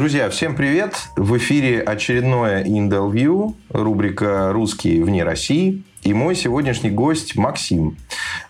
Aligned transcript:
Друзья, 0.00 0.30
всем 0.30 0.56
привет! 0.56 0.94
В 1.14 1.36
эфире 1.36 1.82
очередное 1.82 2.64
Indel 2.64 3.12
View, 3.12 3.54
рубрика 3.68 4.50
«Русские 4.50 5.04
вне 5.04 5.24
России». 5.24 5.82
И 6.04 6.14
мой 6.14 6.34
сегодняшний 6.34 6.88
гость 6.88 7.36
Максим. 7.36 7.98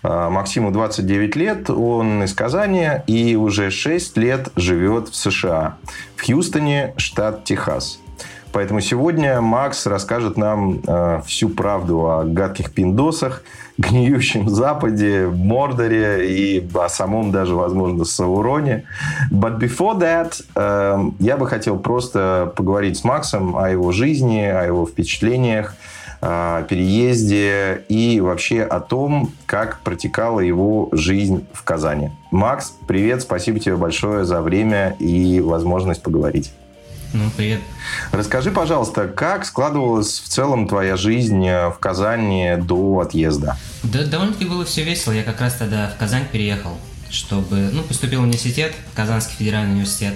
А, 0.05 0.31
Максиму 0.31 0.71
29 0.71 1.35
лет, 1.35 1.69
он 1.69 2.23
из 2.23 2.35
Казани 2.35 2.87
и 3.09 3.35
уже 3.35 3.73
6 3.73 4.17
лет 4.17 4.51
живет 4.55 5.09
в 5.09 5.17
США, 5.17 5.79
в 6.15 6.25
Хьюстоне, 6.25 6.95
штат 6.99 7.43
Техас. 7.43 7.99
Поэтому 8.53 8.81
сегодня 8.81 9.41
Макс 9.41 9.87
расскажет 9.87 10.37
нам 10.37 10.81
э, 10.87 11.23
всю 11.25 11.49
правду 11.49 12.11
о 12.11 12.25
гадких 12.25 12.73
пиндосах, 12.73 13.43
гниющем 13.79 14.49
Западе, 14.49 15.29
Мордоре 15.33 16.29
и 16.29 16.69
о 16.75 16.89
самом 16.89 17.31
даже, 17.31 17.55
возможно, 17.55 18.05
Сауроне. 18.05 18.85
But 19.31 19.59
before 19.59 19.99
that, 20.01 20.43
э, 20.57 21.11
я 21.21 21.37
бы 21.37 21.47
хотел 21.47 21.79
просто 21.79 22.53
поговорить 22.57 22.99
с 22.99 23.05
Максом 23.05 23.57
о 23.57 23.71
его 23.71 23.93
жизни, 23.93 24.43
о 24.43 24.65
его 24.65 24.85
впечатлениях, 24.85 25.77
о 26.21 26.63
переезде 26.63 27.85
и 27.89 28.21
вообще 28.21 28.63
о 28.63 28.81
том, 28.81 29.31
как 29.47 29.81
протекала 29.81 30.41
его 30.41 30.89
жизнь 30.93 31.47
в 31.53 31.63
Казани. 31.63 32.11
Макс, 32.31 32.75
привет, 32.87 33.23
спасибо 33.23 33.59
тебе 33.59 33.77
большое 33.77 34.25
за 34.25 34.43
время 34.43 34.97
и 34.99 35.41
возможность 35.41 36.03
поговорить. 36.03 36.53
Ну, 37.13 37.29
привет. 37.37 37.61
Расскажи, 38.13 38.53
пожалуйста, 38.53 39.09
как 39.09 39.45
складывалась 39.45 40.21
в 40.21 40.29
целом 40.29 40.69
твоя 40.69 40.97
жизнь 40.97 41.45
в 41.45 41.77
Казани 41.81 42.55
до 42.57 43.01
отъезда? 43.01 43.57
Да, 43.83 44.05
довольно-таки 44.05 44.45
было 44.45 44.65
все 44.65 44.85
весело. 44.85 45.13
Я 45.13 45.25
как 45.25 45.41
раз 45.41 45.55
тогда 45.55 45.89
в 45.89 45.99
Казань 45.99 46.27
переехал, 46.31 46.79
чтобы... 47.11 47.71
Ну, 47.73 47.83
поступил 47.83 48.21
в 48.21 48.25
университет, 48.25 48.75
Казанский 48.95 49.35
федеральный 49.37 49.73
университет. 49.73 50.15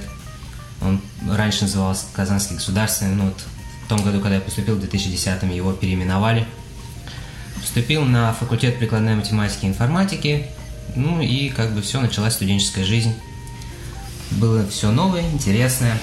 Он 0.83 1.01
раньше 1.29 1.63
назывался 1.63 2.05
Казанский 2.13 2.57
государственный. 2.57 3.17
Ну, 3.17 3.25
вот 3.25 3.43
в 3.87 3.89
том 3.89 4.01
году, 4.03 4.21
когда 4.21 4.37
я 4.37 4.41
поступил, 4.41 4.77
в 4.77 4.81
2010 4.81 5.43
его 5.53 5.73
переименовали. 5.73 6.47
Поступил 7.61 8.05
на 8.05 8.33
факультет 8.35 8.79
прикладной 8.79 9.17
математики 9.17 9.65
и 9.65 9.69
информатики. 9.69 10.47
Ну, 10.95 11.21
и 11.21 11.49
как 11.49 11.73
бы 11.73 11.83
все, 11.83 12.01
началась 12.01 12.35
студенческая 12.35 12.85
жизнь. 12.85 13.15
Было 14.31 14.65
все 14.69 14.93
новое, 14.93 15.23
интересное. 15.33 15.99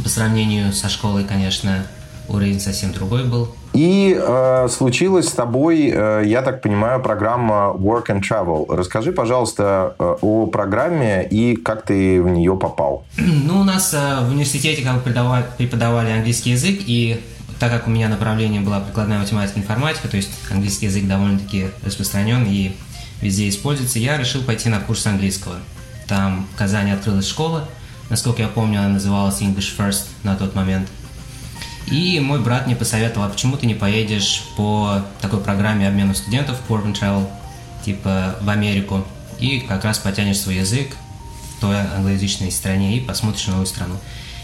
По 0.00 0.08
сравнению 0.08 0.72
со 0.72 0.88
школой, 0.88 1.24
конечно, 1.24 1.84
уровень 2.28 2.60
совсем 2.60 2.92
другой 2.92 3.24
был. 3.24 3.54
И 3.72 4.18
э, 4.18 4.68
случилась 4.68 5.28
с 5.28 5.32
тобой, 5.32 5.90
э, 5.92 6.22
я 6.26 6.42
так 6.42 6.60
понимаю, 6.60 7.00
программа 7.02 7.74
Work 7.74 8.06
and 8.08 8.20
Travel. 8.20 8.66
Расскажи, 8.74 9.12
пожалуйста, 9.12 9.94
э, 9.98 10.16
о 10.20 10.46
программе 10.46 11.26
и 11.26 11.56
как 11.56 11.86
ты 11.86 12.22
в 12.22 12.28
нее 12.28 12.56
попал. 12.56 13.04
Ну, 13.16 13.60
у 13.60 13.64
нас 13.64 13.94
э, 13.94 14.24
в 14.24 14.30
университете 14.30 14.82
как 14.82 14.96
бы 14.96 15.00
преподавали, 15.00 15.44
преподавали 15.56 16.10
английский 16.10 16.50
язык, 16.50 16.80
и 16.86 17.20
так 17.58 17.70
как 17.70 17.86
у 17.86 17.90
меня 17.90 18.08
направление 18.08 18.60
была 18.60 18.80
прикладная 18.80 19.18
математика 19.18 19.58
и 19.58 19.62
информатика, 19.62 20.08
то 20.08 20.16
есть 20.16 20.30
английский 20.50 20.86
язык 20.86 21.06
довольно-таки 21.06 21.68
распространен 21.84 22.44
и 22.44 22.72
везде 23.20 23.48
используется, 23.48 23.98
я 23.98 24.18
решил 24.18 24.42
пойти 24.42 24.68
на 24.68 24.80
курс 24.80 25.06
английского. 25.06 25.54
Там 26.08 26.46
в 26.52 26.58
Казани 26.58 26.90
открылась 26.90 27.26
школа, 27.26 27.68
Насколько 28.12 28.42
я 28.42 28.48
помню, 28.48 28.80
она 28.80 28.90
называлась 28.90 29.40
English 29.40 29.74
First 29.74 30.02
на 30.22 30.36
тот 30.36 30.54
момент. 30.54 30.86
И 31.86 32.20
мой 32.20 32.42
брат 32.42 32.66
мне 32.66 32.76
посоветовал, 32.76 33.24
а 33.24 33.30
почему 33.30 33.56
ты 33.56 33.64
не 33.64 33.74
поедешь 33.74 34.44
по 34.54 35.02
такой 35.22 35.40
программе 35.40 35.88
обмена 35.88 36.12
студентов 36.12 36.58
Work 36.68 36.92
Travel, 36.92 37.26
типа 37.82 38.36
в 38.42 38.50
Америку, 38.50 39.06
и 39.40 39.60
как 39.60 39.86
раз 39.86 39.98
потянешь 39.98 40.40
свой 40.40 40.56
язык 40.56 40.94
в 41.56 41.60
той 41.62 41.74
англоязычной 41.80 42.52
стране 42.52 42.98
и 42.98 43.00
посмотришь 43.00 43.46
новую 43.46 43.64
страну. 43.64 43.94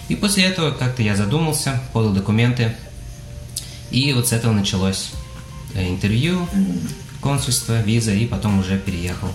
И 0.09 0.17
после 0.17 0.45
этого 0.45 0.71
как-то 0.71 1.03
я 1.03 1.15
задумался, 1.15 1.79
подал 1.93 2.15
документы, 2.15 2.75
и 3.91 4.15
вот 4.15 4.29
с 4.29 4.33
этого 4.33 4.55
началось 4.55 5.11
интервью, 5.75 6.49
консульство, 7.21 7.83
виза, 7.83 8.13
и 8.13 8.25
потом 8.25 8.61
уже 8.61 8.79
переехал 8.79 9.29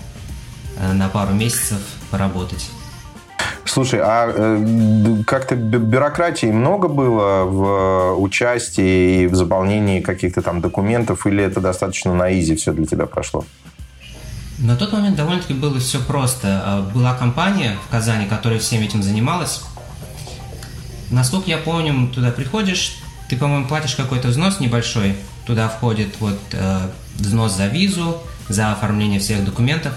э, 0.76 0.92
на 0.92 1.08
пару 1.08 1.34
месяцев 1.34 1.78
поработать. 2.10 2.68
Слушай, 3.64 4.00
а 4.02 4.30
э, 4.32 5.22
как-то 5.26 5.56
бюрократии 5.56 6.46
много 6.46 6.88
было 6.88 7.44
в 7.44 8.14
участии 8.20 9.22
и 9.22 9.26
в 9.26 9.34
заполнении 9.34 10.00
каких-то 10.00 10.42
там 10.42 10.60
документов, 10.60 11.26
или 11.26 11.42
это 11.42 11.60
достаточно 11.60 12.14
на 12.14 12.38
изи 12.38 12.54
все 12.54 12.72
для 12.72 12.86
тебя 12.86 13.06
прошло? 13.06 13.44
На 14.58 14.76
тот 14.76 14.92
момент 14.92 15.16
довольно-таки 15.16 15.54
было 15.54 15.78
все 15.80 15.98
просто. 16.00 16.62
А, 16.64 16.82
была 16.94 17.14
компания 17.14 17.76
в 17.86 17.90
Казани, 17.90 18.26
которая 18.26 18.58
всем 18.58 18.82
этим 18.82 19.02
занималась. 19.02 19.62
Насколько 21.10 21.50
я 21.50 21.58
помню, 21.58 22.08
туда 22.08 22.30
приходишь, 22.30 22.96
ты, 23.28 23.36
по-моему, 23.36 23.66
платишь 23.66 23.94
какой-то 23.94 24.28
взнос 24.28 24.60
небольшой. 24.60 25.16
Туда 25.46 25.68
входит 25.68 26.14
вот 26.20 26.38
э, 26.52 26.80
взнос 27.16 27.56
за 27.56 27.66
визу, 27.66 28.18
за 28.48 28.72
оформление 28.72 29.20
всех 29.20 29.44
документов. 29.44 29.94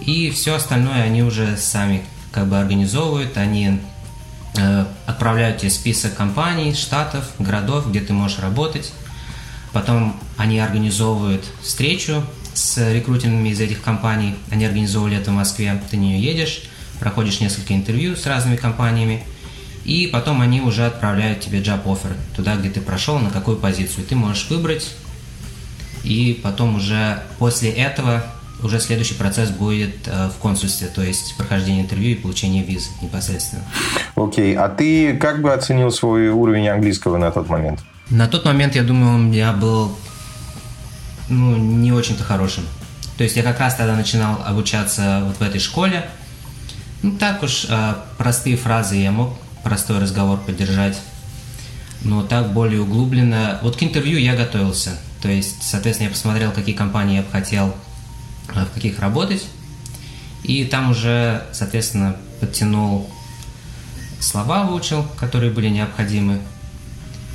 И 0.00 0.30
все 0.30 0.54
остальное 0.54 1.02
они 1.02 1.22
уже 1.22 1.56
сами 1.56 2.04
как 2.36 2.48
бы 2.48 2.58
организовывают, 2.58 3.38
они 3.38 3.80
э, 4.58 4.84
отправляют 5.06 5.56
тебе 5.56 5.70
список 5.70 6.14
компаний, 6.14 6.74
штатов, 6.74 7.30
городов, 7.38 7.88
где 7.88 8.00
ты 8.00 8.12
можешь 8.12 8.40
работать. 8.40 8.92
Потом 9.72 10.20
они 10.36 10.60
организовывают 10.60 11.46
встречу 11.62 12.22
с 12.52 12.92
рекрутингами 12.92 13.48
из 13.48 13.60
этих 13.60 13.80
компаний. 13.80 14.34
Они 14.50 14.66
организовывали 14.66 15.16
это 15.16 15.30
в 15.30 15.34
Москве. 15.34 15.82
Ты 15.90 15.96
на 15.96 16.02
нее 16.02 16.20
едешь, 16.20 16.64
проходишь 17.00 17.40
несколько 17.40 17.72
интервью 17.72 18.16
с 18.16 18.26
разными 18.26 18.56
компаниями. 18.56 19.24
И 19.86 20.06
потом 20.12 20.42
они 20.42 20.60
уже 20.60 20.84
отправляют 20.84 21.40
тебе 21.40 21.62
job 21.62 21.84
offer 21.84 22.14
туда, 22.36 22.56
где 22.56 22.68
ты 22.68 22.82
прошел, 22.82 23.18
на 23.18 23.30
какую 23.30 23.56
позицию. 23.56 24.04
Ты 24.04 24.14
можешь 24.14 24.50
выбрать. 24.50 24.90
И 26.04 26.38
потом 26.42 26.76
уже 26.76 27.22
после 27.38 27.70
этого 27.70 28.26
уже 28.62 28.80
следующий 28.80 29.14
процесс 29.14 29.50
будет 29.50 30.06
э, 30.06 30.30
в 30.30 30.38
консульстве, 30.40 30.88
то 30.88 31.02
есть 31.02 31.36
прохождение 31.36 31.82
интервью 31.82 32.12
и 32.12 32.14
получение 32.14 32.62
визы 32.62 32.88
непосредственно. 33.02 33.62
Окей, 34.14 34.54
okay. 34.54 34.58
а 34.58 34.68
ты 34.68 35.16
как 35.16 35.42
бы 35.42 35.52
оценил 35.52 35.90
свой 35.90 36.28
уровень 36.28 36.68
английского 36.68 37.18
на 37.18 37.30
тот 37.30 37.48
момент? 37.48 37.80
На 38.10 38.28
тот 38.28 38.44
момент, 38.44 38.74
я 38.74 38.82
думаю, 38.82 39.16
у 39.16 39.18
меня 39.18 39.52
был 39.52 39.96
ну, 41.28 41.56
не 41.56 41.92
очень-то 41.92 42.24
хорошим. 42.24 42.64
То 43.16 43.24
есть 43.24 43.36
я 43.36 43.42
как 43.42 43.58
раз 43.60 43.74
тогда 43.74 43.96
начинал 43.96 44.40
обучаться 44.44 45.22
вот 45.24 45.36
в 45.36 45.42
этой 45.42 45.60
школе. 45.60 46.08
Ну, 47.02 47.12
так 47.12 47.42
уж 47.42 47.66
э, 47.68 47.94
простые 48.16 48.56
фразы 48.56 48.96
я 48.96 49.10
мог 49.10 49.34
простой 49.62 49.98
разговор 49.98 50.38
поддержать. 50.38 50.98
Но 52.02 52.22
так 52.22 52.52
более 52.52 52.82
углубленно. 52.82 53.58
Вот 53.62 53.76
к 53.76 53.82
интервью 53.82 54.18
я 54.18 54.36
готовился. 54.36 54.98
То 55.20 55.28
есть, 55.28 55.62
соответственно, 55.62 56.08
я 56.08 56.12
посмотрел, 56.12 56.52
какие 56.52 56.74
компании 56.74 57.16
я 57.16 57.22
бы 57.22 57.30
хотел 57.30 57.74
в 58.48 58.74
каких 58.74 59.00
работать. 59.00 59.46
И 60.42 60.64
там 60.64 60.90
уже, 60.90 61.44
соответственно, 61.52 62.16
подтянул 62.40 63.10
слова, 64.20 64.64
выучил, 64.64 65.04
которые 65.16 65.52
были 65.52 65.68
необходимы. 65.68 66.40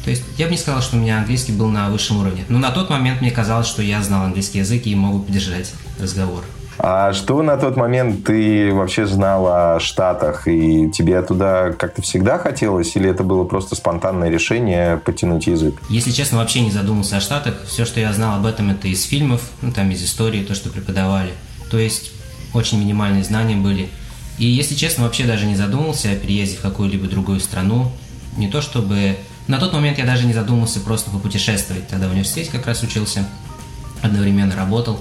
То 0.04 0.10
есть 0.10 0.24
я 0.38 0.46
бы 0.46 0.52
не 0.52 0.58
сказал, 0.58 0.82
что 0.82 0.98
у 0.98 1.00
меня 1.00 1.20
английский 1.20 1.52
был 1.52 1.70
на 1.70 1.90
высшем 1.90 2.18
уровне. 2.18 2.46
Но 2.50 2.58
на 2.58 2.72
тот 2.72 2.90
момент 2.90 3.22
мне 3.22 3.32
казалось, 3.32 3.68
что 3.68 3.82
я 3.82 4.02
знал 4.02 4.24
английский 4.24 4.60
язык 4.60 4.86
и 4.86 4.96
могу 4.96 5.20
поддержать 5.20 5.72
разговор. 6.00 6.44
А 6.84 7.14
что 7.14 7.44
на 7.44 7.58
тот 7.58 7.78
момент 7.78 8.24
ты 8.24 8.74
вообще 8.74 9.06
знал 9.06 9.46
о 9.48 9.80
Штатах? 9.80 10.48
И 10.48 10.90
тебе 10.90 11.22
туда 11.22 11.74
как-то 11.74 12.02
всегда 12.02 12.40
хотелось? 12.40 12.96
Или 12.96 13.08
это 13.08 13.24
было 13.24 13.44
просто 13.44 13.76
спонтанное 13.76 14.30
решение 14.30 14.98
потянуть 14.98 15.46
язык? 15.46 15.76
Если 15.90 16.10
честно, 16.10 16.40
вообще 16.40 16.62
не 16.62 16.72
задумался 16.72 17.18
о 17.18 17.22
Штатах. 17.22 17.54
Все, 17.68 17.86
что 17.86 18.00
я 18.00 18.12
знал 18.14 18.40
об 18.40 18.48
этом, 18.48 18.72
это 18.72 18.88
из 18.88 19.04
фильмов, 19.04 19.44
ну, 19.62 19.72
там, 19.72 19.92
из 19.92 20.04
истории, 20.04 20.44
то, 20.44 20.56
что 20.56 20.70
преподавали. 20.70 21.34
То 21.70 21.78
есть 21.78 22.14
очень 22.56 22.80
минимальные 22.80 23.24
знания 23.24 23.58
были. 23.58 23.88
И, 24.40 24.48
если 24.48 24.74
честно, 24.74 25.04
вообще 25.04 25.26
даже 25.26 25.46
не 25.46 25.56
задумывался 25.56 26.10
о 26.10 26.16
переезде 26.16 26.58
в 26.58 26.62
какую-либо 26.62 27.08
другую 27.08 27.42
страну. 27.42 27.92
Не 28.38 28.48
то 28.48 28.60
чтобы... 28.60 29.18
На 29.48 29.60
тот 29.60 29.72
момент 29.72 30.00
я 30.00 30.06
даже 30.06 30.26
не 30.26 30.34
задумывался 30.34 30.80
просто 30.80 31.12
попутешествовать. 31.12 31.88
Тогда 31.90 32.08
в 32.08 32.12
университете 32.12 32.50
как 32.52 32.66
раз 32.66 32.82
учился, 32.82 33.24
одновременно 34.02 34.56
работал. 34.56 35.00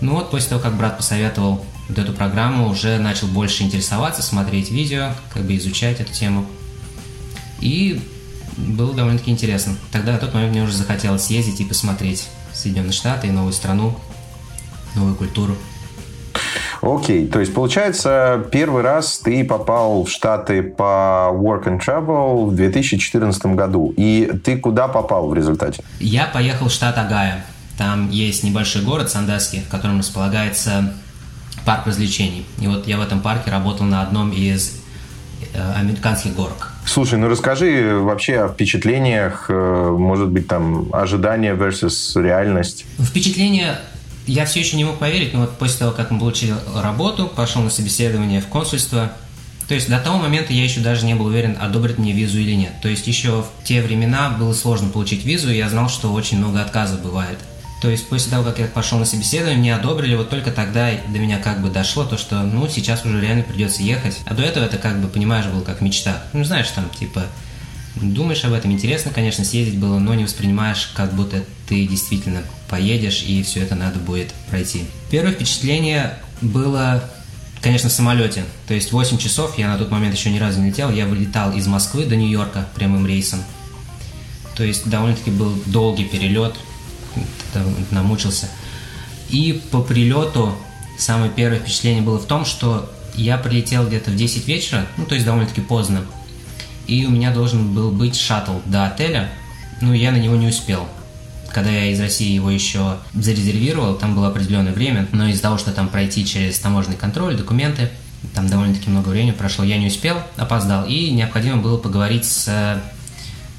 Ну 0.00 0.14
вот, 0.14 0.30
после 0.30 0.50
того, 0.50 0.62
как 0.62 0.76
брат 0.76 0.96
посоветовал 0.96 1.64
вот 1.88 1.98
эту 1.98 2.12
программу, 2.12 2.68
уже 2.68 2.98
начал 2.98 3.26
больше 3.26 3.62
интересоваться, 3.62 4.22
смотреть 4.22 4.70
видео, 4.70 5.12
как 5.32 5.42
бы 5.42 5.56
изучать 5.56 6.00
эту 6.00 6.12
тему. 6.12 6.46
И 7.60 8.00
было 8.56 8.94
довольно-таки 8.94 9.30
интересно. 9.30 9.76
Тогда 9.92 10.12
на 10.12 10.18
тот 10.18 10.32
момент 10.34 10.52
мне 10.52 10.62
уже 10.62 10.72
захотелось 10.72 11.24
съездить 11.24 11.60
и 11.60 11.64
посмотреть 11.64 12.28
Соединенные 12.52 12.92
Штаты 12.92 13.28
и 13.28 13.30
новую 13.30 13.52
страну, 13.52 13.94
новую 14.94 15.14
культуру. 15.14 15.56
Окей, 16.82 17.26
okay. 17.26 17.28
то 17.28 17.40
есть 17.40 17.52
получается, 17.52 18.42
первый 18.50 18.82
раз 18.82 19.18
ты 19.18 19.44
попал 19.44 20.04
в 20.04 20.10
Штаты 20.10 20.62
по 20.62 21.30
Work 21.30 21.64
and 21.64 21.80
Travel 21.80 22.46
в 22.46 22.54
2014 22.54 23.46
году. 23.46 23.92
И 23.98 24.32
ты 24.42 24.56
куда 24.56 24.88
попал 24.88 25.28
в 25.28 25.34
результате? 25.34 25.82
Я 25.98 26.26
поехал 26.26 26.68
в 26.68 26.72
штат 26.72 26.96
Агая. 26.96 27.44
Там 27.80 28.10
есть 28.10 28.42
небольшой 28.42 28.82
город 28.82 29.10
Сандаски, 29.10 29.62
в 29.66 29.70
котором 29.70 30.00
располагается 30.00 30.92
парк 31.64 31.86
развлечений. 31.86 32.44
И 32.60 32.66
вот 32.66 32.86
я 32.86 32.98
в 32.98 33.00
этом 33.00 33.20
парке 33.20 33.50
работал 33.50 33.86
на 33.86 34.02
одном 34.02 34.32
из 34.32 34.82
э, 35.54 35.72
американских 35.76 36.34
горок. 36.34 36.72
Слушай, 36.84 37.18
ну 37.18 37.30
расскажи 37.30 37.98
вообще 37.98 38.42
о 38.42 38.48
впечатлениях, 38.48 39.46
э, 39.48 39.96
может 39.98 40.28
быть, 40.28 40.46
там, 40.46 40.90
ожидания 40.92 41.54
versus 41.54 42.22
реальность. 42.22 42.84
Впечатления 42.98 43.80
я 44.26 44.44
все 44.44 44.60
еще 44.60 44.76
не 44.76 44.84
мог 44.84 44.98
поверить, 44.98 45.32
но 45.32 45.40
вот 45.40 45.56
после 45.56 45.78
того, 45.78 45.92
как 45.92 46.10
мы 46.10 46.18
получили 46.18 46.52
работу, 46.76 47.28
пошел 47.34 47.62
на 47.62 47.70
собеседование 47.70 48.42
в 48.42 48.46
консульство, 48.48 49.12
то 49.68 49.74
есть 49.74 49.88
до 49.88 49.98
того 49.98 50.18
момента 50.18 50.52
я 50.52 50.64
еще 50.64 50.80
даже 50.80 51.06
не 51.06 51.14
был 51.14 51.24
уверен, 51.24 51.56
одобрят 51.58 51.96
мне 51.96 52.12
визу 52.12 52.36
или 52.40 52.52
нет. 52.52 52.72
То 52.82 52.88
есть 52.88 53.06
еще 53.06 53.40
в 53.40 53.64
те 53.64 53.80
времена 53.80 54.36
было 54.38 54.52
сложно 54.52 54.90
получить 54.90 55.24
визу, 55.24 55.48
и 55.48 55.56
я 55.56 55.70
знал, 55.70 55.88
что 55.88 56.12
очень 56.12 56.36
много 56.36 56.60
отказов 56.60 57.00
бывает. 57.00 57.38
То 57.80 57.88
есть 57.88 58.08
после 58.08 58.30
того, 58.30 58.44
как 58.44 58.58
я 58.58 58.66
пошел 58.66 58.98
на 58.98 59.06
собеседование, 59.06 59.58
мне 59.58 59.74
одобрили, 59.74 60.14
вот 60.14 60.28
только 60.28 60.50
тогда 60.50 60.90
до 61.08 61.18
меня 61.18 61.38
как 61.38 61.62
бы 61.62 61.70
дошло 61.70 62.04
то, 62.04 62.18
что 62.18 62.42
ну 62.42 62.68
сейчас 62.68 63.06
уже 63.06 63.20
реально 63.20 63.42
придется 63.42 63.82
ехать. 63.82 64.18
А 64.26 64.34
до 64.34 64.42
этого 64.42 64.64
это 64.64 64.76
как 64.76 65.00
бы, 65.00 65.08
понимаешь, 65.08 65.46
было 65.46 65.62
как 65.62 65.80
мечта. 65.80 66.22
Ну 66.34 66.44
знаешь, 66.44 66.68
там 66.68 66.90
типа 66.90 67.24
думаешь 67.96 68.44
об 68.44 68.52
этом, 68.52 68.70
интересно, 68.70 69.10
конечно, 69.12 69.44
съездить 69.44 69.78
было, 69.78 69.98
но 69.98 70.14
не 70.14 70.24
воспринимаешь, 70.24 70.90
как 70.94 71.14
будто 71.14 71.42
ты 71.68 71.86
действительно 71.86 72.42
поедешь 72.68 73.22
и 73.22 73.42
все 73.42 73.62
это 73.62 73.74
надо 73.74 73.98
будет 73.98 74.32
пройти. 74.48 74.84
Первое 75.10 75.32
впечатление 75.32 76.18
было, 76.42 77.02
конечно, 77.62 77.88
в 77.88 77.92
самолете. 77.92 78.44
То 78.68 78.74
есть 78.74 78.92
8 78.92 79.16
часов, 79.16 79.58
я 79.58 79.68
на 79.68 79.78
тот 79.78 79.90
момент 79.90 80.14
еще 80.14 80.30
ни 80.30 80.38
разу 80.38 80.60
не 80.60 80.68
летел, 80.68 80.90
я 80.90 81.06
вылетал 81.06 81.52
из 81.52 81.66
Москвы 81.66 82.04
до 82.04 82.14
Нью-Йорка 82.14 82.66
прямым 82.74 83.06
рейсом. 83.06 83.42
То 84.54 84.64
есть 84.64 84.88
довольно-таки 84.88 85.30
был 85.30 85.54
долгий 85.66 86.04
перелет, 86.04 86.54
намучился. 87.90 88.48
И 89.28 89.62
по 89.70 89.80
прилету 89.80 90.54
самое 90.98 91.30
первое 91.30 91.60
впечатление 91.60 92.02
было 92.02 92.18
в 92.18 92.26
том, 92.26 92.44
что 92.44 92.90
я 93.14 93.38
прилетел 93.38 93.86
где-то 93.86 94.10
в 94.10 94.16
10 94.16 94.46
вечера, 94.46 94.86
ну 94.96 95.04
то 95.04 95.14
есть 95.14 95.26
довольно-таки 95.26 95.60
поздно, 95.60 96.02
и 96.86 97.06
у 97.06 97.10
меня 97.10 97.32
должен 97.32 97.72
был 97.72 97.90
быть 97.90 98.16
шаттл 98.16 98.58
до 98.66 98.86
отеля, 98.86 99.30
ну 99.80 99.92
я 99.92 100.10
на 100.10 100.16
него 100.16 100.36
не 100.36 100.48
успел. 100.48 100.88
Когда 101.52 101.70
я 101.70 101.86
из 101.86 102.00
России 102.00 102.32
его 102.32 102.50
еще 102.50 102.98
зарезервировал, 103.12 103.94
там 103.96 104.14
было 104.14 104.28
определенное 104.28 104.72
время, 104.72 105.08
но 105.12 105.28
из-за 105.28 105.42
того, 105.42 105.58
что 105.58 105.72
там 105.72 105.88
пройти 105.88 106.24
через 106.24 106.58
таможенный 106.60 106.96
контроль, 106.96 107.36
документы, 107.36 107.90
там 108.34 108.48
довольно-таки 108.48 108.88
много 108.90 109.08
времени 109.08 109.32
прошло, 109.32 109.64
я 109.64 109.78
не 109.78 109.88
успел, 109.88 110.18
опоздал, 110.36 110.86
и 110.86 111.10
необходимо 111.10 111.56
было 111.56 111.76
поговорить 111.76 112.24
с 112.24 112.80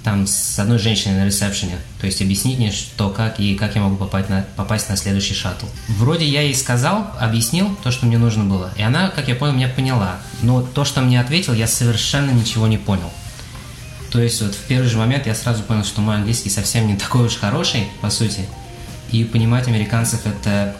там 0.03 0.25
с 0.25 0.57
одной 0.57 0.79
женщиной 0.79 1.15
на 1.15 1.25
ресепшене, 1.25 1.77
то 1.99 2.07
есть 2.07 2.21
объяснить 2.21 2.57
мне, 2.57 2.71
что 2.71 3.09
как 3.09 3.39
и 3.39 3.55
как 3.55 3.75
я 3.75 3.81
могу 3.81 3.95
попасть 3.95 4.29
на, 4.29 4.45
попасть 4.55 4.89
на 4.89 4.97
следующий 4.97 5.33
шаттл. 5.33 5.65
Вроде 5.87 6.25
я 6.25 6.41
ей 6.41 6.55
сказал, 6.55 7.07
объяснил 7.19 7.75
то, 7.83 7.91
что 7.91 8.05
мне 8.05 8.17
нужно 8.17 8.43
было, 8.43 8.71
и 8.77 8.81
она, 8.81 9.09
как 9.09 9.27
я 9.27 9.35
понял, 9.35 9.53
меня 9.53 9.69
поняла. 9.69 10.17
Но 10.41 10.61
то, 10.61 10.85
что 10.85 11.01
мне 11.01 11.19
ответил, 11.19 11.53
я 11.53 11.67
совершенно 11.67 12.31
ничего 12.31 12.67
не 12.67 12.77
понял. 12.77 13.11
То 14.11 14.19
есть 14.19 14.41
вот 14.41 14.53
в 14.53 14.63
первый 14.67 14.87
же 14.87 14.97
момент 14.97 15.25
я 15.27 15.35
сразу 15.35 15.63
понял, 15.63 15.85
что 15.85 16.01
мой 16.01 16.15
английский 16.15 16.49
совсем 16.49 16.87
не 16.87 16.97
такой 16.97 17.27
уж 17.27 17.37
хороший, 17.37 17.87
по 18.01 18.09
сути, 18.09 18.45
и 19.11 19.23
понимать 19.23 19.67
американцев 19.67 20.25
это 20.25 20.75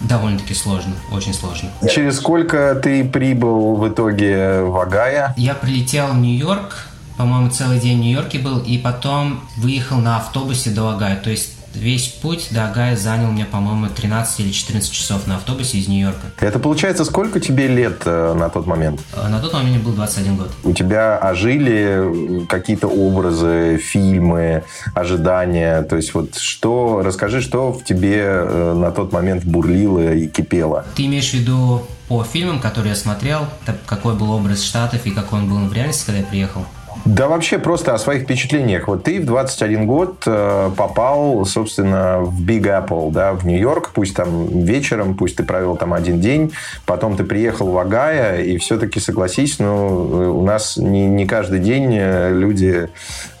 довольно-таки 0.00 0.54
сложно, 0.54 0.94
очень 1.10 1.32
сложно. 1.32 1.70
Через 1.88 2.16
сколько 2.16 2.78
ты 2.82 3.04
прибыл 3.04 3.76
в 3.76 3.88
итоге 3.88 4.60
в 4.62 4.76
Агая? 4.78 5.32
Я 5.36 5.54
прилетел 5.54 6.08
в 6.08 6.18
Нью-Йорк 6.18 6.88
по-моему, 7.16 7.50
целый 7.50 7.78
день 7.78 7.98
в 7.98 8.00
Нью-Йорке 8.00 8.38
был, 8.38 8.58
и 8.58 8.78
потом 8.78 9.40
выехал 9.56 9.98
на 9.98 10.16
автобусе 10.16 10.70
до 10.70 10.90
Агая. 10.90 11.16
То 11.16 11.30
есть 11.30 11.54
весь 11.74 12.08
путь 12.08 12.48
до 12.50 12.68
Агая 12.68 12.96
занял 12.96 13.30
мне, 13.30 13.44
по-моему, 13.44 13.88
13 13.88 14.40
или 14.40 14.52
14 14.52 14.90
часов 14.90 15.26
на 15.26 15.36
автобусе 15.36 15.78
из 15.78 15.88
Нью-Йорка. 15.88 16.32
Это 16.40 16.58
получается, 16.58 17.04
сколько 17.04 17.40
тебе 17.40 17.66
лет 17.66 18.02
э, 18.04 18.34
на 18.34 18.48
тот 18.48 18.66
момент? 18.66 19.00
Э, 19.14 19.28
на 19.28 19.40
тот 19.40 19.52
момент 19.52 19.76
мне 19.76 19.78
был 19.84 19.92
21 19.92 20.36
год. 20.36 20.50
У 20.62 20.72
тебя 20.72 21.18
ожили 21.18 22.46
какие-то 22.48 22.88
образы, 22.88 23.78
фильмы, 23.78 24.64
ожидания? 24.94 25.82
То 25.82 25.96
есть 25.96 26.14
вот 26.14 26.36
что, 26.36 27.02
расскажи, 27.04 27.40
что 27.40 27.72
в 27.72 27.84
тебе 27.84 28.22
э, 28.22 28.74
на 28.74 28.90
тот 28.90 29.12
момент 29.12 29.44
бурлило 29.44 30.14
и 30.14 30.28
кипело? 30.28 30.84
Ты 30.94 31.06
имеешь 31.06 31.30
в 31.30 31.34
виду 31.34 31.82
по 32.08 32.22
фильмам, 32.22 32.60
которые 32.60 32.90
я 32.90 32.96
смотрел, 32.96 33.46
какой 33.86 34.14
был 34.14 34.30
образ 34.30 34.62
Штатов 34.62 35.06
и 35.06 35.10
какой 35.10 35.40
он 35.40 35.48
был 35.48 35.56
в 35.66 35.72
реальности, 35.72 36.06
когда 36.06 36.20
я 36.20 36.26
приехал? 36.26 36.66
Да 37.04 37.28
вообще 37.28 37.58
просто 37.58 37.94
о 37.94 37.98
своих 37.98 38.22
впечатлениях. 38.22 38.88
Вот 38.88 39.04
ты 39.04 39.20
в 39.20 39.26
21 39.26 39.86
год 39.86 40.22
э, 40.26 40.70
попал, 40.76 41.44
собственно, 41.44 42.20
в 42.20 42.40
Big 42.42 42.62
Apple, 42.62 43.12
да, 43.12 43.32
в 43.32 43.46
Нью-Йорк, 43.46 43.90
пусть 43.92 44.14
там 44.14 44.46
вечером, 44.64 45.14
пусть 45.14 45.36
ты 45.36 45.44
провел 45.44 45.76
там 45.76 45.92
один 45.92 46.20
день, 46.20 46.52
потом 46.86 47.16
ты 47.16 47.24
приехал 47.24 47.70
в 47.70 47.78
Агая, 47.78 48.40
и 48.40 48.56
все-таки, 48.58 49.00
согласись, 49.00 49.58
ну, 49.58 50.38
у 50.38 50.44
нас 50.44 50.76
не, 50.76 51.06
не 51.06 51.26
каждый 51.26 51.60
день 51.60 51.94
э, 51.98 52.32
люди 52.32 52.88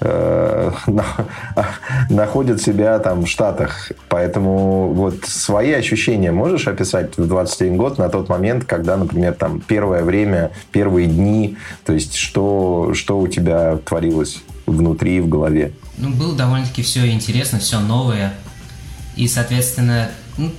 э, 0.00 0.70
находят 2.10 2.60
себя 2.60 2.98
там 2.98 3.24
в 3.24 3.28
Штатах. 3.28 3.92
Поэтому 4.08 4.88
вот 4.88 5.24
свои 5.24 5.72
ощущения 5.72 6.32
можешь 6.32 6.68
описать 6.68 7.16
в 7.16 7.26
21 7.26 7.76
год 7.76 7.98
на 7.98 8.08
тот 8.08 8.28
момент, 8.28 8.64
когда, 8.64 8.96
например, 8.96 9.34
там 9.34 9.60
первое 9.60 10.02
время, 10.02 10.50
первые 10.72 11.06
дни, 11.06 11.56
то 11.84 11.92
есть 11.92 12.14
что, 12.16 12.92
что 12.94 13.18
у 13.18 13.28
тебя 13.28 13.43
тебя 13.44 13.76
творилось 13.76 14.38
внутри, 14.66 15.20
в 15.20 15.28
голове? 15.28 15.72
Ну, 15.98 16.10
было 16.10 16.34
довольно-таки 16.34 16.82
все 16.82 17.10
интересно, 17.10 17.58
все 17.58 17.80
новое. 17.80 18.34
И, 19.16 19.28
соответственно, 19.28 20.10
ну, 20.36 20.52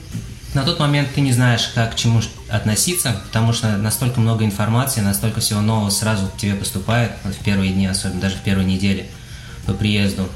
на 0.54 0.64
тот 0.64 0.80
момент 0.80 1.10
ты 1.14 1.22
не 1.22 1.34
знаешь, 1.34 1.72
как 1.76 1.94
к 1.94 1.96
чему 1.96 2.22
относиться, 2.50 3.22
потому 3.26 3.52
что 3.52 3.76
настолько 3.78 4.22
много 4.22 4.46
информации, 4.46 5.02
настолько 5.02 5.42
всего 5.42 5.60
нового 5.60 5.90
сразу 5.90 6.28
к 6.28 6.38
тебе 6.38 6.56
поступает 6.56 7.12
в 7.24 7.44
первые 7.44 7.74
дни, 7.74 7.88
особенно 7.88 8.22
даже 8.22 8.38
в 8.38 8.42
первые 8.42 8.66
недели 8.66 9.08
по 9.66 9.74
приезду. 9.74 10.30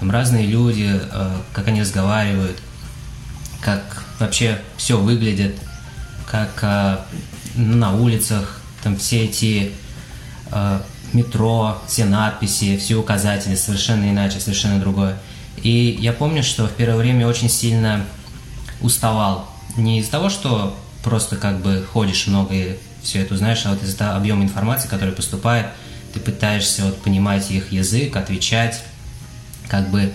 Там 0.00 0.10
разные 0.10 0.46
люди, 0.46 0.90
э, 0.90 1.30
как 1.52 1.68
они 1.68 1.82
разговаривают, 1.82 2.58
как 3.60 4.04
вообще 4.18 4.58
все 4.76 4.98
выглядит, 4.98 5.56
как 6.30 6.58
э, 6.62 6.98
на 7.56 7.94
улицах, 7.94 8.60
там 8.82 8.96
все 8.96 9.24
эти 9.24 9.72
э, 10.52 10.80
метро, 11.16 11.78
все 11.88 12.04
надписи, 12.04 12.76
все 12.76 12.96
указатели 12.96 13.54
совершенно 13.54 14.08
иначе, 14.10 14.38
совершенно 14.38 14.78
другое. 14.78 15.18
И 15.62 15.96
я 16.00 16.12
помню, 16.12 16.42
что 16.42 16.66
в 16.66 16.72
первое 16.72 16.98
время 16.98 17.26
очень 17.26 17.48
сильно 17.48 18.04
уставал. 18.80 19.48
Не 19.76 20.00
из-за 20.00 20.12
того, 20.12 20.28
что 20.28 20.76
просто 21.02 21.36
как 21.36 21.60
бы 21.60 21.84
ходишь 21.92 22.26
много 22.26 22.54
и 22.54 22.76
все 23.02 23.20
это 23.20 23.34
узнаешь, 23.34 23.64
а 23.64 23.70
вот 23.70 23.82
из-за 23.82 24.16
объема 24.16 24.44
информации, 24.44 24.88
который 24.88 25.14
поступает, 25.14 25.66
ты 26.12 26.20
пытаешься 26.20 26.84
вот 26.84 27.00
понимать 27.02 27.50
их 27.50 27.72
язык, 27.72 28.16
отвечать, 28.16 28.82
как 29.68 29.90
бы 29.90 30.12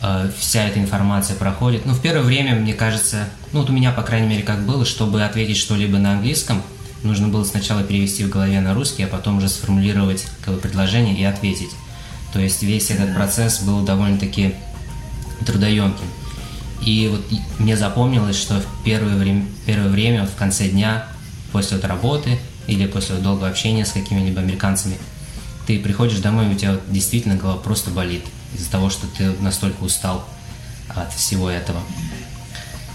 э, 0.00 0.30
вся 0.38 0.64
эта 0.64 0.78
информация 0.78 1.36
проходит. 1.36 1.84
Ну, 1.84 1.94
в 1.94 2.00
первое 2.00 2.22
время, 2.22 2.54
мне 2.54 2.74
кажется, 2.74 3.28
ну 3.52 3.60
вот 3.60 3.70
у 3.70 3.72
меня, 3.72 3.92
по 3.92 4.02
крайней 4.02 4.28
мере, 4.28 4.42
как 4.42 4.64
было, 4.64 4.84
чтобы 4.84 5.22
ответить 5.22 5.56
что-либо 5.56 5.98
на 5.98 6.12
английском– 6.12 6.62
нужно 7.02 7.28
было 7.28 7.44
сначала 7.44 7.82
перевести 7.82 8.24
в 8.24 8.28
голове 8.28 8.60
на 8.60 8.74
русский, 8.74 9.02
а 9.04 9.08
потом 9.08 9.38
уже 9.38 9.48
сформулировать 9.48 10.26
как 10.44 10.54
бы, 10.54 10.60
предложение 10.60 11.16
и 11.16 11.24
ответить. 11.24 11.70
То 12.32 12.40
есть 12.40 12.62
весь 12.62 12.90
этот 12.90 13.14
процесс 13.14 13.60
был 13.60 13.82
довольно-таки 13.82 14.54
трудоемким. 15.44 16.06
И 16.84 17.08
вот 17.08 17.24
мне 17.58 17.76
запомнилось, 17.76 18.36
что 18.36 18.60
в 18.60 18.84
первое 18.84 19.16
время, 19.16 19.46
первое 19.66 19.88
время 19.88 20.22
вот 20.22 20.30
в 20.30 20.34
конце 20.34 20.68
дня, 20.68 21.06
после 21.52 21.76
вот 21.76 21.86
работы 21.86 22.38
или 22.66 22.86
после 22.86 23.16
вот 23.16 23.24
долгого 23.24 23.48
общения 23.48 23.84
с 23.84 23.92
какими-либо 23.92 24.40
американцами, 24.40 24.96
ты 25.66 25.78
приходишь 25.78 26.18
домой, 26.18 26.48
и 26.48 26.54
у 26.54 26.54
тебя 26.56 26.72
вот 26.72 26.82
действительно 26.88 27.36
голова 27.36 27.58
просто 27.58 27.90
болит 27.90 28.24
из-за 28.54 28.70
того, 28.70 28.90
что 28.90 29.06
ты 29.06 29.30
настолько 29.40 29.82
устал 29.82 30.26
от 30.88 31.12
всего 31.12 31.48
этого. 31.48 31.80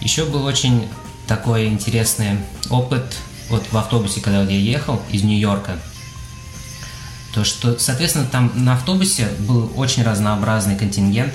Еще 0.02 0.26
был 0.26 0.44
очень 0.44 0.88
такой 1.28 1.68
интересный 1.68 2.38
опыт 2.70 3.16
вот 3.50 3.66
в 3.72 3.78
автобусе, 3.78 4.22
когда 4.22 4.42
я 4.44 4.60
ехал 4.60 5.02
из 5.12 5.24
Нью-Йорка, 5.24 5.80
то 7.34 7.44
что, 7.44 7.78
соответственно, 7.78 8.26
там 8.26 8.52
на 8.56 8.74
автобусе 8.74 9.30
был 9.40 9.72
очень 9.76 10.04
разнообразный 10.04 10.76
контингент. 10.76 11.34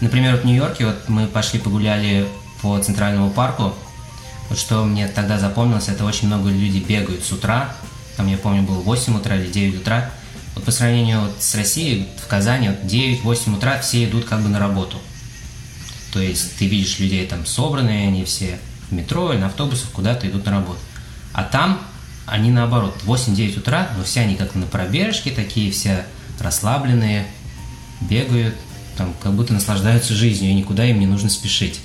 Например, 0.00 0.36
в 0.36 0.44
Нью-Йорке 0.44 0.86
вот 0.86 1.08
мы 1.08 1.26
пошли 1.26 1.58
погуляли 1.58 2.28
по 2.60 2.78
Центральному 2.78 3.30
парку. 3.30 3.74
Вот 4.48 4.58
что 4.58 4.84
мне 4.84 5.08
тогда 5.08 5.38
запомнилось, 5.38 5.88
это 5.88 6.04
очень 6.04 6.26
много 6.28 6.50
людей 6.50 6.80
бегают 6.80 7.24
с 7.24 7.32
утра. 7.32 7.74
Там, 8.16 8.26
я 8.28 8.36
помню, 8.36 8.62
было 8.62 8.80
8 8.80 9.16
утра 9.16 9.36
или 9.36 9.50
9 9.50 9.80
утра. 9.80 10.10
Вот 10.54 10.64
по 10.64 10.70
сравнению 10.70 11.20
вот 11.20 11.36
с 11.38 11.54
Россией, 11.54 12.08
в 12.22 12.26
Казани 12.26 12.68
вот 12.68 12.84
9-8 12.84 13.56
утра 13.56 13.78
все 13.80 14.04
идут 14.04 14.24
как 14.24 14.40
бы 14.40 14.48
на 14.48 14.58
работу. 14.58 14.98
То 16.12 16.20
есть 16.20 16.56
ты 16.56 16.66
видишь 16.66 16.98
людей 16.98 17.26
там 17.26 17.44
собранные, 17.44 18.08
они 18.08 18.24
все 18.24 18.58
в 18.88 18.92
метро 18.92 19.32
или 19.32 19.40
на 19.40 19.46
автобусах 19.46 19.90
куда-то 19.90 20.28
идут 20.28 20.46
на 20.46 20.52
работу. 20.52 20.78
А 21.36 21.44
там 21.44 21.78
они 22.24 22.50
наоборот, 22.50 22.96
8-9 23.04 23.58
утра, 23.58 23.90
но 23.96 24.04
все 24.04 24.20
они 24.20 24.36
как 24.36 24.54
на 24.54 24.64
пробежке, 24.64 25.30
такие 25.30 25.70
все 25.70 26.06
расслабленные, 26.40 27.26
бегают, 28.00 28.54
там 28.96 29.12
как 29.22 29.34
будто 29.34 29.52
наслаждаются 29.52 30.14
жизнью, 30.14 30.50
и 30.50 30.54
никуда 30.54 30.86
им 30.86 30.98
не 30.98 31.06
нужно 31.06 31.28
спешить. 31.28 31.80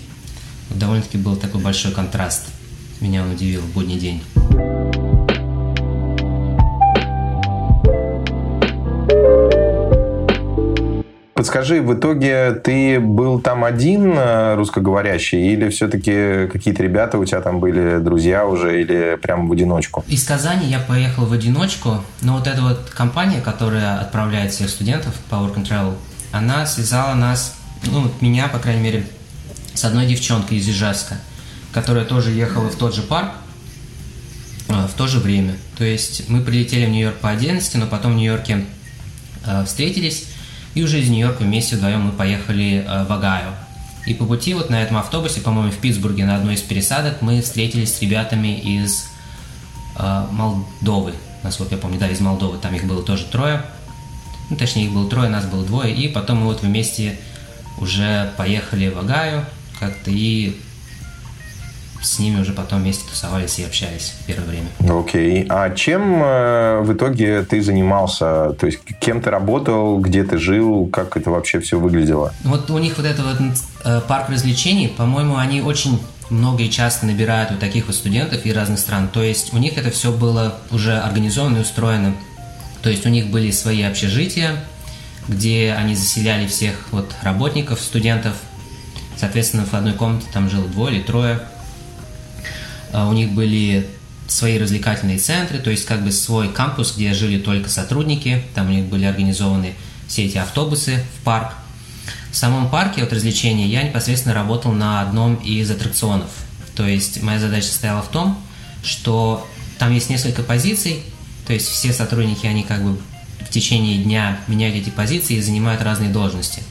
Вот 0.70 0.80
довольно-таки 0.80 1.18
был 1.18 1.36
такой 1.36 1.60
большой 1.60 1.92
контраст. 1.92 2.46
Меня 3.02 3.24
он 3.24 3.32
удивил 3.32 3.60
в 3.60 3.74
будний 3.74 4.00
день. 4.00 4.24
Подскажи, 11.42 11.82
в 11.82 11.96
итоге 11.96 12.52
ты 12.52 13.00
был 13.00 13.42
там 13.42 13.64
один 13.64 14.14
э, 14.16 14.54
русскоговорящий 14.54 15.54
или 15.54 15.72
все-таки 15.72 16.46
какие-то 16.46 16.84
ребята 16.84 17.18
у 17.18 17.26
тебя 17.26 17.42
там 17.42 17.60
были, 17.60 17.98
друзья 17.98 18.46
уже, 18.46 18.80
или 18.80 19.18
прям 19.20 19.48
в 19.48 19.52
одиночку? 19.52 20.06
Из 20.08 20.24
Казани 20.24 20.68
я 20.68 20.78
поехал 20.78 21.26
в 21.26 21.34
одиночку, 21.34 22.04
но 22.22 22.38
вот 22.38 22.46
эта 22.46 22.62
вот 22.62 22.92
компания, 22.92 23.42
которая 23.42 24.00
отправляет 24.00 24.52
всех 24.52 24.70
студентов 24.70 25.16
по 25.32 25.38
Work 25.38 25.56
and 25.56 25.68
Travel, 25.68 25.96
она 26.32 26.68
связала 26.68 27.16
нас, 27.16 27.56
ну, 27.88 28.12
меня, 28.22 28.48
по 28.48 28.60
крайней 28.60 28.84
мере, 28.84 29.08
с 29.74 29.84
одной 29.84 30.06
девчонкой 30.06 30.60
из 30.60 30.70
Ижевска, 30.70 31.16
которая 31.74 32.06
тоже 32.06 32.30
ехала 32.30 32.70
в 32.70 32.76
тот 32.76 32.94
же 32.94 33.02
парк, 33.02 33.32
э, 34.68 34.74
в 34.86 34.94
то 34.96 35.08
же 35.08 35.18
время. 35.18 35.56
То 35.76 35.86
есть 35.86 36.30
мы 36.30 36.42
прилетели 36.42 36.86
в 36.86 36.90
Нью-Йорк 36.90 37.16
по 37.16 37.32
11, 37.32 37.74
но 37.78 37.88
потом 37.88 38.14
в 38.14 38.18
Нью-Йорке 38.18 38.66
э, 39.48 39.66
встретились, 39.66 40.28
и 40.74 40.84
уже 40.84 41.00
из 41.00 41.10
Нью-Йорка 41.10 41.44
вместе 41.44 41.76
вдвоем 41.76 42.02
мы 42.02 42.12
поехали 42.12 42.86
э, 42.88 43.06
в 43.06 43.12
Агаю. 43.12 43.54
И 44.06 44.14
по 44.14 44.26
пути 44.26 44.54
вот 44.54 44.70
на 44.70 44.82
этом 44.82 44.98
автобусе, 44.98 45.42
по-моему, 45.42 45.72
в 45.72 45.78
Питтсбурге 45.78 46.26
на 46.26 46.36
одной 46.36 46.56
из 46.56 46.62
пересадок 46.62 47.22
мы 47.22 47.42
встретились 47.42 47.96
с 47.96 48.02
ребятами 48.02 48.60
из 48.60 49.10
э, 49.98 50.26
Молдовы, 50.32 51.14
насколько 51.44 51.76
я 51.76 51.82
помню, 51.82 52.00
да, 52.00 52.08
из 52.08 52.20
Молдовы, 52.20 52.58
там 52.58 52.74
их 52.74 52.86
было 52.86 53.04
тоже 53.04 53.26
трое. 53.26 53.64
Ну, 54.50 54.58
точнее, 54.58 54.86
их 54.86 54.92
было 54.92 55.10
трое, 55.10 55.30
нас 55.30 55.46
было 55.46 55.66
двое, 55.66 55.94
и 55.94 56.08
потом 56.08 56.40
мы 56.40 56.46
вот 56.46 56.62
вместе 56.62 57.20
уже 57.78 58.32
поехали 58.38 58.90
в 58.90 59.00
Агаю 59.00 59.46
как-то 59.80 60.12
и 60.12 60.58
с 62.02 62.20
ними 62.20 62.42
уже 62.42 62.54
потом 62.54 62.82
вместе 62.82 63.08
тусовались 63.08 63.60
и 63.60 63.64
общались 63.64 64.16
в 64.20 64.26
первое 64.26 64.48
время. 64.48 64.68
Окей. 64.80 65.44
Okay. 65.44 65.48
А 65.50 65.70
чем 65.76 66.22
э, 66.24 66.82
в 66.82 66.94
итоге 66.94 67.44
ты 67.44 67.62
занимался? 67.62 68.54
То 68.54 68.66
есть 68.66 68.80
кем 69.00 69.22
ты 69.22 69.30
работал, 69.30 70.00
где 70.00 70.24
ты 70.24 70.38
жил, 70.38 70.88
как 70.88 71.16
это 71.16 71.30
вообще 71.30 71.60
все 71.60 71.80
выглядело? 71.80 72.34
Вот 72.44 72.70
у 72.72 72.78
них 72.80 72.98
вот 72.98 73.06
этот 73.06 73.26
вот 73.26 73.38
э, 73.86 74.02
парк 74.08 74.30
развлечений, 74.30 74.88
по-моему, 74.88 75.38
они 75.38 75.62
очень 75.62 76.00
много 76.32 76.64
и 76.64 76.70
часто 76.70 77.06
набирают 77.06 77.52
вот 77.52 77.60
таких 77.60 77.88
вот 77.88 77.96
студентов 77.96 78.46
из 78.46 78.56
разных 78.56 78.80
стран. 78.80 79.08
То 79.10 79.22
есть 79.22 79.54
у 79.54 79.58
них 79.58 79.78
это 79.78 79.92
все 79.92 80.12
было 80.12 80.56
уже 80.72 80.98
организовано 80.98 81.58
и 81.58 81.62
устроено. 81.62 82.16
То 82.82 82.90
есть 82.90 83.06
у 83.06 83.10
них 83.10 83.28
были 83.28 83.52
свои 83.52 83.84
общежития, 83.84 84.64
где 85.28 85.76
они 85.78 85.94
заселяли 85.94 86.48
всех 86.48 86.88
вот 86.92 87.14
работников, 87.22 87.80
студентов. 87.80 88.34
Соответственно, 89.18 89.66
в 89.66 89.74
одной 89.76 89.94
комнате 89.94 90.26
там 90.34 90.50
жило 90.50 90.68
двое 90.68 90.96
или 90.96 91.04
трое 91.04 91.42
у 92.94 93.14
них 93.14 93.32
были 93.32 93.88
свои 94.28 94.58
развлекательные 94.58 95.18
центры, 95.18 95.60
то 95.60 95.70
есть 95.70 95.86
как 95.86 96.04
бы 96.04 96.12
свой 96.12 96.50
кампус, 96.50 96.96
где 96.96 97.14
жили 97.14 97.38
только 97.38 97.70
сотрудники, 97.70 98.44
там 98.56 98.68
у 98.68 98.72
них 98.72 98.86
были 98.86 99.06
организованы 99.06 99.76
все 100.08 100.26
эти 100.26 100.38
автобусы 100.38 101.04
в 101.20 101.24
парк. 101.24 101.54
В 102.32 102.36
самом 102.36 102.70
парке 102.70 103.04
от 103.04 103.12
развлечений 103.12 103.68
я 103.68 103.84
непосредственно 103.84 104.34
работал 104.34 104.72
на 104.72 105.02
одном 105.02 105.36
из 105.36 105.70
аттракционов. 105.70 106.30
То 106.76 106.88
есть 106.88 107.22
моя 107.22 107.40
задача 107.40 107.68
состояла 107.68 108.02
в 108.02 108.08
том, 108.08 108.42
что 108.84 109.46
там 109.78 109.94
есть 109.94 110.10
несколько 110.10 110.42
позиций, 110.44 111.04
то 111.46 111.54
есть 111.54 111.68
все 111.68 111.92
сотрудники, 111.92 112.46
они 112.46 112.64
как 112.64 112.84
бы 112.84 112.98
в 113.40 113.50
течение 113.50 114.02
дня 114.02 114.40
меняют 114.48 114.78
эти 114.78 114.90
позиции 114.90 115.36
и 115.36 115.42
занимают 115.42 115.82
разные 115.82 116.10
должности. 116.10 116.64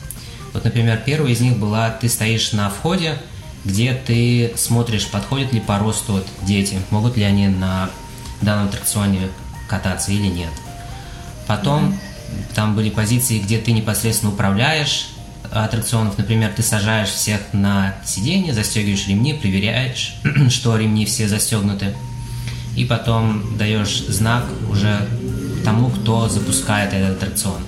Вот, 0.53 0.65
например, 0.65 1.01
первая 1.05 1.33
из 1.33 1.41
них 1.41 1.59
была, 1.59 1.91
ты 1.91 2.09
стоишь 2.09 2.53
на 2.53 2.71
входе, 2.71 3.19
где 3.65 3.95
ты 3.95 4.53
смотришь, 4.57 5.07
подходят 5.09 5.53
ли 5.53 5.61
по 5.61 5.79
росту 5.79 6.13
вот 6.15 6.27
дети, 6.43 6.79
могут 6.91 7.17
ли 7.17 7.25
они 7.25 7.49
на 7.49 7.91
данном 8.41 8.67
аттракционе 8.67 9.29
кататься 9.69 10.13
или 10.13 10.27
нет. 10.27 10.51
Потом 11.47 11.91
mm-hmm. 11.91 12.55
там 12.55 12.75
были 12.75 12.91
позиции, 12.91 13.39
где 13.39 13.59
ты 13.59 13.73
непосредственно 13.73 14.33
управляешь 14.33 15.09
аттракционов. 15.53 16.17
Например, 16.17 16.53
ты 16.55 16.63
сажаешь 16.63 17.09
всех 17.09 17.41
на 17.53 17.95
сиденье, 18.05 18.55
застегиваешь 18.55 19.09
ремни, 19.09 19.35
проверяешь, 19.35 20.15
что 20.49 20.77
ремни 20.77 21.07
все 21.07 21.29
застегнуты. 21.29 21.95
И 22.77 22.85
потом 22.85 23.59
даешь 23.59 24.05
знак 24.07 24.45
уже 24.69 25.09
тому, 25.65 25.91
кто 25.91 26.29
запускает 26.29 26.93
этот 26.93 27.17
аттракцион. 27.23 27.63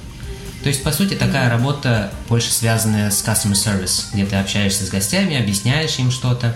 То 0.62 0.68
есть, 0.68 0.84
по 0.84 0.92
сути, 0.92 1.14
такая 1.14 1.50
работа 1.50 2.12
больше 2.28 2.52
связанная 2.52 3.10
с 3.10 3.24
customer 3.24 3.54
service, 3.54 4.06
где 4.12 4.24
ты 4.24 4.36
общаешься 4.36 4.84
с 4.86 4.90
гостями, 4.90 5.36
объясняешь 5.36 5.98
им 5.98 6.12
что-то, 6.12 6.54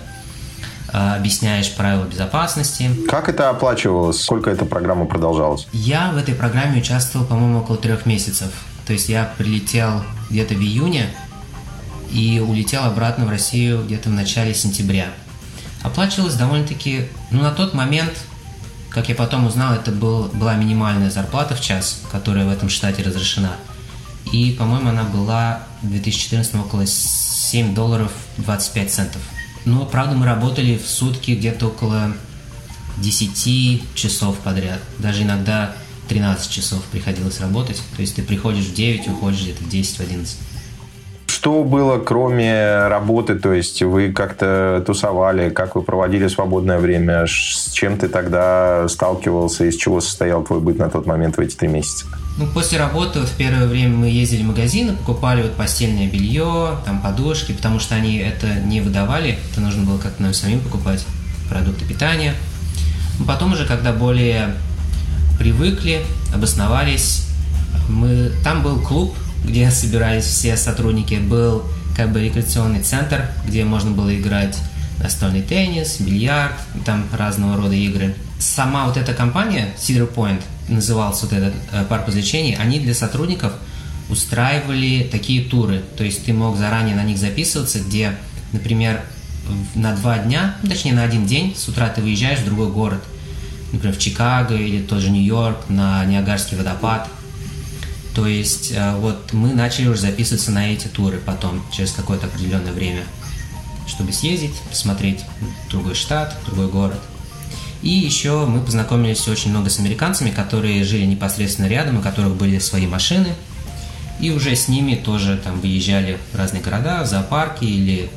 а, 0.92 1.16
объясняешь 1.16 1.74
правила 1.74 2.04
безопасности. 2.04 2.88
Как 3.08 3.28
это 3.28 3.50
оплачивалось? 3.50 4.22
Сколько 4.22 4.50
эта 4.50 4.64
программа 4.64 5.06
продолжалась? 5.06 5.66
Я 5.72 6.12
в 6.12 6.18
этой 6.18 6.34
программе 6.34 6.80
участвовал, 6.80 7.26
по-моему, 7.26 7.58
около 7.58 7.78
трех 7.78 8.06
месяцев. 8.06 8.50
То 8.86 8.92
есть 8.92 9.08
я 9.08 9.32
прилетел 9.36 10.04
где-то 10.30 10.54
в 10.54 10.60
июне 10.60 11.08
и 12.12 12.40
улетел 12.46 12.84
обратно 12.84 13.26
в 13.26 13.30
Россию 13.30 13.82
где-то 13.84 14.08
в 14.08 14.12
начале 14.12 14.54
сентября. 14.54 15.06
Оплачивалось 15.82 16.34
довольно-таки, 16.34 17.08
ну 17.32 17.42
на 17.42 17.50
тот 17.50 17.74
момент, 17.74 18.12
как 18.88 19.08
я 19.08 19.16
потом 19.16 19.46
узнал, 19.46 19.74
это 19.74 19.90
был, 19.90 20.30
была 20.32 20.54
минимальная 20.54 21.10
зарплата 21.10 21.56
в 21.56 21.60
час, 21.60 22.00
которая 22.12 22.46
в 22.46 22.50
этом 22.52 22.68
штате 22.68 23.02
разрешена– 23.02 23.50
и, 24.32 24.54
по-моему, 24.58 24.90
она 24.90 25.04
была 25.04 25.62
в 25.82 25.88
2014 25.88 26.54
около 26.56 26.86
7 26.86 27.74
долларов 27.74 28.12
25 28.38 28.90
центов. 28.90 29.22
Но, 29.64 29.84
правда, 29.84 30.14
мы 30.14 30.26
работали 30.26 30.76
в 30.76 30.86
сутки 30.86 31.32
где-то 31.32 31.68
около 31.68 32.12
10 32.98 33.94
часов 33.94 34.36
подряд. 34.38 34.80
Даже 34.98 35.22
иногда 35.22 35.74
13 36.08 36.50
часов 36.50 36.82
приходилось 36.84 37.40
работать. 37.40 37.82
То 37.96 38.00
есть 38.00 38.16
ты 38.16 38.22
приходишь 38.22 38.64
в 38.64 38.74
9, 38.74 39.08
уходишь 39.08 39.42
где-то 39.42 39.64
в 39.64 39.68
10, 39.68 39.96
в 39.96 40.00
11. 40.00 40.38
Что 41.26 41.62
было, 41.64 41.98
кроме 41.98 42.88
работы? 42.88 43.36
То 43.36 43.52
есть 43.52 43.82
вы 43.82 44.12
как-то 44.12 44.82
тусовали, 44.86 45.50
как 45.50 45.76
вы 45.76 45.82
проводили 45.82 46.28
свободное 46.28 46.78
время? 46.78 47.26
С 47.26 47.70
чем 47.72 47.98
ты 47.98 48.08
тогда 48.08 48.88
сталкивался? 48.88 49.64
Из 49.64 49.76
чего 49.76 50.00
состоял 50.00 50.42
твой 50.42 50.60
быт 50.60 50.78
на 50.78 50.88
тот 50.88 51.06
момент 51.06 51.36
в 51.36 51.40
эти 51.40 51.54
три 51.54 51.68
месяца? 51.68 52.06
Ну, 52.38 52.46
после 52.46 52.78
работы 52.78 53.20
в 53.20 53.30
первое 53.32 53.66
время 53.66 53.96
мы 53.96 54.08
ездили 54.10 54.42
в 54.42 54.46
магазины, 54.46 54.92
покупали 54.92 55.42
вот 55.42 55.54
постельное 55.56 56.06
белье, 56.06 56.78
там 56.84 57.00
подушки, 57.00 57.52
потому 57.52 57.80
что 57.80 57.94
они 57.94 58.18
это 58.18 58.60
не 58.60 58.82
выдавали, 58.82 59.38
это 59.50 59.62
нужно 59.62 59.84
было 59.84 59.96
как-то 59.96 60.22
нам 60.22 60.34
самим 60.34 60.60
покупать 60.60 61.06
продукты 61.48 61.86
питания. 61.86 62.34
Но 63.18 63.24
потом 63.24 63.54
уже, 63.54 63.64
когда 63.64 63.94
более 63.94 64.54
привыкли, 65.38 66.04
обосновались, 66.34 67.26
мы... 67.88 68.30
там 68.44 68.62
был 68.62 68.80
клуб, 68.80 69.16
где 69.42 69.70
собирались 69.70 70.24
все 70.24 70.58
сотрудники, 70.58 71.14
был 71.14 71.64
как 71.96 72.12
бы 72.12 72.20
рекреационный 72.20 72.82
центр, 72.82 73.30
где 73.46 73.64
можно 73.64 73.92
было 73.92 74.14
играть 74.14 74.58
настольный 74.98 75.40
теннис, 75.40 76.00
бильярд, 76.00 76.52
там 76.84 77.06
разного 77.12 77.56
рода 77.56 77.74
игры. 77.74 78.14
Сама 78.38 78.84
вот 78.84 78.98
эта 78.98 79.14
компания 79.14 79.74
Cedar 79.78 80.12
Point– 80.14 80.42
назывался 80.68 81.26
вот 81.26 81.32
этот 81.32 81.54
э, 81.72 81.84
парк 81.88 82.06
развлечений, 82.06 82.56
они 82.56 82.80
для 82.80 82.94
сотрудников 82.94 83.52
устраивали 84.08 85.08
такие 85.10 85.44
туры. 85.44 85.82
То 85.96 86.04
есть 86.04 86.24
ты 86.24 86.32
мог 86.32 86.56
заранее 86.56 86.94
на 86.94 87.04
них 87.04 87.18
записываться, 87.18 87.80
где, 87.80 88.16
например, 88.52 89.02
на 89.74 89.94
два 89.94 90.18
дня, 90.18 90.56
ну, 90.62 90.70
точнее 90.70 90.94
на 90.94 91.04
один 91.04 91.26
день, 91.26 91.54
с 91.56 91.68
утра 91.68 91.88
ты 91.88 92.00
выезжаешь 92.02 92.40
в 92.40 92.44
другой 92.44 92.70
город, 92.70 93.02
например, 93.72 93.96
в 93.96 93.98
Чикаго 93.98 94.54
или 94.54 94.82
тот 94.82 95.00
же 95.00 95.10
Нью-Йорк, 95.10 95.68
на 95.68 96.04
Ниагарский 96.04 96.56
водопад. 96.56 97.08
То 98.14 98.26
есть 98.26 98.72
э, 98.72 98.96
вот 98.96 99.32
мы 99.32 99.54
начали 99.54 99.88
уже 99.88 100.00
записываться 100.00 100.50
на 100.50 100.72
эти 100.72 100.88
туры 100.88 101.18
потом, 101.18 101.62
через 101.72 101.92
какое-то 101.92 102.26
определенное 102.26 102.72
время, 102.72 103.02
чтобы 103.86 104.12
съездить, 104.12 104.54
посмотреть 104.70 105.24
другой 105.70 105.94
штат, 105.94 106.36
другой 106.44 106.68
город– 106.68 107.00
и 107.82 107.88
еще 107.90 108.46
мы 108.46 108.60
познакомились 108.60 109.26
очень 109.28 109.50
много 109.50 109.70
с 109.70 109.78
американцами, 109.78 110.30
которые 110.30 110.84
жили 110.84 111.04
непосредственно 111.04 111.66
рядом, 111.66 111.98
у 111.98 112.00
которых 112.00 112.36
были 112.36 112.58
свои 112.58 112.86
машины. 112.86 113.34
И 114.18 114.30
уже 114.30 114.56
с 114.56 114.68
ними 114.68 114.94
тоже 114.94 115.38
там 115.42 115.60
выезжали 115.60 116.18
в 116.32 116.36
разные 116.36 116.62
города, 116.62 117.02
в 117.02 117.06
зоопарки 117.06 117.64
или 117.64 118.10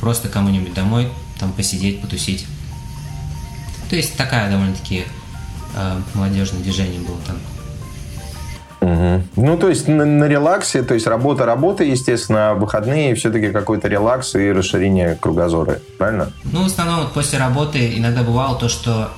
просто 0.00 0.28
кому-нибудь 0.28 0.74
домой 0.74 1.08
там 1.38 1.52
посидеть, 1.52 2.00
потусить. 2.00 2.46
То 3.88 3.96
есть 3.96 4.16
такая 4.16 4.50
довольно-таки 4.50 5.04
э, 5.74 6.00
молодежное 6.14 6.60
движение 6.60 7.00
было 7.00 7.18
там. 7.26 7.36
Угу. 8.82 9.22
Ну, 9.36 9.56
то 9.56 9.68
есть 9.68 9.86
на, 9.86 10.04
на 10.04 10.24
релаксе, 10.24 10.82
то 10.82 10.94
есть 10.94 11.06
работа, 11.06 11.46
работа, 11.46 11.84
естественно, 11.84 12.50
а 12.50 12.54
выходные 12.54 13.14
все-таки 13.14 13.50
какой-то 13.50 13.86
релакс 13.86 14.34
и 14.34 14.50
расширение 14.50 15.14
кругозора, 15.14 15.78
правильно? 15.98 16.32
Ну, 16.44 16.64
в 16.64 16.66
основном 16.66 17.00
вот 17.00 17.12
после 17.12 17.38
работы 17.38 17.96
иногда 17.96 18.22
бывало 18.22 18.58
то, 18.58 18.68
что 18.68 19.12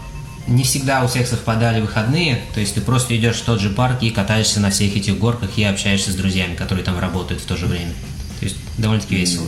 не 0.47 0.65
всегда 0.65 1.03
у 1.03 1.07
всех 1.07 1.27
совпадали 1.27 1.81
выходные, 1.81 2.41
то 2.53 2.61
есть 2.61 2.75
ты 2.75 2.83
просто 2.83 3.17
идешь 3.17 3.37
в 3.37 3.45
тот 3.45 3.59
же 3.59 3.71
парк 3.71 4.03
и 4.03 4.11
катаешься 4.11 4.61
на 4.61 4.69
всех 4.69 4.95
этих 4.95 5.19
горках 5.19 5.57
и 5.57 5.65
общаешься 5.65 6.13
с 6.13 6.15
друзьями, 6.15 6.55
которые 6.55 6.85
там 6.85 6.99
работают 6.99 7.41
в 7.41 7.47
то 7.47 7.57
же 7.57 7.65
время. 7.65 7.93
То 8.41 8.45
есть 8.45 8.57
довольно-таки 8.77 9.17
весело. 9.17 9.47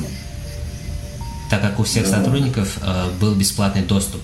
Так 1.50 1.60
как 1.60 1.78
у 1.78 1.84
всех 1.84 2.06
сотрудников 2.06 2.78
э, 2.82 3.04
был 3.20 3.34
бесплатный 3.34 3.82
доступ 3.82 4.22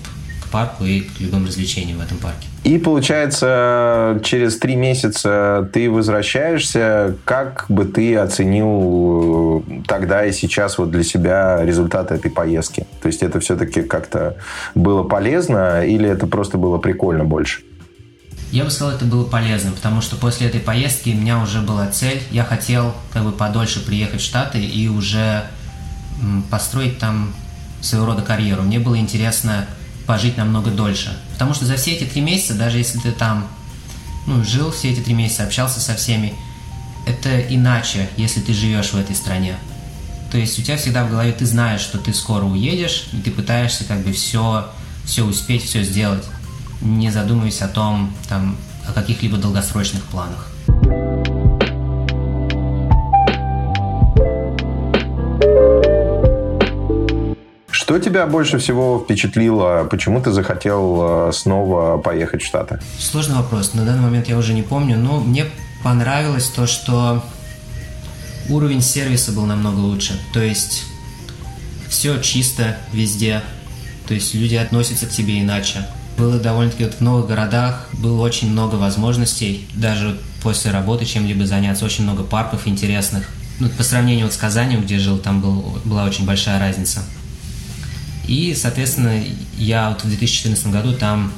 парку 0.53 0.85
и 0.85 1.01
к 1.01 1.19
любым 1.19 1.47
развлечениям 1.47 1.97
в 1.97 2.01
этом 2.01 2.17
парке. 2.19 2.47
И 2.63 2.77
получается, 2.77 4.21
через 4.23 4.59
три 4.59 4.75
месяца 4.75 5.67
ты 5.73 5.89
возвращаешься. 5.89 7.17
Как 7.25 7.65
бы 7.69 7.85
ты 7.85 8.15
оценил 8.15 9.63
э, 9.67 9.81
тогда 9.87 10.25
и 10.25 10.31
сейчас 10.31 10.77
вот 10.77 10.91
для 10.91 11.03
себя 11.03 11.59
результаты 11.65 12.13
этой 12.13 12.29
поездки? 12.29 12.85
То 13.01 13.07
есть 13.07 13.23
это 13.23 13.39
все-таки 13.39 13.81
как-то 13.81 14.37
было 14.75 15.03
полезно 15.03 15.83
или 15.83 16.07
это 16.07 16.27
просто 16.27 16.59
было 16.59 16.77
прикольно 16.77 17.25
больше? 17.25 17.63
Я 18.51 18.63
бы 18.63 18.69
сказал, 18.69 18.93
это 18.93 19.05
было 19.05 19.25
полезно, 19.25 19.71
потому 19.71 20.01
что 20.01 20.15
после 20.15 20.47
этой 20.47 20.59
поездки 20.59 21.09
у 21.09 21.15
меня 21.15 21.41
уже 21.41 21.61
была 21.61 21.87
цель. 21.87 22.21
Я 22.29 22.43
хотел 22.43 22.93
как 23.11 23.23
бы 23.23 23.31
подольше 23.31 23.83
приехать 23.83 24.21
в 24.21 24.23
Штаты 24.23 24.63
и 24.63 24.87
уже 24.87 25.45
построить 26.51 26.99
там 26.99 27.33
своего 27.81 28.05
рода 28.05 28.21
карьеру. 28.21 28.61
Мне 28.61 28.77
было 28.77 28.97
интересно 28.97 29.65
пожить 30.05 30.37
намного 30.37 30.71
дольше. 30.71 31.17
Потому 31.33 31.53
что 31.53 31.65
за 31.65 31.75
все 31.75 31.91
эти 31.91 32.03
три 32.03 32.21
месяца, 32.21 32.53
даже 32.53 32.77
если 32.77 32.99
ты 32.99 33.11
там 33.11 33.47
ну, 34.27 34.43
жил 34.43 34.71
все 34.71 34.91
эти 34.91 34.99
три 34.99 35.13
месяца, 35.13 35.43
общался 35.43 35.79
со 35.79 35.95
всеми, 35.95 36.33
это 37.05 37.39
иначе, 37.39 38.09
если 38.17 38.39
ты 38.39 38.53
живешь 38.53 38.91
в 38.91 38.97
этой 38.97 39.15
стране. 39.15 39.55
То 40.31 40.37
есть 40.37 40.57
у 40.57 40.61
тебя 40.61 40.77
всегда 40.77 41.05
в 41.05 41.11
голове 41.11 41.31
ты 41.31 41.45
знаешь, 41.45 41.81
что 41.81 41.97
ты 41.97 42.13
скоро 42.13 42.43
уедешь, 42.43 43.07
и 43.13 43.17
ты 43.17 43.31
пытаешься 43.31 43.83
как 43.83 44.03
бы 44.03 44.13
все, 44.13 44.67
все 45.05 45.23
успеть, 45.23 45.63
все 45.63 45.83
сделать, 45.83 46.23
не 46.81 47.11
задумываясь 47.11 47.61
о 47.61 47.67
том, 47.67 48.13
там, 48.29 48.57
о 48.87 48.93
каких-либо 48.93 49.37
долгосрочных 49.37 50.03
планах. 50.03 50.49
Что 57.83 57.99
тебя 57.99 58.25
больше 58.27 58.59
всего 58.59 58.97
впечатлило? 58.97 59.85
Почему 59.91 60.21
ты 60.21 60.31
захотел 60.31 61.27
э, 61.27 61.31
снова 61.33 61.97
поехать 61.97 62.41
в 62.41 62.45
Штаты? 62.45 62.79
Сложный 62.97 63.35
вопрос. 63.35 63.73
На 63.73 63.83
данный 63.83 64.03
момент 64.03 64.29
я 64.29 64.37
уже 64.37 64.53
не 64.53 64.61
помню, 64.61 64.97
но 64.97 65.19
мне 65.19 65.47
понравилось 65.83 66.45
то, 66.45 66.65
что 66.65 67.21
уровень 68.47 68.81
сервиса 68.81 69.33
был 69.33 69.45
намного 69.45 69.79
лучше. 69.79 70.17
То 70.31 70.41
есть 70.41 70.85
все 71.89 72.21
чисто 72.21 72.77
везде. 72.93 73.41
То 74.07 74.13
есть 74.13 74.33
люди 74.33 74.55
относятся 74.55 75.05
к 75.05 75.09
тебе 75.09 75.41
иначе. 75.41 75.85
Было 76.17 76.39
довольно-таки 76.39 76.85
вот 76.85 76.93
в 76.93 77.01
новых 77.01 77.27
городах, 77.27 77.89
было 77.91 78.21
очень 78.21 78.49
много 78.49 78.75
возможностей, 78.75 79.67
даже 79.73 80.17
после 80.41 80.71
работы 80.71 81.03
чем-либо 81.03 81.45
заняться, 81.45 81.83
очень 81.83 82.05
много 82.05 82.23
парков 82.23 82.65
интересных. 82.65 83.27
Ну, 83.59 83.67
по 83.67 83.83
сравнению 83.83 84.27
вот 84.27 84.33
с 84.33 84.37
Казанью, 84.37 84.81
где 84.81 84.99
жил, 84.99 85.17
там 85.17 85.41
был, 85.41 85.79
была 85.83 86.05
очень 86.05 86.25
большая 86.25 86.61
разница. 86.61 87.01
И, 88.33 88.55
соответственно, 88.55 89.23
я 89.59 89.91
вот 89.91 90.03
в 90.03 90.07
2014 90.07 90.67
году 90.71 90.93
там 90.93 91.31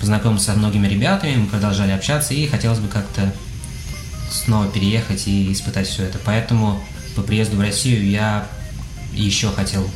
познакомился 0.00 0.46
со 0.46 0.54
многими 0.54 0.88
ребятами, 0.88 1.36
мы 1.36 1.46
продолжали 1.46 1.90
общаться, 1.90 2.32
и 2.32 2.46
хотелось 2.46 2.78
бы 2.78 2.88
как-то 2.88 3.34
снова 4.30 4.66
переехать 4.66 5.28
и 5.28 5.52
испытать 5.52 5.86
все 5.86 6.04
это. 6.04 6.18
Поэтому 6.24 6.82
по 7.14 7.20
приезду 7.20 7.56
в 7.56 7.60
Россию 7.60 8.08
я 8.08 8.46
еще 9.12 9.50
хотел 9.50 9.90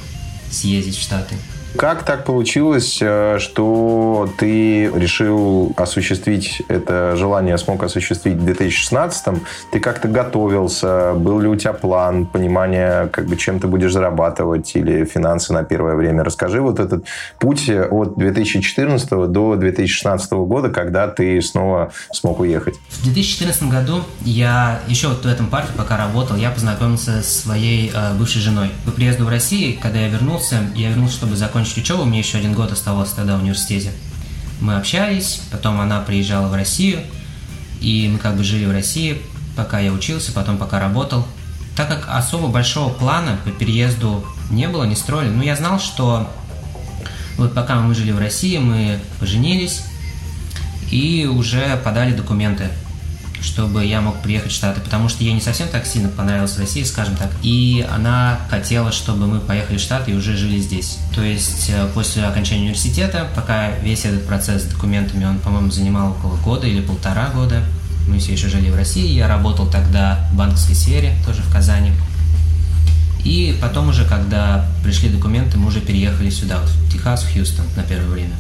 съездить 0.50 0.99
в 0.99 1.00
Штаты. 1.00 1.37
Как 1.76 2.05
так 2.05 2.25
получилось, 2.25 2.99
э, 3.00 3.38
что 3.41 4.29
ты 4.38 4.91
решил 4.95 5.73
осуществить 5.76 6.62
это 6.69 7.17
желание, 7.17 7.57
смог 7.57 7.83
осуществить 7.83 8.37
в 8.37 8.45
2016-м? 8.47 9.41
Ты 9.73 9.81
как-то 9.81 10.09
готовился? 10.09 11.14
Был 11.14 11.41
ли 11.41 11.49
у 11.49 11.57
тебя 11.57 11.73
план, 11.73 12.26
понимание, 12.26 13.09
как 13.09 13.26
бы, 13.26 13.37
чем 13.37 13.59
ты 13.59 13.69
будешь 13.69 13.93
зарабатывать 13.93 14.76
или 14.76 15.05
финансы 15.05 15.52
на 15.52 15.64
первое 15.64 15.95
время? 15.95 16.25
Расскажи 16.25 16.61
вот 16.61 16.79
этот 16.79 17.05
путь 17.38 17.69
от 17.71 18.19
2014 18.19 19.09
до 19.31 19.57
2016 19.57 20.33
года, 20.33 20.69
когда 20.69 21.09
ты 21.09 21.41
снова 21.41 21.93
смог 22.12 22.41
уехать. 22.41 22.75
В 22.91 23.05
2014 23.05 23.64
году 23.64 24.02
я 24.21 24.80
еще 24.89 25.08
вот 25.08 25.25
в 25.25 25.28
этом 25.28 25.47
парке, 25.47 25.73
пока 25.76 25.97
работал, 25.97 26.37
я 26.37 26.50
познакомился 26.50 27.23
с 27.23 27.43
своей 27.43 27.91
э, 27.95 28.15
бывшей 28.15 28.43
женой. 28.43 28.71
По 28.85 28.91
приезду 28.91 29.25
в 29.25 29.28
Россию, 29.30 29.78
когда 29.80 30.00
я 30.00 30.08
вернулся, 30.08 30.61
я 30.75 30.91
вернулся, 30.91 31.17
чтобы 31.17 31.37
закончить 31.37 31.62
закончить 31.63 31.79
учебу, 31.79 32.05
мне 32.05 32.19
еще 32.19 32.39
один 32.39 32.55
год 32.55 32.73
оставался 32.73 33.15
тогда 33.15 33.37
в 33.37 33.41
университете. 33.41 33.93
Мы 34.61 34.75
общались, 34.75 35.43
потом 35.53 35.81
она 35.81 36.01
приезжала 36.01 36.49
в 36.49 36.55
Россию, 36.55 37.01
и 37.81 38.09
мы 38.13 38.19
как 38.19 38.37
бы 38.37 38.43
жили 38.43 38.65
в 38.67 38.73
России, 38.73 39.23
пока 39.57 39.79
я 39.79 39.93
учился, 39.93 40.33
потом 40.33 40.59
пока 40.59 40.81
работал. 40.81 41.25
Так 41.77 41.89
как 41.89 42.09
особо 42.09 42.49
большого 42.49 42.93
плана 42.93 43.39
по 43.45 43.51
переезду 43.51 44.25
не 44.51 44.67
было, 44.67 44.83
не 44.85 44.97
строили, 44.97 45.31
но 45.31 45.45
я 45.45 45.55
знал, 45.55 45.79
что 45.79 46.29
вот 47.39 47.55
пока 47.55 47.77
мы 47.77 47.95
жили 47.95 48.11
в 48.11 48.19
России, 48.19 48.59
мы 48.59 48.99
поженились 49.21 49.85
и 50.91 51.27
уже 51.27 51.77
подали 51.77 52.13
документы 52.13 52.71
чтобы 53.43 53.85
я 53.85 54.00
мог 54.00 54.21
приехать 54.23 54.52
в 54.52 54.55
Штаты, 54.55 54.81
потому 54.81 55.09
что 55.09 55.25
ей 55.25 55.33
не 55.33 55.41
совсем 55.41 55.69
так 55.69 55.87
сильно 55.87 56.09
понравилась 56.09 56.57
Россия, 56.59 56.85
скажем 56.85 57.17
так. 57.17 57.31
И 57.43 57.87
она 57.91 58.39
хотела, 58.49 58.93
чтобы 58.93 59.26
мы 59.26 59.41
поехали 59.41 59.76
в 59.76 59.81
Штаты 59.81 60.13
и 60.13 60.15
уже 60.15 60.37
жили 60.37 60.59
здесь. 60.61 60.99
То 61.15 61.23
есть 61.23 61.71
э, 61.71 61.89
после 61.93 62.25
окончания 62.25 62.63
университета, 62.63 63.28
пока 63.35 63.71
весь 63.83 64.05
этот 64.05 64.26
процесс 64.26 64.63
с 64.63 64.67
документами, 64.67 65.25
он, 65.25 65.39
по-моему, 65.39 65.71
занимал 65.71 66.13
около 66.13 66.37
года 66.37 66.67
или 66.67 66.81
полтора 66.81 67.28
года, 67.31 67.63
мы 68.09 68.19
все 68.19 68.33
еще 68.33 68.49
жили 68.49 68.71
в 68.71 68.76
России, 68.76 69.07
я 69.13 69.28
работал 69.28 69.69
тогда 69.69 70.28
в 70.33 70.37
банковской 70.37 70.75
сфере, 70.75 71.15
тоже 71.26 71.43
в 71.43 71.52
Казани. 71.52 71.93
И 73.25 73.57
потом 73.61 73.89
уже, 73.89 74.05
когда 74.05 74.67
пришли 74.83 75.09
документы, 75.09 75.57
мы 75.57 75.69
уже 75.69 75.81
переехали 75.81 76.31
сюда, 76.31 76.59
в 76.59 76.93
Техас, 76.93 77.23
в 77.23 77.33
Хьюстон 77.33 77.67
на 77.76 77.83
первое 77.83 78.09
время. 78.09 78.35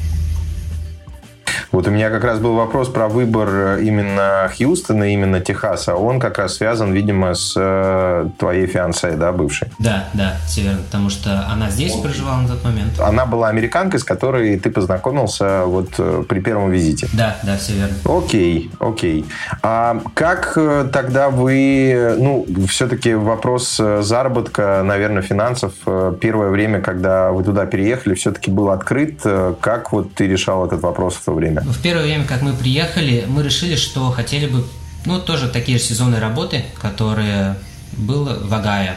Вот 1.72 1.88
у 1.88 1.90
меня 1.90 2.10
как 2.10 2.22
раз 2.22 2.38
был 2.38 2.54
вопрос 2.54 2.90
про 2.90 3.08
выбор 3.08 3.48
э, 3.50 3.82
именно 3.82 4.50
Хьюстона, 4.54 5.04
именно 5.04 5.40
Техаса. 5.40 5.96
Он 5.96 6.20
как 6.20 6.36
раз 6.36 6.56
связан, 6.56 6.92
видимо, 6.92 7.34
с 7.34 7.54
э, 7.56 8.28
твоей 8.38 8.66
фиансе, 8.66 9.12
да, 9.12 9.32
бывшей? 9.32 9.68
Да, 9.78 10.04
да, 10.12 10.34
все 10.46 10.60
верно, 10.62 10.82
потому 10.82 11.08
что 11.08 11.46
она 11.50 11.70
здесь 11.70 11.94
проживала 11.94 12.42
на 12.42 12.48
тот 12.48 12.62
момент. 12.62 13.00
Она 13.00 13.24
была 13.24 13.48
американкой, 13.48 14.00
с 14.00 14.04
которой 14.04 14.58
ты 14.58 14.70
познакомился 14.70 15.64
вот 15.64 15.94
э, 15.96 16.24
при 16.28 16.40
первом 16.40 16.70
визите? 16.70 17.08
Да, 17.14 17.38
да, 17.42 17.56
все 17.56 17.72
верно. 17.72 17.94
Окей, 18.04 18.70
окей. 18.78 19.24
А 19.62 20.02
как 20.12 20.58
тогда 20.92 21.30
вы, 21.30 22.16
ну, 22.18 22.46
все-таки 22.68 23.14
вопрос 23.14 23.80
заработка, 24.00 24.82
наверное, 24.84 25.22
финансов, 25.22 25.72
первое 26.20 26.50
время, 26.50 26.82
когда 26.82 27.32
вы 27.32 27.42
туда 27.44 27.64
переехали, 27.64 28.14
все-таки 28.14 28.50
был 28.50 28.68
открыт. 28.68 29.22
Как 29.60 29.92
вот 29.92 30.12
ты 30.14 30.26
решал 30.26 30.66
этот 30.66 30.82
вопрос 30.82 31.14
в 31.14 31.24
то 31.24 31.32
время? 31.32 31.61
В 31.64 31.80
первое 31.80 32.04
время, 32.04 32.24
как 32.24 32.42
мы 32.42 32.54
приехали, 32.54 33.24
мы 33.28 33.42
решили, 33.44 33.76
что 33.76 34.10
хотели 34.10 34.46
бы, 34.46 34.66
ну, 35.06 35.20
тоже 35.20 35.48
такие 35.48 35.78
же 35.78 35.84
сезонные 35.84 36.20
работы, 36.20 36.64
которые 36.80 37.56
было 37.92 38.36
в 38.44 38.52
Агае, 38.52 38.96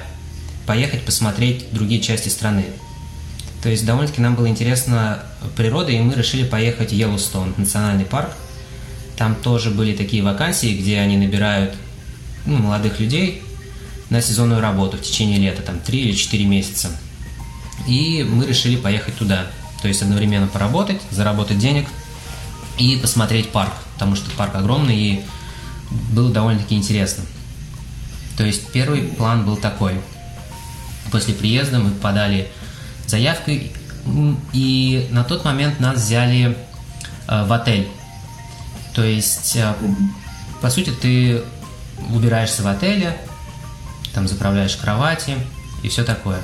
поехать 0.65 1.04
посмотреть 1.04 1.71
другие 1.71 2.01
части 2.01 2.30
страны. 2.30 2.65
То 3.62 3.69
есть 3.69 3.86
довольно-таки 3.86 4.21
нам 4.21 4.36
было 4.36 4.47
интересно 4.47 5.23
природа, 5.56 5.91
и 5.91 5.99
мы 5.99 6.15
решили 6.15 6.43
поехать 6.43 6.89
в 6.89 6.93
Йеллоустон, 6.93 7.54
национальный 7.58 8.06
парк. 8.06 8.32
Там 9.15 9.36
тоже 9.36 9.69
были 9.69 9.95
такие 9.95 10.23
вакансии, 10.23 10.75
где 10.75 10.99
они 10.99 11.17
набирают 11.17 11.75
ну, 12.45 12.58
молодых 12.58 12.99
людей 12.99 13.43
на 14.10 14.21
сезонную 14.21 14.62
работу 14.62 14.97
в 14.97 15.01
течение 15.01 15.38
лета, 15.38 15.62
там 15.62 15.80
3 15.80 15.99
или 15.99 16.13
4 16.13 16.45
месяца. 16.45 16.89
И 17.88 18.25
мы 18.28 18.45
решили 18.45 18.75
поехать 18.75 19.15
туда. 19.17 19.47
То 19.82 19.88
есть 19.88 20.01
одновременно 20.01 20.47
поработать, 20.47 21.01
заработать 21.12 21.60
денег– 21.60 21.88
и 22.78 22.98
посмотреть 22.98 23.52
парк, 23.52 23.74
потому 23.94 24.16
что 24.16 24.30
парк 24.32 24.56
огромный 24.56 24.96
и 24.96 25.26
было 26.12 26.32
довольно-таки 26.32 26.76
интересно. 26.76 27.24
То 28.38 28.44
есть 28.44 28.72
первый 28.72 29.04
план 29.04 29.46
был 29.46 29.58
такой. 29.58 30.02
После 31.12 31.34
приезда 31.34 31.80
мы 31.80 31.92
подали 31.92 32.52
заявку, 33.08 33.52
и 34.54 35.08
на 35.12 35.24
тот 35.24 35.46
момент 35.46 35.80
нас 35.80 35.98
взяли 35.98 36.58
э, 37.28 37.44
в 37.46 37.54
отель. 37.54 37.88
То 38.94 39.04
есть, 39.04 39.56
э, 39.56 39.74
по 40.62 40.70
сути, 40.70 40.92
ты 40.92 41.44
убираешься 42.10 42.62
в 42.62 42.68
отеле, 42.68 43.18
там 44.14 44.28
заправляешь 44.28 44.76
кровати 44.76 45.36
и 45.84 45.90
все 45.90 46.04
такое. 46.04 46.42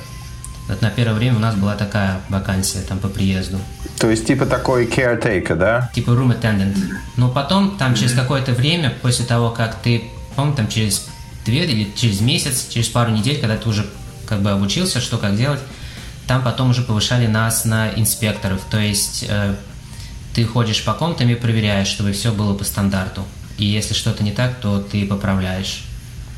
Вот 0.68 0.82
на 0.82 0.90
первое 0.90 1.16
время 1.16 1.36
у 1.36 1.40
нас 1.40 1.56
была 1.56 1.76
такая 1.76 2.22
вакансия 2.30 2.82
там 2.82 3.00
по 3.00 3.08
приезду. 3.08 3.60
То 4.00 4.10
есть 4.10 4.26
типа 4.26 4.46
такой 4.46 4.86
caretaker, 4.86 5.56
да? 5.56 5.92
Типа 5.94 6.12
room 6.12 6.40
attendant. 6.40 6.78
Но 7.18 7.30
потом 7.30 7.78
там 7.78 7.96
через 7.96 8.14
какое-то 8.14 8.54
время, 8.54 8.94
после 9.02 9.26
того, 9.26 9.50
как 9.50 9.82
ты, 9.82 10.04
по 10.36 10.52
там 10.52 10.68
через 10.68 11.08
две 11.46 11.66
или 11.66 11.92
через 11.96 12.22
месяц, 12.22 12.68
через 12.70 12.88
пару 12.88 13.12
недель, 13.12 13.40
когда 13.40 13.58
ты 13.58 13.68
уже 13.68 13.86
как 14.26 14.42
бы 14.42 14.52
обучился, 14.52 15.02
что 15.02 15.18
как 15.18 15.36
делать, 15.36 15.60
там 16.28 16.44
потом 16.44 16.70
уже 16.70 16.82
повышали 16.84 17.28
нас 17.28 17.66
на 17.66 17.90
инспекторов. 17.90 18.62
То 18.70 18.80
есть 18.80 19.26
э, 19.28 19.56
ты 20.34 20.46
ходишь 20.46 20.84
по 20.84 20.94
комнатам 20.94 21.30
и 21.30 21.36
проверяешь, 21.36 21.88
чтобы 21.88 22.14
все 22.14 22.32
было 22.32 22.54
по 22.54 22.64
стандарту. 22.64 23.26
И 23.58 23.66
если 23.66 23.94
что-то 23.94 24.24
не 24.24 24.32
так, 24.32 24.56
то 24.62 24.80
ты 24.80 25.06
поправляешь. 25.06 25.84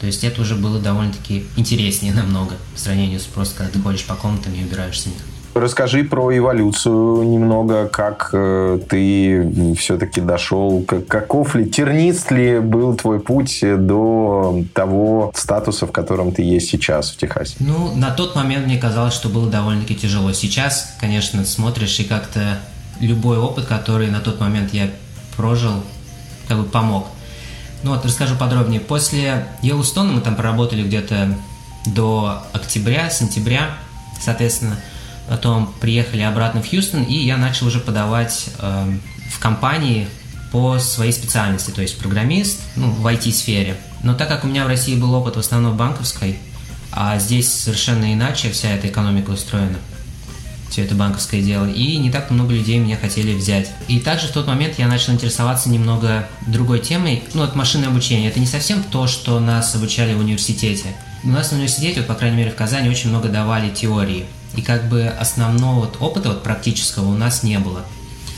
То 0.04 0.08
есть 0.08 0.22
это 0.26 0.42
уже 0.42 0.56
было 0.56 0.80
довольно-таки 0.80 1.46
интереснее 1.56 2.14
намного 2.14 2.56
по 2.74 2.78
сравнению 2.78 3.22
с 3.22 3.24
просто, 3.24 3.56
когда 3.56 3.72
ты 3.72 3.80
ходишь 3.80 4.04
по 4.04 4.16
комнатам 4.16 4.54
и 4.54 4.62
убираешь 4.62 5.00
с 5.00 5.06
них. 5.06 5.16
Расскажи 5.54 6.04
про 6.04 6.38
эволюцию 6.38 7.24
немного, 7.24 7.88
как 7.88 8.32
э, 8.34 8.80
ты 8.90 9.76
все-таки 9.78 10.20
дошел, 10.20 10.84
как, 10.86 11.08
каков 11.08 11.56
ли, 11.56 11.70
тернист 11.70 12.32
ли 12.32 12.60
был 12.60 12.98
твой 12.98 13.22
путь 13.22 13.60
до 13.62 14.66
того 14.74 15.32
статуса, 15.36 15.88
в 15.88 15.94
котором 15.94 16.34
ты 16.34 16.42
есть 16.42 16.70
сейчас 16.70 17.10
в 17.10 17.16
Техасе? 17.16 17.56
Ну, 17.62 17.96
на 17.96 18.12
тот 18.12 18.36
момент 18.36 18.66
мне 18.66 18.78
казалось, 18.78 19.14
что 19.14 19.30
было 19.30 19.50
довольно-таки 19.50 19.96
тяжело. 19.96 20.34
Сейчас, 20.34 20.98
конечно, 21.00 21.46
смотришь 21.46 21.98
и 22.02 22.04
как-то 22.04 22.60
любой 23.00 23.38
опыт, 23.38 23.68
который 23.68 24.10
на 24.10 24.20
тот 24.20 24.42
момент 24.42 24.74
я 24.74 24.90
прожил, 25.38 25.76
как 26.50 26.58
бы 26.58 26.66
помог. 26.66 27.08
Ну 27.84 27.92
вот, 27.92 28.06
расскажу 28.06 28.36
подробнее. 28.36 28.80
После 28.80 29.48
Йеллоустона 29.62 30.14
мы 30.14 30.22
там 30.22 30.36
проработали 30.36 30.84
где-то 30.84 31.38
до 31.86 32.44
октября, 32.54 33.10
сентября, 33.10 33.78
соответственно, 34.22 34.80
потом 35.28 35.74
приехали 35.82 36.22
обратно 36.22 36.62
в 36.62 36.70
Хьюстон, 36.70 37.04
и 37.04 37.16
я 37.16 37.36
начал 37.36 37.68
уже 37.68 37.80
подавать 37.80 38.50
э, 38.60 38.98
в 39.30 39.40
компании 39.40 40.08
по 40.54 40.80
своей 40.80 41.12
специальности, 41.12 41.72
то 41.72 41.82
есть 41.82 41.98
программист 41.98 42.62
ну, 42.76 42.90
в 42.90 43.06
IT-сфере. 43.06 43.76
Но 44.02 44.14
так 44.14 44.30
как 44.30 44.46
у 44.46 44.48
меня 44.48 44.64
в 44.64 44.68
России 44.68 44.96
был 44.96 45.14
опыт 45.14 45.36
в 45.36 45.40
основном 45.40 45.76
банковской, 45.76 46.38
а 46.92 47.18
здесь 47.18 47.52
совершенно 47.52 48.14
иначе 48.14 48.52
вся 48.52 48.70
эта 48.70 48.88
экономика 48.88 49.32
устроена, 49.32 49.80
все 50.74 50.84
это 50.84 50.96
банковское 50.96 51.40
дело, 51.40 51.70
и 51.70 51.98
не 51.98 52.10
так 52.10 52.32
много 52.32 52.52
людей 52.52 52.80
меня 52.80 52.98
хотели 52.98 53.36
взять. 53.36 53.70
И 53.88 54.00
также 54.00 54.26
в 54.28 54.32
тот 54.32 54.48
момент 54.48 54.80
я 54.80 54.88
начал 54.88 55.14
интересоваться 55.14 55.70
немного 55.70 56.28
другой 56.48 56.80
темой, 56.80 57.22
ну, 57.36 57.44
от 57.44 57.56
машинное 57.56 57.90
обучение. 57.90 58.28
Это 58.28 58.40
не 58.40 58.48
совсем 58.48 58.82
то, 58.82 59.06
что 59.06 59.40
нас 59.40 59.76
обучали 59.76 60.16
в 60.16 60.20
университете. 60.20 60.88
У 61.24 61.28
нас 61.28 61.50
в 61.50 61.52
университете, 61.54 62.00
вот, 62.00 62.08
по 62.08 62.16
крайней 62.16 62.38
мере 62.38 62.50
в 62.50 62.56
Казани, 62.56 62.90
очень 62.90 63.12
много 63.12 63.30
давали 63.30 63.70
теории. 63.70 64.26
И 64.56 64.64
как 64.64 64.90
бы 64.90 65.06
основного 65.06 65.82
вот 65.82 65.98
опыта 66.00 66.30
вот 66.30 66.42
практического 66.42 67.08
у 67.10 67.16
нас 67.16 67.44
не 67.44 67.60
было. 67.60 67.86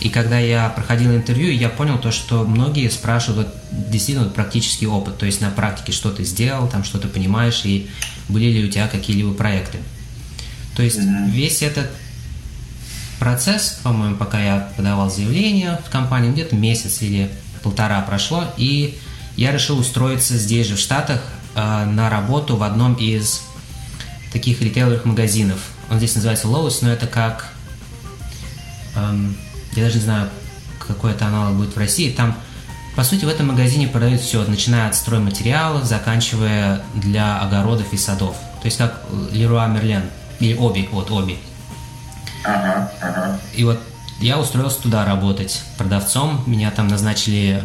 И 0.02 0.10
когда 0.10 0.38
я 0.38 0.68
проходил 0.68 1.16
интервью, 1.16 1.54
я 1.54 1.70
понял 1.70 1.98
то, 1.98 2.12
что 2.12 2.44
многие 2.44 2.90
спрашивают 2.90 3.48
вот, 3.48 3.90
действительно 3.90 4.26
вот, 4.26 4.36
практический 4.36 4.88
опыт, 4.88 5.18
то 5.18 5.26
есть 5.26 5.40
на 5.40 5.52
практике 5.52 5.94
что 5.94 6.12
ты 6.12 6.26
сделал, 6.26 6.68
там 6.68 6.84
что 6.84 7.00
ты 7.00 7.08
понимаешь, 7.08 7.62
и 7.64 7.88
были 8.28 8.52
ли 8.52 8.66
у 8.66 8.70
тебя 8.70 8.90
какие-либо 8.90 9.34
проекты. 9.34 9.78
То 10.76 10.84
есть 10.84 11.00
mm-hmm. 11.00 11.32
весь 11.32 11.62
этот 11.62 11.90
процесс, 13.20 13.80
по-моему, 13.84 14.16
пока 14.16 14.40
я 14.40 14.70
подавал 14.76 15.10
заявление 15.10 15.80
в 15.86 15.90
компанию, 15.90 16.34
где-то 16.34 16.56
месяц 16.56 17.02
или 17.02 17.32
полтора 17.64 18.02
прошло, 18.02 18.46
и 18.58 18.98
я 19.36 19.52
решил 19.52 19.80
устроиться 19.80 20.38
здесь 20.38 20.68
же, 20.68 20.76
в 20.76 20.80
Штатах, 20.80 21.22
э, 21.56 21.86
на 21.86 22.10
работу 22.10 22.56
в 22.56 22.64
одном 22.64 22.94
из 22.96 23.42
таких 24.32 24.62
ритейловых 24.62 25.06
магазинов. 25.06 25.60
Он 25.90 25.98
здесь 25.98 26.16
называется 26.16 26.48
Lowe's, 26.48 26.80
но 26.82 26.90
это 26.90 27.08
как... 27.08 27.54
Эм, 28.96 29.36
я 29.76 29.84
даже 29.84 29.98
не 29.98 30.04
знаю, 30.04 30.30
какой 30.80 31.12
это 31.12 31.28
аналог 31.28 31.56
будет 31.56 31.76
в 31.76 31.80
России. 31.80 32.12
Там, 32.12 32.36
по 32.96 33.04
сути, 33.04 33.26
в 33.26 33.30
этом 33.30 33.48
магазине 33.48 33.88
продают 33.88 34.22
все, 34.22 34.44
начиная 34.46 34.90
от 34.90 34.96
стройматериалов, 34.96 35.86
заканчивая 35.86 36.82
для 36.96 37.40
огородов 37.42 37.92
и 37.94 37.98
садов. 37.98 38.36
То 38.62 38.66
есть 38.66 38.78
как 38.78 39.04
Леруа 39.32 39.68
Мерлен, 39.68 40.04
или 40.40 40.54
Оби, 40.56 40.88
вот 40.92 41.12
Оби. 41.12 41.38
Ага, 42.46 42.92
ага. 43.02 43.40
И 43.56 43.64
вот 43.64 43.80
я 44.20 44.40
устроился 44.40 44.82
туда 44.82 45.06
работать 45.06 45.64
продавцом. 45.78 46.44
Меня 46.46 46.72
там 46.72 46.88
назначили 46.88 47.64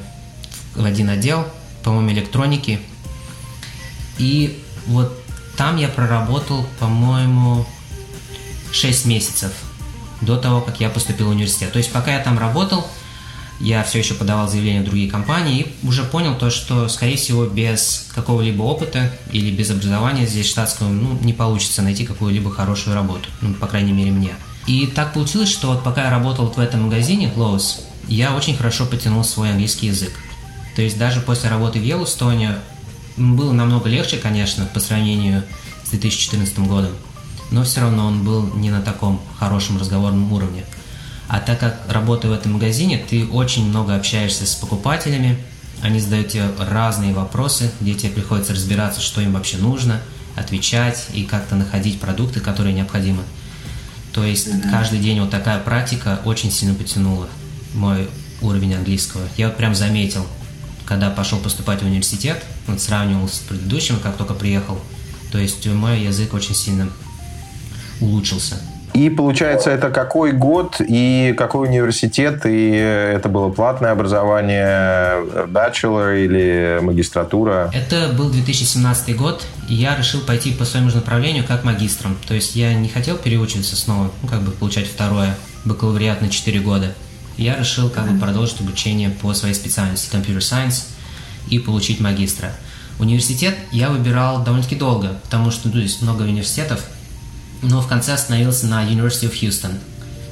в 0.75 0.85
один 0.85 1.11
отдел, 1.11 1.47
по-моему, 1.83 2.11
электроники. 2.11 2.81
И 4.19 4.63
вот 4.87 5.17
там 5.57 5.77
я 5.77 5.89
проработал, 5.89 6.67
по-моему, 6.79 7.67
6 8.73 9.07
месяцев 9.07 9.53
до 10.21 10.37
того, 10.37 10.61
как 10.61 10.81
я 10.81 10.91
поступил 10.91 11.29
в 11.29 11.31
университет. 11.31 11.73
То 11.73 11.79
есть 11.79 11.93
пока 11.93 12.13
я 12.13 12.21
там 12.21 12.39
работал, 12.39 12.87
я 13.61 13.83
все 13.85 13.99
еще 13.99 14.15
подавал 14.15 14.49
заявления 14.49 14.81
в 14.81 14.85
другие 14.85 15.11
компании 15.11 15.61
и 15.83 15.87
уже 15.87 16.03
понял 16.03 16.35
то, 16.35 16.51
что, 16.51 16.89
скорее 16.89 17.17
всего, 17.17 17.45
без 17.45 18.07
какого-либо 18.15 18.63
опыта 18.63 19.13
или 19.33 19.55
без 19.55 19.71
образования 19.71 20.27
здесь 20.27 20.49
штатского 20.49 20.89
ну, 20.89 21.19
не 21.21 21.35
получится 21.35 21.83
найти 21.83 22.07
какую-либо 22.07 22.51
хорошую 22.51 22.95
работу. 22.95 23.29
Ну, 23.43 23.53
по 23.55 23.67
крайней 23.67 23.93
мере, 23.93 24.13
мне. 24.13 24.35
И 24.67 24.87
так 24.87 25.15
получилось, 25.15 25.51
что 25.51 25.69
вот 25.69 25.83
пока 25.83 26.05
я 26.05 26.11
работал 26.11 26.47
в 26.47 26.59
этом 26.59 26.83
магазине, 26.83 27.33
Lowe's, 27.37 27.81
я 28.09 28.35
очень 28.35 28.57
хорошо 28.57 28.87
потянул 28.87 29.25
свой 29.25 29.51
английский 29.51 29.87
язык. 29.87 30.13
То 30.77 30.83
есть 30.83 30.99
даже 30.99 31.21
после 31.21 31.51
работы 31.51 31.79
в 31.79 31.83
Йеллоустоне 31.83 32.57
было 33.17 33.53
намного 33.53 33.89
легче, 33.89 34.17
конечно, 34.17 34.67
по 34.67 34.81
сравнению 34.81 35.43
с 35.85 35.91
2014 35.91 36.59
годом, 36.61 36.93
но 37.51 37.65
все 37.65 37.81
равно 37.81 38.07
он 38.07 38.25
был 38.25 38.55
не 38.55 38.71
на 38.71 38.81
таком 38.81 39.21
хорошем 39.39 39.79
разговорном 39.79 40.33
уровне. 40.33 40.65
А 41.29 41.41
так 41.41 41.61
как 41.61 41.81
работая 41.89 42.31
в 42.31 42.35
этом 42.35 42.55
магазине, 42.55 42.99
ты 42.99 43.27
очень 43.27 43.69
много 43.69 43.95
общаешься 43.95 44.47
с 44.47 44.55
покупателями, 44.55 45.39
они 45.83 46.01
задают 46.01 46.29
тебе 46.29 46.51
разные 46.59 47.15
вопросы, 47.15 47.71
где 47.81 47.95
тебе 47.95 48.11
приходится 48.11 48.53
разбираться, 48.53 49.01
что 49.01 49.21
им 49.21 49.33
вообще 49.33 49.57
нужно, 49.57 50.01
отвечать 50.37 51.07
и 51.13 51.25
как-то 51.25 51.55
находить 51.57 52.01
продукты, 52.01 52.41
которые 52.41 52.75
необходимы. 52.75 53.23
То 54.13 54.25
есть 54.25 54.49
mm-hmm. 54.49 54.71
каждый 54.71 54.99
день 54.99 55.21
вот 55.21 55.31
такая 55.31 55.61
практика 55.61 56.21
очень 56.25 56.51
сильно 56.51 56.75
потянула 56.75 57.29
мой 57.75 58.09
уровень 58.41 58.75
английского. 58.75 59.23
Я 59.37 59.49
вот 59.49 59.57
прям 59.57 59.75
заметил, 59.75 60.27
когда 60.85 61.11
пошел 61.11 61.39
поступать 61.39 61.83
в 61.83 61.87
университет, 61.87 62.43
вот 62.67 62.81
сравнивал 62.81 63.29
с 63.29 63.39
предыдущим, 63.39 64.01
как 64.01 64.17
только 64.17 64.35
приехал, 64.35 64.81
то 65.31 65.39
есть 65.39 65.65
мой 65.67 66.01
язык 66.01 66.35
очень 66.35 66.55
сильно 66.55 66.91
улучшился. 68.01 68.61
И 68.93 69.09
получается, 69.09 69.71
это 69.71 69.91
какой 69.91 70.33
год 70.33 70.77
и 70.81 71.35
какой 71.37 71.69
университет? 71.69 72.45
И 72.45 72.71
это 72.71 73.29
было 73.29 73.51
платное 73.51 73.93
образование, 73.93 75.25
bachelor 75.47 76.19
или 76.25 76.81
магистратура? 76.83 77.71
Это 77.73 78.13
был 78.13 78.31
2017 78.31 79.17
год, 79.17 79.47
и 79.69 79.75
я 79.75 79.97
решил 79.97 80.21
пойти 80.21 80.53
по 80.53 80.65
своему 80.65 80.91
же 80.91 80.97
направлению 80.97 81.45
как 81.47 81.65
магистром. 81.65 82.17
То 82.27 82.35
есть 82.35 82.57
я 82.57 82.75
не 82.75 82.89
хотел 82.89 83.17
переучиваться 83.17 83.77
снова, 83.77 84.11
ну, 84.23 84.29
как 84.29 84.43
бы 84.43 84.51
получать 84.51 84.87
второе 84.87 85.37
бакалавриат 85.65 86.21
на 86.21 86.29
4 86.29 86.61
года. 86.61 86.95
Я 87.37 87.57
решил 87.57 87.89
как 87.89 88.11
бы 88.11 88.19
продолжить 88.19 88.61
обучение 88.61 89.11
по 89.11 89.33
своей 89.35 89.55
специальности 89.55 90.15
Computer 90.15 90.39
Science 90.39 90.87
и 91.49 91.59
получить 91.59 92.01
магистра. 92.01 92.53
Университет 92.99 93.55
я 93.73 93.89
выбирал 93.89 94.43
довольно-таки 94.43 94.77
долго, 94.77 95.19
потому 95.23 95.51
что 95.51 95.69
ну, 95.69 95.81
здесь 95.81 96.03
много 96.03 96.23
университетов, 96.23 96.85
но 97.63 97.81
в 97.81 97.87
конце 97.87 98.15
остановился 98.15 98.67
на 98.67 98.85
University 98.85 99.31
of 99.31 99.33
Houston. 99.41 99.79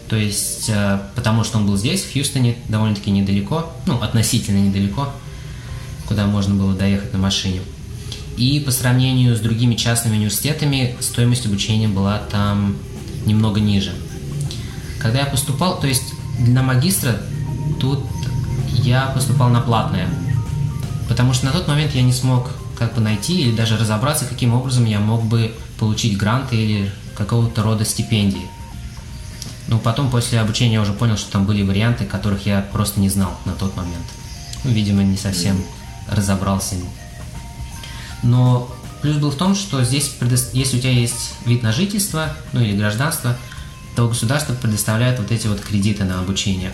То 0.08 0.16
есть, 0.16 0.70
э, 0.70 0.98
потому 1.14 1.44
что 1.44 1.58
он 1.58 1.66
был 1.66 1.76
здесь, 1.76 2.02
в 2.02 2.12
Хьюстоне, 2.12 2.56
довольно-таки 2.68 3.10
недалеко, 3.10 3.70
ну, 3.86 4.00
относительно 4.00 4.58
недалеко, 4.58 5.12
куда 6.06 6.26
можно 6.26 6.54
было 6.54 6.74
доехать 6.74 7.12
на 7.12 7.18
машине. 7.18 7.60
И 8.38 8.60
по 8.60 8.70
сравнению 8.70 9.36
с 9.36 9.40
другими 9.40 9.74
частными 9.74 10.16
университетами, 10.16 10.96
стоимость 11.00 11.44
обучения 11.44 11.88
была 11.88 12.18
там 12.30 12.76
немного 13.26 13.60
ниже. 13.60 13.92
Когда 14.98 15.20
я 15.20 15.26
поступал, 15.26 15.78
то 15.78 15.86
есть 15.86 16.14
для 16.38 16.62
магистра 16.62 17.20
тут 17.80 18.04
я 18.72 19.06
поступал 19.06 19.50
на 19.50 19.60
платное, 19.60 20.08
потому 21.08 21.34
что 21.34 21.46
на 21.46 21.52
тот 21.52 21.68
момент 21.68 21.94
я 21.94 22.02
не 22.02 22.12
смог 22.12 22.50
как 22.78 22.94
бы 22.94 23.00
найти 23.00 23.40
или 23.40 23.54
даже 23.54 23.76
разобраться, 23.76 24.24
каким 24.24 24.54
образом 24.54 24.84
я 24.84 25.00
мог 25.00 25.24
бы 25.24 25.52
получить 25.78 26.16
гранты 26.16 26.56
или 26.56 26.92
какого-то 27.18 27.62
рода 27.62 27.84
стипендии. 27.84 28.48
Но 29.66 29.78
потом 29.78 30.10
после 30.10 30.40
обучения 30.40 30.74
я 30.74 30.80
уже 30.80 30.94
понял, 30.94 31.18
что 31.18 31.30
там 31.32 31.44
были 31.44 31.62
варианты, 31.62 32.06
которых 32.06 32.46
я 32.46 32.62
просто 32.72 33.00
не 33.00 33.10
знал 33.10 33.38
на 33.44 33.52
тот 33.52 33.76
момент. 33.76 34.06
Ну, 34.64 34.70
видимо, 34.70 35.02
не 35.02 35.18
совсем 35.18 35.62
разобрался. 36.08 36.76
Но 38.22 38.74
плюс 39.02 39.16
был 39.16 39.30
в 39.30 39.36
том, 39.36 39.54
что 39.54 39.84
здесь, 39.84 40.14
если 40.52 40.78
у 40.78 40.80
тебя 40.80 40.92
есть 40.92 41.34
вид 41.44 41.62
на 41.62 41.72
жительство, 41.72 42.34
ну 42.52 42.60
или 42.60 42.76
гражданство, 42.76 43.36
то 43.94 44.08
государство 44.08 44.54
предоставляет 44.54 45.18
вот 45.18 45.32
эти 45.32 45.48
вот 45.48 45.60
кредиты 45.60 46.04
на 46.04 46.20
обучение. 46.20 46.72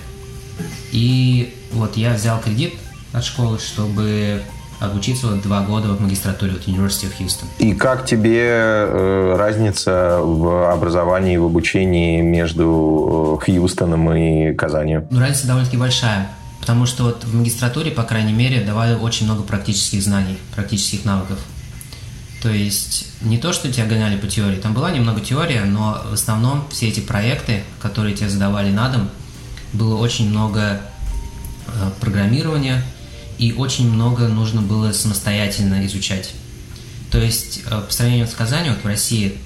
И 0.92 1.57
вот 1.72 1.96
я 1.96 2.14
взял 2.14 2.40
кредит 2.40 2.74
от 3.12 3.24
школы, 3.24 3.59
чтобы 3.59 4.42
обучиться 4.80 5.28
вот 5.28 5.42
два 5.42 5.62
года 5.62 5.88
в 5.88 6.00
магистратуре 6.00 6.52
от 6.52 6.66
University 6.66 7.06
of 7.06 7.12
Houston. 7.18 7.46
И 7.58 7.74
как 7.74 8.06
тебе 8.06 8.40
э, 8.46 9.37
разница 9.37 10.20
в 10.22 10.70
образовании 10.70 11.34
и 11.34 11.38
в 11.38 11.44
обучении 11.44 12.20
между 12.20 13.38
э, 13.40 13.44
Хьюстоном 13.44 14.12
и 14.14 14.52
Казанью? 14.54 15.06
Ну, 15.10 15.20
разница 15.20 15.46
довольно-таки 15.46 15.76
большая. 15.76 16.28
Потому 16.60 16.87
что 16.87 17.04
вот 17.04 17.24
в 17.24 17.34
магистратуре, 17.34 17.90
по 17.90 18.04
крайней 18.04 18.32
мере, 18.32 18.62
давали 18.62 18.94
очень 18.94 19.26
много 19.26 19.42
практических 19.42 20.02
знаний, 20.02 20.38
практических 20.54 21.04
навыков. 21.04 21.38
То 22.42 22.50
есть 22.50 23.06
не 23.22 23.38
то, 23.38 23.52
что 23.52 23.72
тебя 23.72 23.87
гоняли 23.87 24.16
по 24.16 24.26
теории, 24.26 24.56
там 24.56 24.74
была 24.74 24.90
немного 24.90 25.20
теория, 25.20 25.64
но 25.64 26.02
в 26.10 26.14
основном 26.14 26.64
все 26.70 26.88
эти 26.88 27.00
проекты, 27.00 27.64
которые 27.80 28.14
тебе 28.14 28.28
задавали 28.28 28.70
на 28.70 28.88
дом, 28.88 29.08
было 29.72 29.96
очень 29.96 30.30
много 30.30 30.80
э, 31.66 31.90
программирования, 32.00 32.82
и 33.38 33.53
очень 33.53 33.90
много 33.90 34.29
нужно 34.29 34.62
было 34.62 34.92
самостоятельно 34.92 35.85
изучать. 35.87 36.31
То 37.11 37.18
есть, 37.20 37.62
э, 37.66 37.81
по 37.81 37.92
сравнению 37.92 38.27
с 38.27 38.35
Казанью, 38.35 38.75
вот 38.75 38.83
в 38.83 38.87
России 38.87 39.38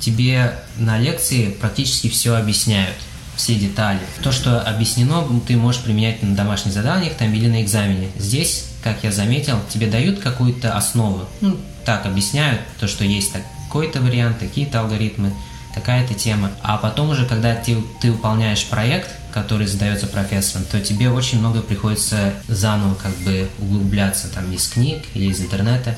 тебе 0.00 0.58
на 0.76 0.98
лекции 0.98 1.50
практически 1.50 2.08
все 2.08 2.34
объясняют, 2.34 2.96
все 3.36 3.54
детали. 3.54 4.00
То, 4.22 4.32
что 4.32 4.60
объяснено, 4.60 5.24
ты 5.46 5.56
можешь 5.56 5.82
применять 5.82 6.22
на 6.22 6.34
домашних 6.34 6.72
заданиях 6.72 7.14
там, 7.14 7.32
или 7.32 7.48
на 7.48 7.62
экзамене. 7.62 8.08
Здесь, 8.18 8.66
как 8.82 9.04
я 9.04 9.12
заметил, 9.12 9.60
тебе 9.72 9.86
дают 9.86 10.18
какую-то 10.18 10.76
основу. 10.76 11.28
Ну, 11.40 11.56
так 11.84 12.06
объясняют, 12.06 12.60
то, 12.78 12.88
что 12.88 13.04
есть 13.04 13.32
такой-то 13.32 14.00
вариант, 14.00 14.38
такие-то 14.38 14.80
алгоритмы, 14.80 15.32
такая-то 15.74 16.14
тема. 16.14 16.50
А 16.62 16.76
потом 16.76 17.10
уже, 17.10 17.26
когда 17.26 17.54
ты, 17.54 17.76
ты 18.00 18.12
выполняешь 18.12 18.64
проект, 18.66 19.10
который 19.32 19.66
задается 19.66 20.06
профессором, 20.06 20.64
то 20.70 20.80
тебе 20.80 21.10
очень 21.10 21.38
много 21.38 21.62
приходится 21.62 22.32
заново 22.48 22.94
как 22.94 23.12
бы 23.18 23.48
углубляться 23.58 24.28
там 24.32 24.52
из 24.52 24.68
книг 24.68 25.04
или 25.14 25.30
из 25.30 25.40
интернета, 25.40 25.96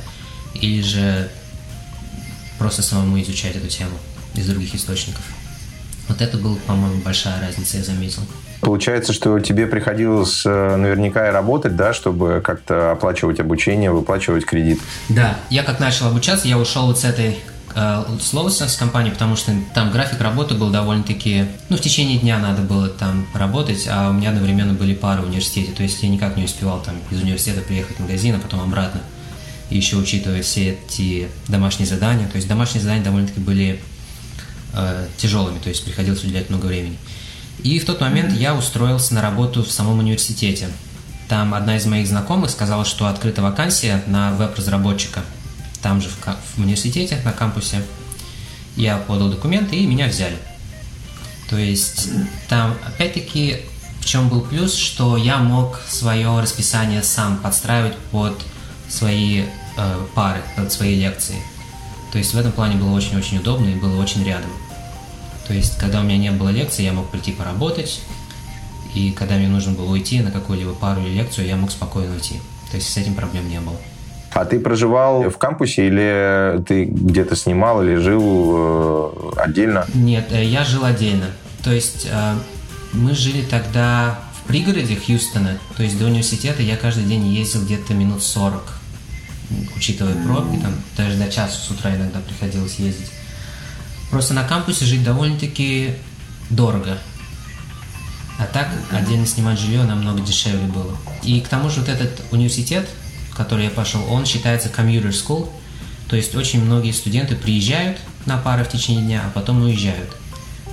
или 0.55 0.83
же 0.83 1.29
просто 2.59 2.83
самому 2.83 3.21
изучать 3.21 3.57
эту 3.57 3.69
тему 3.69 3.97
из 4.35 4.47
других 4.47 4.75
источников. 4.75 5.23
Вот 6.09 6.21
это 6.21 6.37
была, 6.37 6.57
по-моему, 6.67 7.01
большая 7.03 7.41
разница, 7.41 7.79
я 7.79 7.85
заметил. 7.85 8.23
Получается, 8.61 9.13
что 9.13 9.39
тебе 9.41 9.67
приходилось 9.67 10.45
э, 10.47 10.77
наверняка 10.77 11.29
и 11.29 11.31
работать, 11.31 11.77
да, 11.77 11.93
чтобы 11.93 12.41
как-то 12.43 12.93
оплачивать 12.93 13.41
обучение, 13.41 13.91
выплачивать 13.91 14.47
кредит. 14.47 14.81
Да, 15.11 15.37
я 15.51 15.63
как 15.63 15.81
начал 15.81 16.07
обучаться, 16.07 16.49
я 16.49 16.59
ушел 16.59 16.87
вот 16.87 16.99
с 16.99 17.05
этой 17.05 17.39
э, 17.75 18.05
словости 18.21 18.63
с 18.65 18.77
компании, 18.77 19.11
потому 19.11 19.37
что 19.37 19.53
там 19.75 19.91
график 19.91 20.21
работы 20.21 20.55
был 20.55 20.71
довольно-таки... 20.71 21.47
Ну, 21.69 21.77
в 21.77 21.81
течение 21.81 22.19
дня 22.19 22.39
надо 22.39 22.63
было 22.63 22.89
там 22.89 23.27
работать, 23.35 23.87
а 23.91 24.11
у 24.11 24.13
меня 24.13 24.31
одновременно 24.31 24.75
были 24.75 24.95
пары 24.95 25.23
в 25.23 25.27
университете, 25.27 25.73
то 25.73 25.83
есть 25.83 26.03
я 26.03 26.09
никак 26.09 26.37
не 26.37 26.45
успевал 26.45 26.83
там 26.83 26.95
из 27.11 27.21
университета 27.23 27.61
приехать 27.61 27.97
в 27.97 28.01
магазин, 28.01 28.35
а 28.37 28.39
потом 28.39 28.61
обратно 28.61 29.01
и 29.71 29.77
еще 29.77 29.97
учитывая 29.97 30.43
все 30.43 30.73
эти 30.73 31.29
домашние 31.49 31.87
задания. 31.87 32.29
То 32.29 32.37
есть 32.37 32.49
домашние 32.49 32.83
задания 32.83 33.05
довольно-таки 33.05 33.41
были 33.41 33.81
э, 34.73 35.07
тяжелыми, 35.17 35.59
то 35.59 35.69
есть 35.69 35.85
приходилось 35.85 36.23
уделять 36.23 36.51
много 36.51 36.67
времени. 36.67 36.97
И 37.63 37.79
в 37.79 37.85
тот 37.85 38.01
момент 38.01 38.33
я 38.33 38.55
устроился 38.55 39.15
на 39.15 39.23
работу 39.23 39.63
в 39.63 39.71
самом 39.71 39.99
университете. 39.99 40.69
Там 41.29 41.55
одна 41.55 41.77
из 41.77 41.87
моих 41.87 42.07
знакомых 42.07 42.51
сказала, 42.51 42.85
что 42.85 43.07
открыта 43.07 43.43
вакансия 43.43 44.03
на 44.07 44.33
веб-разработчика. 44.33 45.23
Там 45.85 46.01
же 46.01 46.09
в, 46.09 46.17
в 46.57 46.61
университете, 46.63 47.21
на 47.27 47.33
кампусе. 47.33 47.85
Я 48.75 48.97
подал 48.97 49.29
документы 49.29 49.77
и 49.77 49.87
меня 49.87 50.07
взяли. 50.07 50.39
То 51.51 51.59
есть 51.59 52.09
там, 52.49 52.75
опять-таки, 52.87 53.59
в 54.01 54.07
чем 54.07 54.31
был 54.31 54.41
плюс, 54.41 54.75
что 54.75 55.19
я 55.19 55.37
мог 55.37 55.79
свое 55.87 56.41
расписание 56.41 57.03
сам 57.03 57.37
подстраивать 57.37 57.99
под 58.11 58.41
свои 58.89 59.43
э, 59.77 60.07
пары, 60.15 60.41
под 60.57 60.73
свои 60.73 60.99
лекции. 60.99 61.37
То 62.13 62.17
есть 62.17 62.33
в 62.33 62.39
этом 62.39 62.53
плане 62.53 62.77
было 62.77 62.93
очень-очень 62.95 63.37
удобно 63.37 63.69
и 63.69 63.75
было 63.75 64.01
очень 64.01 64.25
рядом. 64.25 64.51
То 65.47 65.53
есть, 65.53 65.77
когда 65.77 66.01
у 66.01 66.03
меня 66.03 66.17
не 66.17 66.31
было 66.31 66.49
лекции, 66.49 66.83
я 66.83 66.95
мог 66.95 67.11
прийти 67.11 67.33
поработать, 67.33 68.01
и 68.95 69.11
когда 69.11 69.35
мне 69.35 69.49
нужно 69.49 69.73
было 69.73 69.91
уйти 69.93 70.21
на 70.21 70.31
какую-либо 70.31 70.73
пару 70.73 71.03
или 71.03 71.11
лекцию, 71.11 71.47
я 71.47 71.57
мог 71.57 71.71
спокойно 71.71 72.15
уйти. 72.15 72.41
То 72.71 72.79
есть 72.79 72.91
с 72.91 72.97
этим 72.97 73.15
проблем 73.15 73.51
не 73.51 73.61
было. 73.61 73.77
А 74.35 74.45
ты 74.45 74.59
проживал 74.59 75.31
в 75.31 75.39
кампусе 75.39 75.87
или 75.87 76.63
ты 76.65 76.85
где-то 76.85 77.37
снимал 77.37 77.83
или 77.83 77.97
жил 77.97 78.53
э, 78.57 79.31
отдельно? 79.37 79.87
Нет, 79.95 80.27
э, 80.31 80.45
я 80.45 80.65
жил 80.65 80.85
отдельно. 80.85 81.27
То 81.63 81.73
есть 81.73 82.09
э, 82.11 82.35
мы 82.93 83.15
жили 83.15 83.43
тогда 83.43 84.19
в 84.39 84.49
пригороде 84.49 84.97
Хьюстона. 84.97 85.59
То 85.77 85.85
есть 85.85 85.99
до 85.99 86.07
университета 86.07 86.63
я 86.63 86.77
каждый 86.77 87.05
день 87.05 87.27
ездил 87.29 87.63
где-то 87.63 87.95
минут 87.95 88.23
40 88.23 88.63
учитывая 89.77 90.15
пробки, 90.25 90.59
там 90.61 90.75
даже 90.97 91.17
до 91.17 91.31
часа 91.31 91.55
с 91.55 91.71
утра 91.71 91.95
иногда 91.95 92.21
приходилось 92.21 92.77
ездить. 92.77 93.11
Просто 94.11 94.35
на 94.35 94.45
кампусе 94.45 94.85
жить 94.85 95.05
довольно-таки 95.05 95.95
дорого. 96.51 96.99
А 98.39 98.47
так 98.47 98.69
отдельно 98.91 99.27
снимать 99.27 99.59
жилье 99.59 99.85
намного 99.85 100.21
дешевле 100.21 100.67
было. 100.67 100.97
И 101.23 101.41
к 101.41 101.49
тому 101.49 101.71
же 101.71 101.81
вот 101.81 101.89
этот 101.89 102.21
университет, 102.33 102.89
который 103.37 103.65
я 103.65 103.71
пошел, 103.71 104.01
он 104.11 104.27
считается 104.27 104.69
commuter 104.69 105.11
school, 105.11 105.49
то 106.09 106.17
есть 106.17 106.35
очень 106.35 106.65
многие 106.65 106.93
студенты 106.93 107.35
приезжают 107.35 107.99
на 108.27 108.39
пары 108.39 108.65
в 108.65 108.69
течение 108.69 109.05
дня, 109.05 109.23
а 109.27 109.31
потом 109.31 109.63
уезжают. 109.63 110.17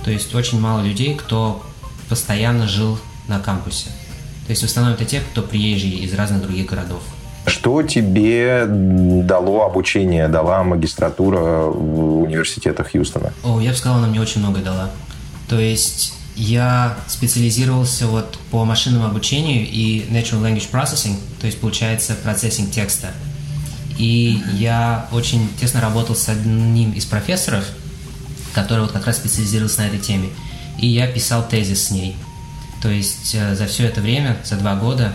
То 0.04 0.10
есть 0.10 0.34
очень 0.34 0.60
мало 0.60 0.82
людей, 0.82 1.14
кто 1.14 1.62
постоянно 2.08 2.66
жил 2.66 2.98
на 3.28 3.38
кампусе. 3.38 3.86
То 4.46 4.50
есть 4.50 4.62
в 4.62 4.66
основном 4.66 4.94
это 4.94 5.04
те, 5.04 5.20
кто 5.20 5.42
приезжие 5.42 5.94
из 5.98 6.12
разных 6.14 6.42
других 6.42 6.66
городов. 6.66 7.02
Что 7.46 7.82
тебе 7.82 8.66
дало 8.66 9.64
обучение, 9.64 10.28
дала 10.28 10.62
магистратура 10.62 11.64
в 11.64 12.22
университетах 12.22 12.92
Хьюстона? 12.92 13.32
О, 13.42 13.60
я 13.60 13.70
бы 13.70 13.76
сказал, 13.76 13.98
она 13.98 14.06
мне 14.06 14.20
очень 14.20 14.40
много 14.40 14.60
дала. 14.60 14.90
То 15.48 15.58
есть 15.58 16.14
я 16.36 16.96
специализировался 17.08 18.06
вот 18.06 18.38
по 18.50 18.64
машинному 18.64 19.06
обучению 19.06 19.66
и 19.68 20.06
Natural 20.10 20.42
Language 20.42 20.70
Processing, 20.70 21.16
то 21.40 21.46
есть 21.46 21.60
получается 21.60 22.14
процессинг 22.14 22.70
текста. 22.70 23.12
И 23.98 24.40
я 24.54 25.08
очень 25.12 25.48
тесно 25.60 25.80
работал 25.80 26.16
с 26.16 26.28
одним 26.28 26.92
из 26.92 27.04
профессоров, 27.04 27.64
который 28.54 28.80
вот 28.80 28.92
как 28.92 29.06
раз 29.06 29.16
специализировался 29.16 29.82
на 29.82 29.86
этой 29.86 29.98
теме. 29.98 30.30
И 30.78 30.86
я 30.86 31.06
писал 31.06 31.46
тезис 31.46 31.88
с 31.88 31.90
ней. 31.90 32.16
То 32.80 32.88
есть 32.88 33.34
э, 33.34 33.54
за 33.54 33.66
все 33.66 33.84
это 33.84 34.00
время, 34.00 34.38
за 34.44 34.56
два 34.56 34.74
года, 34.74 35.14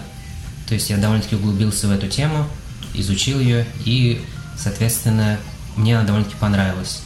то 0.67 0.73
есть 0.73 0.89
я 0.89 0.97
довольно-таки 0.97 1.35
углубился 1.35 1.87
в 1.87 1.91
эту 1.91 2.07
тему, 2.07 2.47
изучил 2.93 3.39
ее, 3.39 3.65
и, 3.83 4.21
соответственно, 4.57 5.37
мне 5.75 5.97
она 5.97 6.05
довольно-таки 6.05 6.37
понравилась. 6.39 7.01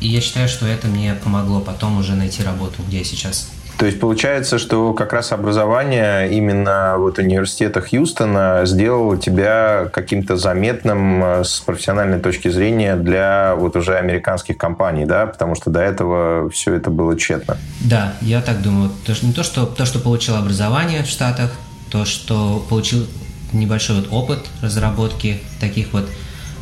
И 0.00 0.08
я 0.08 0.20
считаю, 0.20 0.48
что 0.48 0.66
это 0.66 0.86
мне 0.88 1.14
помогло 1.14 1.60
потом 1.60 1.98
уже 1.98 2.14
найти 2.14 2.42
работу, 2.42 2.82
где 2.86 2.98
я 2.98 3.04
сейчас. 3.04 3.50
То 3.78 3.84
есть 3.84 4.00
получается, 4.00 4.58
что 4.58 4.94
как 4.94 5.12
раз 5.12 5.32
образование 5.32 6.32
именно 6.32 6.94
вот 6.96 7.18
университета 7.18 7.82
Хьюстона 7.82 8.62
сделало 8.64 9.18
тебя 9.18 9.90
каким-то 9.92 10.36
заметным 10.36 11.22
э, 11.22 11.44
с 11.44 11.60
профессиональной 11.60 12.18
точки 12.18 12.48
зрения 12.48 12.96
для 12.96 13.54
вот 13.54 13.76
уже 13.76 13.98
американских 13.98 14.56
компаний, 14.56 15.04
да? 15.04 15.26
Потому 15.26 15.54
что 15.56 15.70
до 15.70 15.80
этого 15.80 16.48
все 16.48 16.74
это 16.74 16.88
было 16.88 17.18
тщетно. 17.18 17.58
Да, 17.80 18.14
я 18.22 18.40
так 18.40 18.62
думаю. 18.62 18.90
То, 19.04 19.14
что, 19.14 19.26
не 19.26 19.34
то, 19.34 19.42
что, 19.42 19.66
то, 19.66 19.84
что 19.84 19.98
получил 19.98 20.36
образование 20.36 21.02
в 21.02 21.08
Штатах, 21.08 21.50
то, 21.90 22.06
что 22.06 22.64
получил 22.70 23.06
небольшой 23.52 23.96
вот 23.96 24.08
опыт 24.10 24.38
разработки 24.62 25.42
таких 25.60 25.92
вот 25.92 26.08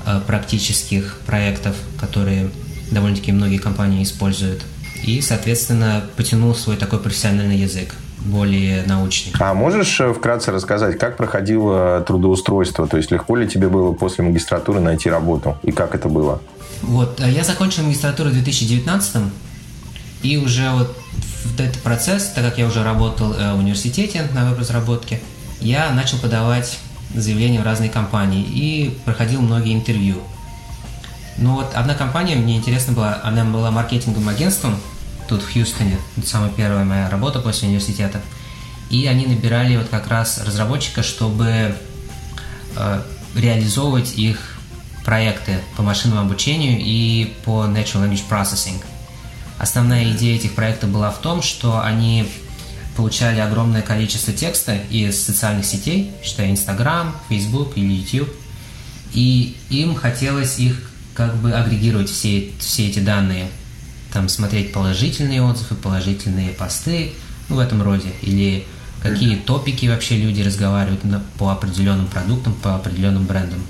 э, 0.05 0.21
практических 0.27 1.21
проектов, 1.27 1.77
которые 2.01 2.51
довольно-таки 2.91 3.33
многие 3.33 3.59
компании 3.59 4.03
используют. 4.03 4.63
И, 5.03 5.21
соответственно, 5.21 6.05
потянул 6.17 6.55
свой 6.55 6.77
такой 6.77 6.99
профессиональный 6.99 7.59
язык 7.59 7.95
более 8.25 8.85
научный. 8.85 9.33
А 9.39 9.53
можешь 9.53 10.01
э, 10.01 10.13
вкратце 10.13 10.51
рассказать, 10.51 10.99
как 10.99 11.17
проходило 11.17 12.03
трудоустройство? 12.07 12.87
То 12.87 12.97
есть 12.97 13.11
легко 13.11 13.37
ли 13.37 13.47
тебе 13.47 13.69
было 13.69 13.93
после 13.93 14.25
магистратуры 14.25 14.81
найти 14.81 15.11
работу? 15.11 15.59
И 15.63 15.73
как 15.73 15.95
это 15.95 16.09
было? 16.09 16.41
Вот, 16.81 17.21
э, 17.21 17.31
я 17.31 17.45
закончил 17.45 17.83
магистратуру 17.83 18.31
в 18.31 18.33
2019 18.33 19.17
и 20.23 20.39
уже 20.39 20.71
вот 20.71 20.97
в 21.45 21.61
этот 21.61 21.83
процесс, 21.83 22.33
так 22.35 22.45
как 22.45 22.59
я 22.59 22.67
уже 22.67 22.83
работал 22.83 23.35
э, 23.35 23.55
в 23.55 23.59
университете 23.59 24.27
на 24.33 24.49
веб-разработке, 24.49 25.21
я 25.61 25.91
начал 25.91 26.19
подавать 26.19 26.79
заявления 27.15 27.61
в 27.61 27.65
разные 27.65 27.91
компании 27.91 28.43
и 28.43 28.99
проходил 29.05 29.43
многие 29.43 29.75
интервью. 29.75 30.17
Но 31.39 31.55
вот 31.55 31.75
одна 31.75 31.95
компания 31.95 32.37
мне 32.37 32.57
интересна 32.57 32.93
была, 32.93 33.21
она 33.23 33.45
была 33.45 33.71
маркетинговым 33.71 34.29
агентством 34.29 34.79
тут 35.29 35.43
в 35.43 35.53
Хьюстоне, 35.53 35.99
самая 36.25 36.51
первая 36.51 36.85
моя 36.85 37.11
работа 37.11 37.41
после 37.41 37.69
университета. 37.69 38.21
И 38.91 39.07
они 39.07 39.27
набирали 39.27 39.77
вот 39.77 39.89
как 39.89 40.09
раз 40.09 40.41
разработчика, 40.45 41.03
чтобы 41.03 41.75
э, 42.77 43.03
реализовывать 43.35 44.17
их 44.17 44.59
проекты 45.05 45.61
по 45.77 45.83
машинному 45.83 46.23
обучению 46.23 46.79
и 46.81 47.35
по 47.45 47.65
Natural 47.65 48.09
Language 48.09 48.25
Processing– 48.29 48.83
Основная 49.59 50.11
идея 50.13 50.37
этих 50.37 50.55
проектов 50.55 50.91
была 50.91 51.11
в 51.11 51.19
том, 51.19 51.41
что 51.41 51.81
они 51.81 52.29
получали 52.97 53.41
огромное 53.41 53.83
количество 53.83 54.33
текста 54.33 54.77
из 54.91 55.23
социальных 55.23 55.65
сетей, 55.65 56.13
считая 56.23 56.49
Instagram, 56.51 57.15
Facebook 57.29 57.73
или 57.77 57.93
YouTube, 57.93 58.29
и 59.13 59.57
им 59.71 59.95
хотелось 59.95 60.59
их 60.59 60.91
как 61.15 61.35
бы 61.37 61.53
агрегировать 61.53 62.11
все, 62.11 62.51
все 62.59 62.89
эти 62.89 62.99
данные, 62.99 63.47
там 64.13 64.29
смотреть 64.29 64.73
положительные 64.73 65.43
отзывы, 65.43 65.77
положительные 65.77 66.51
посты, 66.51 67.13
ну, 67.49 67.57
в 67.57 67.59
этом 67.59 67.83
роде, 67.83 68.09
или 68.23 68.65
какие 69.03 69.37
топики 69.37 69.87
вообще 69.87 70.17
люди 70.17 70.43
разговаривают 70.43 71.03
по 71.39 71.51
определенным 71.51 72.07
продуктам, 72.07 72.55
по 72.55 72.75
определенным 72.77 73.25
брендам. 73.27 73.61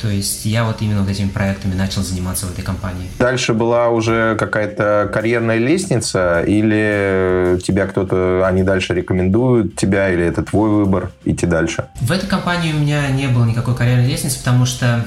То 0.00 0.08
есть 0.08 0.46
я 0.46 0.64
вот 0.64 0.80
именно 0.80 1.02
вот 1.02 1.10
этими 1.10 1.28
проектами 1.28 1.74
начал 1.74 2.02
заниматься 2.02 2.46
в 2.46 2.52
этой 2.52 2.64
компании. 2.64 3.08
Дальше 3.18 3.52
была 3.52 3.90
уже 3.90 4.34
какая-то 4.38 5.10
карьерная 5.12 5.58
лестница 5.58 6.42
или 6.42 7.60
тебя 7.62 7.86
кто-то, 7.86 8.46
они 8.46 8.62
дальше 8.62 8.94
рекомендуют 8.94 9.76
тебя, 9.76 10.10
или 10.10 10.24
это 10.24 10.42
твой 10.42 10.70
выбор 10.70 11.12
идти 11.26 11.44
дальше? 11.44 11.84
В 12.00 12.10
этой 12.10 12.26
компании 12.26 12.72
у 12.72 12.78
меня 12.78 13.08
не 13.10 13.28
было 13.28 13.44
никакой 13.44 13.76
карьерной 13.76 14.08
лестницы, 14.08 14.38
потому 14.38 14.64
что 14.64 15.04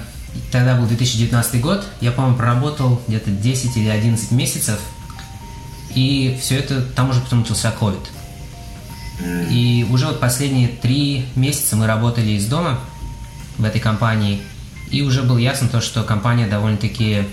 тогда 0.52 0.76
был 0.76 0.86
2019 0.88 1.62
год, 1.62 1.86
я, 2.02 2.12
по-моему, 2.12 2.38
проработал 2.38 3.02
где-то 3.08 3.32
10 3.32 3.78
или 3.78 3.88
11 3.88 4.32
месяцев, 4.32 4.80
и 5.96 6.38
все 6.42 6.58
это, 6.58 6.82
там 6.82 7.10
уже 7.10 7.22
потом 7.22 7.40
начался 7.40 7.74
COVID. 7.80 8.08
И 9.52 9.86
уже 9.90 10.08
вот 10.08 10.20
последние 10.20 10.68
три 10.68 11.28
месяца 11.36 11.76
мы 11.76 11.86
работали 11.86 12.32
из 12.32 12.48
дома 12.48 12.80
в 13.58 13.64
этой 13.64 13.80
компании, 13.80 14.42
и 14.90 15.02
уже 15.02 15.24
было 15.24 15.38
ясно 15.38 15.68
то, 15.70 15.82
что 15.82 16.04
компания 16.04 16.48
довольно-таки 16.48 17.28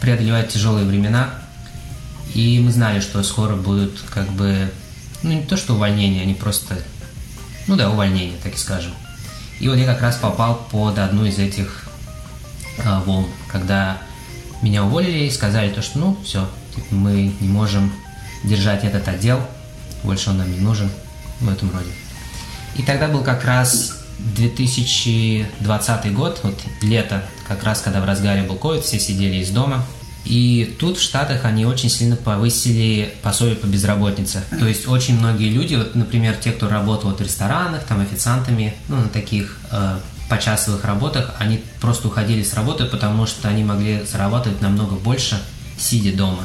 преодолевает 0.00 0.50
тяжелые 0.50 0.86
времена, 0.86 1.30
и 2.34 2.60
мы 2.60 2.70
знали, 2.70 3.00
что 3.00 3.22
скоро 3.22 3.56
будут 3.56 4.00
как 4.10 4.28
бы, 4.30 4.70
ну 5.22 5.32
не 5.32 5.42
то 5.42 5.56
что 5.56 5.74
увольнения, 5.74 6.22
они 6.22 6.34
просто, 6.34 6.78
ну 7.66 7.76
да, 7.76 7.90
увольнения, 7.90 8.36
так 8.42 8.54
и 8.54 8.58
скажем. 8.58 8.92
И 9.62 9.68
вот 9.68 9.78
я 9.78 9.86
как 9.86 10.02
раз 10.02 10.16
попал 10.16 10.56
под 10.72 10.98
одну 10.98 11.24
из 11.24 11.38
этих 11.38 11.84
э, 12.78 13.00
волн, 13.06 13.26
когда 13.46 13.98
меня 14.60 14.84
уволили 14.84 15.20
и 15.20 15.30
сказали 15.30 15.70
то, 15.70 15.82
что 15.82 16.00
ну 16.00 16.16
все, 16.24 16.48
типа, 16.74 16.86
мы 16.90 17.32
не 17.38 17.46
можем 17.46 17.92
держать 18.42 18.82
этот 18.82 19.06
отдел, 19.06 19.40
больше 20.02 20.30
он 20.30 20.38
нам 20.38 20.50
не 20.50 20.58
нужен, 20.58 20.90
в 21.38 21.48
этом 21.48 21.70
роде. 21.72 21.92
И 22.74 22.82
тогда 22.82 23.06
был 23.06 23.22
как 23.22 23.44
раз 23.44 24.02
2020 24.18 26.12
год, 26.12 26.40
вот 26.42 26.60
лето, 26.80 27.22
как 27.46 27.62
раз 27.62 27.82
когда 27.82 28.00
в 28.00 28.04
разгаре 28.04 28.42
был 28.42 28.56
COVID, 28.56 28.82
все 28.82 28.98
сидели 28.98 29.36
из 29.36 29.50
дома. 29.50 29.86
И 30.24 30.76
тут 30.78 30.98
в 30.98 31.02
Штатах 31.02 31.44
они 31.44 31.66
очень 31.66 31.90
сильно 31.90 32.16
повысили 32.16 33.14
пособие 33.22 33.56
по 33.56 33.66
безработице. 33.66 34.42
То 34.50 34.66
есть 34.66 34.86
очень 34.86 35.18
многие 35.18 35.50
люди, 35.50 35.74
вот, 35.74 35.94
например, 35.94 36.36
те, 36.36 36.52
кто 36.52 36.68
работал 36.68 37.10
вот 37.10 37.20
в 37.20 37.22
ресторанах, 37.22 37.84
там 37.84 38.00
официантами, 38.00 38.74
ну, 38.88 38.96
на 38.96 39.08
таких 39.08 39.58
э, 39.72 39.98
почасовых 40.28 40.84
работах, 40.84 41.34
они 41.38 41.60
просто 41.80 42.08
уходили 42.08 42.42
с 42.42 42.54
работы, 42.54 42.84
потому 42.84 43.26
что 43.26 43.48
они 43.48 43.64
могли 43.64 44.04
зарабатывать 44.04 44.62
намного 44.62 44.94
больше, 44.94 45.42
сидя 45.78 46.16
дома. 46.16 46.44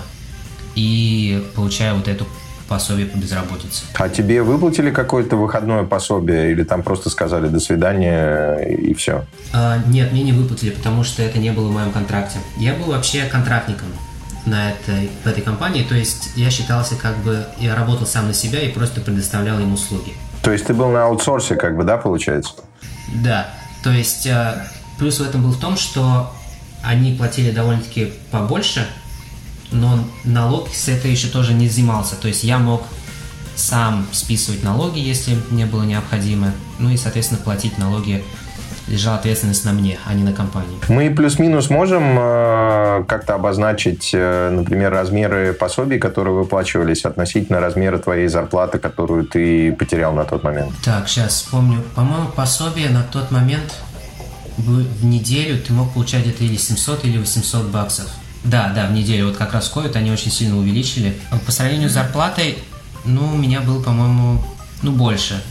И 0.75 1.43
получая 1.55 1.93
вот 1.93 2.07
эту 2.07 2.27
пособие 2.67 3.06
по 3.06 3.17
безработице. 3.17 3.86
А 3.95 4.10
тебе 4.10 4.43
выплатили 4.43 4.91
какое-то 4.91 5.36
выходное 5.36 5.84
пособие 5.84 6.51
или 6.51 6.63
там 6.63 6.84
просто 6.84 7.10
сказали 7.10 7.47
«до 7.47 7.60
свидания» 7.60 8.58
и 8.58 8.93
все? 8.93 9.25
А, 9.53 9.80
нет, 9.88 10.12
мне 10.12 10.23
не 10.23 10.34
выплатили, 10.34 10.71
потому 10.71 11.03
что 11.03 11.23
это 11.23 11.39
не 11.39 11.51
было 11.51 11.67
в 11.69 11.71
моем 11.71 11.91
контракте. 11.91 12.39
Я 12.58 12.73
был 12.73 12.91
вообще 12.91 13.23
контрактником 13.25 13.88
на 14.45 14.71
этой, 14.71 15.10
в 15.23 15.27
этой 15.27 15.41
компании, 15.41 15.84
то 15.84 15.95
есть 15.95 16.32
я 16.36 16.49
считался 16.49 16.95
как 16.95 17.17
бы, 17.17 17.45
я 17.58 17.75
работал 17.75 18.08
сам 18.08 18.27
на 18.27 18.34
себя 18.34 18.62
и 18.62 18.69
просто 18.69 19.01
предоставлял 19.01 19.60
им 19.60 19.73
услуги. 19.73 20.13
То 20.41 20.51
есть 20.51 20.65
ты 20.65 20.73
был 20.73 20.89
на 20.89 21.03
аутсорсе 21.03 21.56
как 21.56 21.75
бы, 21.75 21.84
да, 21.84 21.97
получается? 21.97 22.53
Да, 23.23 23.49
то 23.84 23.91
есть 23.91 24.27
а, 24.27 24.67
плюс 24.97 25.19
в 25.19 25.23
этом 25.23 25.43
был 25.43 25.51
в 25.51 25.60
том, 25.60 25.77
что 25.77 26.32
они 26.84 27.13
платили 27.13 27.51
довольно-таки 27.51 28.13
побольше, 28.32 28.88
но 29.71 29.99
налог 30.23 30.69
с 30.73 30.88
этого 30.88 31.12
еще 31.12 31.27
тоже 31.27 31.53
не 31.53 31.67
взимался. 31.67 32.15
То 32.15 32.27
есть 32.27 32.43
я 32.43 32.58
мог 32.58 32.84
сам 33.56 34.08
списывать 34.12 34.63
налоги, 34.63 34.99
если 34.99 35.36
мне 35.49 35.65
было 35.65 35.84
необходимо, 35.84 36.51
ну 36.80 36.89
и, 36.89 36.97
соответственно, 36.97 37.41
платить 37.43 37.77
налоги 37.77 38.23
лежала 38.88 39.17
ответственность 39.17 39.65
на 39.65 39.73
мне, 39.73 39.99
а 40.06 40.13
не 40.13 40.23
на 40.23 40.32
компании. 40.32 40.77
Мы 40.88 41.10
плюс-минус 41.10 41.69
можем 41.69 42.17
э, 42.17 43.03
как-то 43.08 43.36
обозначить, 43.36 44.12
э, 44.13 44.49
например, 44.49 44.91
размеры 44.91 45.53
пособий, 45.53 45.99
которые 45.99 46.34
выплачивались 46.36 47.03
относительно 47.03 47.60
размера 47.60 47.97
твоей 47.97 48.27
зарплаты, 48.27 48.80
которую 48.80 49.25
ты 49.25 49.73
потерял 49.73 50.13
на 50.13 50.23
тот 50.23 50.43
момент? 50.43 50.71
Так, 50.84 51.10
сейчас 51.10 51.34
вспомню. 51.34 51.84
По-моему, 51.95 52.27
пособие 52.30 52.89
на 52.89 53.03
тот 53.03 53.30
момент 53.30 53.75
в 54.58 55.06
неделю 55.06 55.60
ты 55.60 55.73
мог 55.73 55.93
получать 55.93 56.23
где-то 56.23 56.43
или 56.43 56.56
700, 56.56 57.06
или 57.06 57.17
800 57.17 57.65
баксов. 57.65 58.08
Да, 58.47 58.71
да, 58.73 58.88
в 58.88 58.93
неделю. 58.93 59.27
Вот 59.27 59.38
как 59.38 59.53
раз 59.53 59.71
COVID 59.73 59.95
они 59.97 60.10
очень 60.10 60.31
сильно 60.31 60.57
увеличили. 60.57 61.17
По 61.45 61.51
сравнению 61.51 61.89
с 61.89 61.93
зарплатой, 61.93 62.57
ну, 63.03 63.33
у 63.33 63.38
меня 63.38 63.60
был, 63.60 63.83
по-моему, 63.83 64.41
ну, 64.81 64.93
больше. 64.93 65.43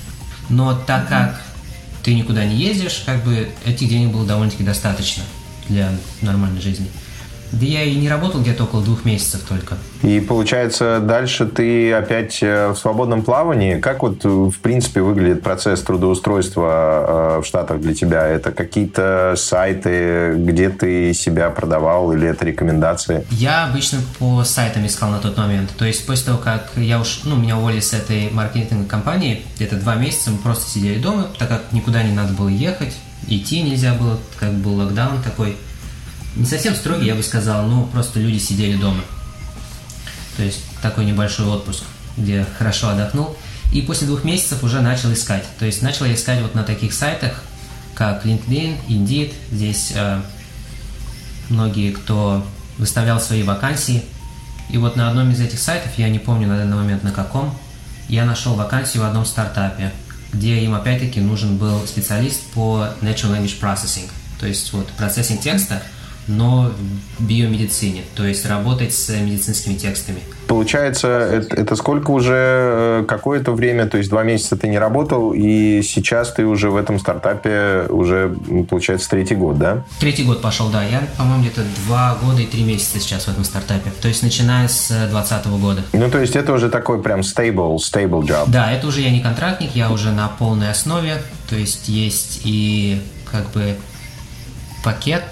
Но 0.48 0.74
так 0.74 1.08
как 1.08 1.40
ты 2.02 2.14
никуда 2.14 2.44
не 2.44 2.56
ездишь, 2.56 3.02
как 3.04 3.22
бы 3.22 3.50
этих 3.66 3.88
денег 3.88 4.12
было 4.12 4.24
довольно-таки 4.24 4.64
достаточно 4.64 5.24
для 5.68 5.90
нормальной 6.22 6.60
жизни. 6.60 6.86
Да 7.52 7.64
я 7.64 7.82
и 7.84 7.94
не 7.94 8.08
работал 8.08 8.40
где-то 8.40 8.64
около 8.64 8.82
двух 8.82 9.04
месяцев 9.04 9.40
только. 9.48 9.76
И 10.02 10.20
получается, 10.20 11.00
дальше 11.00 11.46
ты 11.46 11.92
опять 11.92 12.38
э, 12.42 12.68
в 12.68 12.76
свободном 12.76 13.22
плавании. 13.22 13.78
Как 13.78 14.02
вот, 14.02 14.24
э, 14.24 14.28
в 14.28 14.58
принципе, 14.60 15.00
выглядит 15.00 15.42
процесс 15.42 15.80
трудоустройства 15.82 17.38
э, 17.38 17.42
в 17.42 17.46
Штатах 17.46 17.80
для 17.80 17.94
тебя? 17.94 18.26
Это 18.26 18.52
какие-то 18.52 19.34
сайты, 19.36 20.34
где 20.36 20.70
ты 20.70 21.14
себя 21.14 21.50
продавал, 21.50 22.12
или 22.12 22.28
это 22.28 22.44
рекомендации? 22.44 23.26
Я 23.30 23.64
обычно 23.64 24.00
по 24.18 24.44
сайтам 24.44 24.86
искал 24.86 25.10
на 25.10 25.18
тот 25.18 25.36
момент. 25.36 25.70
То 25.76 25.84
есть 25.84 26.06
после 26.06 26.26
того, 26.26 26.38
как 26.38 26.70
я 26.76 27.00
уж, 27.00 27.20
ну, 27.24 27.36
меня 27.36 27.56
уволили 27.56 27.80
с 27.80 27.92
этой 27.92 28.30
маркетинговой 28.30 28.86
компании, 28.86 29.42
где-то 29.56 29.76
два 29.76 29.94
месяца 29.94 30.30
мы 30.30 30.38
просто 30.38 30.70
сидели 30.70 30.98
дома, 31.00 31.28
так 31.38 31.48
как 31.48 31.72
никуда 31.72 32.02
не 32.02 32.12
надо 32.12 32.32
было 32.34 32.48
ехать, 32.48 32.94
идти 33.28 33.62
нельзя 33.62 33.94
было, 33.94 34.18
как 34.38 34.52
был 34.52 34.74
локдаун 34.74 35.22
такой– 35.22 35.56
не 36.36 36.44
совсем 36.44 36.74
строгий, 36.74 37.06
я 37.06 37.14
бы 37.14 37.22
сказал, 37.22 37.66
но 37.66 37.84
просто 37.84 38.20
люди 38.20 38.38
сидели 38.38 38.76
дома. 38.76 39.02
То 40.36 40.42
есть 40.42 40.60
такой 40.82 41.06
небольшой 41.06 41.46
отпуск, 41.46 41.82
где 42.16 42.46
хорошо 42.58 42.90
отдохнул. 42.90 43.36
И 43.72 43.80
после 43.80 44.06
двух 44.06 44.22
месяцев 44.22 44.62
уже 44.62 44.80
начал 44.80 45.12
искать. 45.12 45.44
То 45.58 45.64
есть 45.64 45.82
начал 45.82 46.04
я 46.04 46.14
искать 46.14 46.42
вот 46.42 46.54
на 46.54 46.62
таких 46.62 46.92
сайтах, 46.92 47.42
как 47.94 48.24
LinkedIn, 48.26 48.76
Indeed. 48.88 49.32
Здесь 49.50 49.92
э, 49.94 50.20
многие, 51.48 51.90
кто 51.92 52.46
выставлял 52.76 53.18
свои 53.18 53.42
вакансии. 53.42 54.02
И 54.68 54.76
вот 54.76 54.94
на 54.96 55.08
одном 55.08 55.30
из 55.30 55.40
этих 55.40 55.58
сайтов, 55.58 55.92
я 55.96 56.10
не 56.10 56.18
помню 56.18 56.48
на 56.48 56.58
данный 56.58 56.76
момент 56.76 57.02
на 57.02 57.12
каком, 57.12 57.56
я 58.08 58.24
нашел 58.24 58.54
вакансию 58.54 59.02
в 59.02 59.06
одном 59.06 59.24
стартапе, 59.24 59.92
где 60.32 60.58
им 60.60 60.74
опять-таки 60.74 61.20
нужен 61.20 61.56
был 61.56 61.86
специалист 61.86 62.42
по 62.52 62.88
Natural 63.00 63.38
Language 63.38 63.58
Processing. 63.60 64.10
То 64.38 64.46
есть 64.46 64.72
вот 64.74 64.88
процессинг 64.88 65.40
текста– 65.40 65.82
но 66.28 66.72
в 67.18 67.24
биомедицине, 67.24 68.02
то 68.14 68.24
есть 68.26 68.46
работать 68.46 68.92
с 68.92 69.08
медицинскими 69.10 69.74
текстами. 69.74 70.18
Получается, 70.46 71.08
это, 71.08 71.56
это 71.56 71.76
сколько 71.76 72.10
уже, 72.12 72.34
э, 72.34 73.04
какое-то 73.06 73.52
время, 73.52 73.86
то 73.86 73.98
есть 73.98 74.10
два 74.10 74.22
месяца 74.22 74.56
ты 74.56 74.68
не 74.68 74.78
работал, 74.78 75.32
и 75.32 75.82
сейчас 75.82 76.32
ты 76.32 76.44
уже 76.44 76.70
в 76.70 76.76
этом 76.76 77.00
стартапе 77.00 77.86
уже, 77.88 78.36
получается, 78.68 79.08
третий 79.10 79.34
год, 79.34 79.58
да? 79.58 79.84
Третий 79.98 80.24
год 80.24 80.42
пошел, 80.42 80.68
да. 80.68 80.84
Я, 80.84 81.02
по-моему, 81.16 81.42
где-то 81.42 81.62
два 81.86 82.16
года 82.22 82.42
и 82.42 82.46
три 82.46 82.62
месяца 82.62 83.00
сейчас 83.00 83.24
в 83.24 83.28
этом 83.28 83.44
стартапе. 83.44 83.90
То 84.00 84.08
есть, 84.08 84.22
начиная 84.22 84.68
с 84.68 84.88
2020 84.88 85.46
года. 85.60 85.82
Ну, 85.92 86.10
то 86.10 86.20
есть, 86.20 86.36
это 86.36 86.52
уже 86.52 86.70
такой 86.70 87.02
прям 87.02 87.20
stable, 87.20 87.76
stable 87.76 88.22
job. 88.22 88.44
Да, 88.46 88.70
это 88.70 88.86
уже 88.86 89.00
я 89.00 89.10
не 89.10 89.20
контрактник, 89.20 89.74
я 89.74 89.90
уже 89.90 90.12
на 90.12 90.28
полной 90.28 90.70
основе. 90.70 91.22
То 91.48 91.56
есть, 91.56 91.88
есть 91.88 92.42
и 92.44 93.02
как 93.30 93.50
бы 93.50 93.76
пакет 94.84 95.24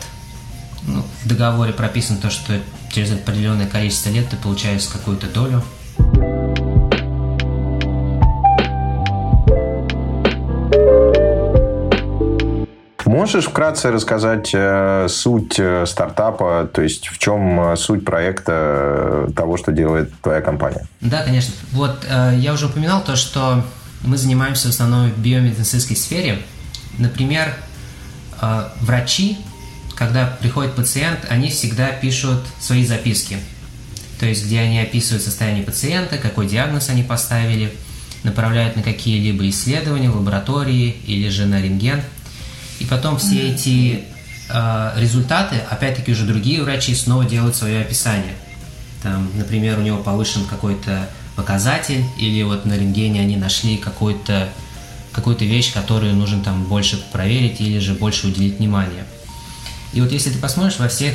ну, 0.87 1.03
в 1.23 1.29
договоре 1.29 1.73
прописано 1.73 2.18
то, 2.20 2.31
что 2.31 2.55
через 2.90 3.12
определенное 3.12 3.66
количество 3.66 4.11
лет 4.11 4.29
ты 4.29 4.37
получаешь 4.37 4.87
какую-то 4.87 5.27
долю. 5.29 5.62
Можешь 13.14 13.44
вкратце 13.44 13.92
рассказать 13.92 14.51
э, 14.53 15.07
суть 15.09 15.59
э, 15.59 15.87
стартапа, 15.87 16.68
то 16.73 16.83
есть 16.83 17.07
в 17.07 17.18
чем 17.18 17.61
э, 17.61 17.77
суть 17.77 18.05
проекта 18.05 18.53
э, 18.53 19.29
того, 19.37 19.57
что 19.57 19.70
делает 19.70 20.12
твоя 20.20 20.40
компания? 20.40 20.87
Да, 21.01 21.23
конечно. 21.23 21.55
Вот 21.70 22.05
я 22.37 22.53
уже 22.53 22.66
упоминал 22.66 23.03
то, 23.05 23.14
что 23.14 23.64
мы 24.03 24.16
занимаемся 24.16 24.66
в 24.66 24.70
основном 24.70 25.11
в 25.11 25.18
биомедицинской 25.18 25.97
сфере. 25.97 26.40
Например, 26.99 27.55
врачи 28.81 29.38
когда 29.94 30.26
приходит 30.40 30.74
пациент, 30.74 31.20
они 31.28 31.50
всегда 31.50 31.88
пишут 31.88 32.44
свои 32.61 32.85
записки. 32.85 33.38
То 34.18 34.26
есть, 34.26 34.47
где 34.47 34.61
они 34.61 34.78
описывают 34.80 35.22
состояние 35.22 35.64
пациента, 35.64 36.18
какой 36.18 36.47
диагноз 36.47 36.88
они 36.88 37.03
поставили, 37.03 37.74
направляют 38.22 38.76
на 38.76 38.82
какие-либо 38.82 39.49
исследования 39.49 40.11
в 40.11 40.16
лаборатории 40.16 40.97
или 41.07 41.28
же 41.28 41.47
на 41.47 41.61
рентген. 41.61 42.03
И 42.80 42.86
потом 42.86 43.18
все 43.18 43.51
эти 43.51 44.05
э, 44.49 44.92
результаты, 44.97 45.57
опять-таки 45.68 46.12
уже 46.12 46.24
другие 46.24 46.62
врачи 46.62 46.95
снова 46.95 47.24
делают 47.24 47.55
свое 47.55 47.82
описание. 47.82 48.34
Там, 49.03 49.30
например, 49.34 49.78
у 49.78 49.82
него 49.82 49.99
повышен 49.99 50.45
какой-то 50.47 51.09
показатель, 51.36 52.05
или 52.18 52.42
вот 52.42 52.64
на 52.64 52.74
рентгене 52.74 53.20
они 53.20 53.36
нашли 53.36 53.76
какую-то 53.76 54.49
какую-то 55.12 55.45
вещь, 55.45 55.72
которую 55.72 56.14
нужно 56.14 56.42
там 56.42 56.64
больше 56.64 57.01
проверить 57.12 57.61
или 57.61 57.78
же 57.78 57.95
больше 57.95 58.26
уделить 58.26 58.59
внимание. 58.59 59.05
И 59.95 60.01
вот 60.01 60.12
если 60.12 60.30
ты 60.30 60.38
посмотришь 60.38 60.78
во 60.78 60.88
всех 60.88 61.14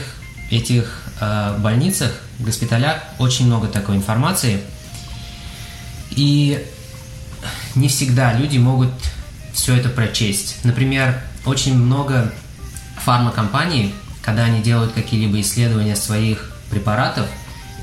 этих 0.49 1.03
э, 1.19 1.57
больницах, 1.59 2.11
госпиталях, 2.39 3.03
очень 3.19 3.45
много 3.45 3.67
такой 3.67 3.95
информации. 3.95 4.61
И 6.11 6.65
не 7.75 7.87
всегда 7.87 8.33
люди 8.33 8.57
могут 8.57 8.89
все 9.53 9.75
это 9.75 9.89
прочесть. 9.89 10.57
Например, 10.63 11.21
очень 11.45 11.75
много 11.75 12.33
фармакомпании, 12.97 13.93
когда 14.21 14.43
они 14.45 14.61
делают 14.61 14.93
какие-либо 14.93 15.39
исследования 15.41 15.95
своих 15.95 16.51
препаратов, 16.69 17.27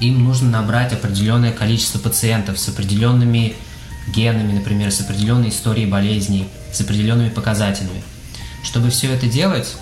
им 0.00 0.24
нужно 0.24 0.50
набрать 0.50 0.92
определенное 0.92 1.52
количество 1.52 1.98
пациентов 1.98 2.58
с 2.58 2.68
определенными 2.68 3.54
генами, 4.08 4.52
например, 4.52 4.90
с 4.90 5.00
определенной 5.00 5.48
историей 5.48 5.86
болезней, 5.86 6.48
с 6.72 6.80
определенными 6.80 7.30
показателями. 7.30 8.02
Чтобы 8.62 8.90
все 8.90 9.12
это 9.12 9.26
делать, 9.26 9.76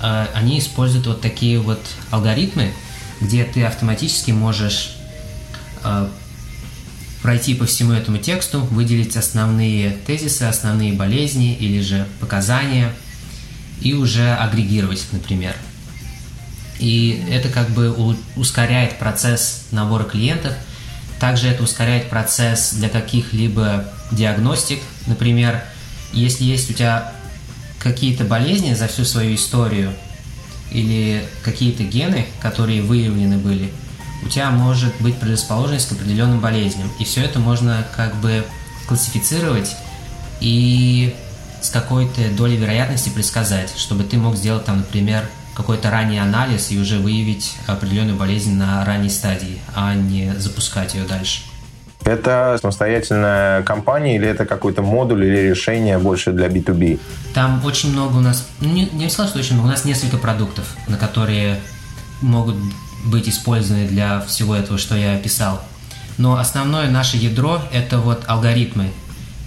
они 0.00 0.58
используют 0.58 1.06
вот 1.06 1.20
такие 1.20 1.58
вот 1.58 1.80
алгоритмы, 2.10 2.72
где 3.20 3.44
ты 3.44 3.64
автоматически 3.64 4.30
можешь 4.30 4.96
э, 5.84 6.08
пройти 7.22 7.54
по 7.54 7.66
всему 7.66 7.92
этому 7.92 8.18
тексту, 8.18 8.60
выделить 8.60 9.16
основные 9.16 9.90
тезисы, 9.90 10.42
основные 10.42 10.92
болезни 10.92 11.54
или 11.54 11.80
же 11.80 12.06
показания 12.20 12.92
и 13.80 13.94
уже 13.94 14.34
агрегировать 14.34 15.00
их, 15.00 15.12
например. 15.12 15.56
И 16.78 17.24
это 17.30 17.48
как 17.48 17.70
бы 17.70 17.90
ускоряет 18.36 18.98
процесс 18.98 19.64
набора 19.70 20.04
клиентов. 20.04 20.52
Также 21.18 21.48
это 21.48 21.62
ускоряет 21.62 22.10
процесс 22.10 22.74
для 22.74 22.90
каких-либо 22.90 23.86
диагностик. 24.12 24.80
Например, 25.06 25.64
если 26.12 26.44
есть 26.44 26.70
у 26.70 26.74
тебя 26.74 27.12
какие-то 27.78 28.24
болезни 28.24 28.74
за 28.74 28.88
всю 28.88 29.04
свою 29.04 29.34
историю 29.34 29.92
или 30.70 31.24
какие-то 31.42 31.84
гены, 31.84 32.26
которые 32.40 32.82
выявлены 32.82 33.38
были, 33.38 33.72
у 34.24 34.28
тебя 34.28 34.50
может 34.50 34.92
быть 35.00 35.16
предрасположенность 35.18 35.88
к 35.88 35.92
определенным 35.92 36.40
болезням. 36.40 36.90
И 36.98 37.04
все 37.04 37.22
это 37.22 37.38
можно 37.38 37.86
как 37.96 38.16
бы 38.16 38.44
классифицировать 38.88 39.76
и 40.40 41.14
с 41.60 41.70
какой-то 41.70 42.28
долей 42.36 42.56
вероятности 42.56 43.08
предсказать, 43.08 43.72
чтобы 43.76 44.04
ты 44.04 44.16
мог 44.18 44.36
сделать 44.36 44.64
там, 44.64 44.78
например, 44.78 45.28
какой-то 45.54 45.90
ранний 45.90 46.18
анализ 46.18 46.70
и 46.70 46.78
уже 46.78 46.98
выявить 46.98 47.54
определенную 47.66 48.16
болезнь 48.16 48.54
на 48.54 48.84
ранней 48.84 49.08
стадии, 49.08 49.58
а 49.74 49.94
не 49.94 50.34
запускать 50.38 50.94
ее 50.94 51.04
дальше. 51.04 51.40
Это 52.06 52.56
самостоятельная 52.60 53.62
компания 53.62 54.16
или 54.16 54.26
это 54.26 54.46
какой-то 54.46 54.82
модуль 54.82 55.24
или 55.24 55.50
решение 55.50 55.98
больше 55.98 56.32
для 56.32 56.46
B2B? 56.46 57.00
Там 57.34 57.62
очень 57.64 57.92
много 57.92 58.16
у 58.16 58.20
нас, 58.20 58.48
ну, 58.60 58.68
не, 58.72 58.88
не 58.92 59.10
сказал, 59.10 59.28
что 59.28 59.40
очень 59.40 59.54
много, 59.54 59.68
у 59.68 59.70
нас 59.72 59.84
несколько 59.84 60.16
продуктов, 60.16 60.64
на 60.88 60.96
которые 60.96 61.58
могут 62.22 62.56
быть 63.04 63.28
использованы 63.28 63.86
для 63.86 64.20
всего 64.20 64.54
этого, 64.54 64.78
что 64.78 64.96
я 64.96 65.14
описал. 65.14 65.60
Но 66.16 66.38
основное 66.38 66.88
наше 66.88 67.16
ядро– 67.16 67.60
это 67.72 67.98
вот 67.98 68.24
алгоритмы 68.26 68.90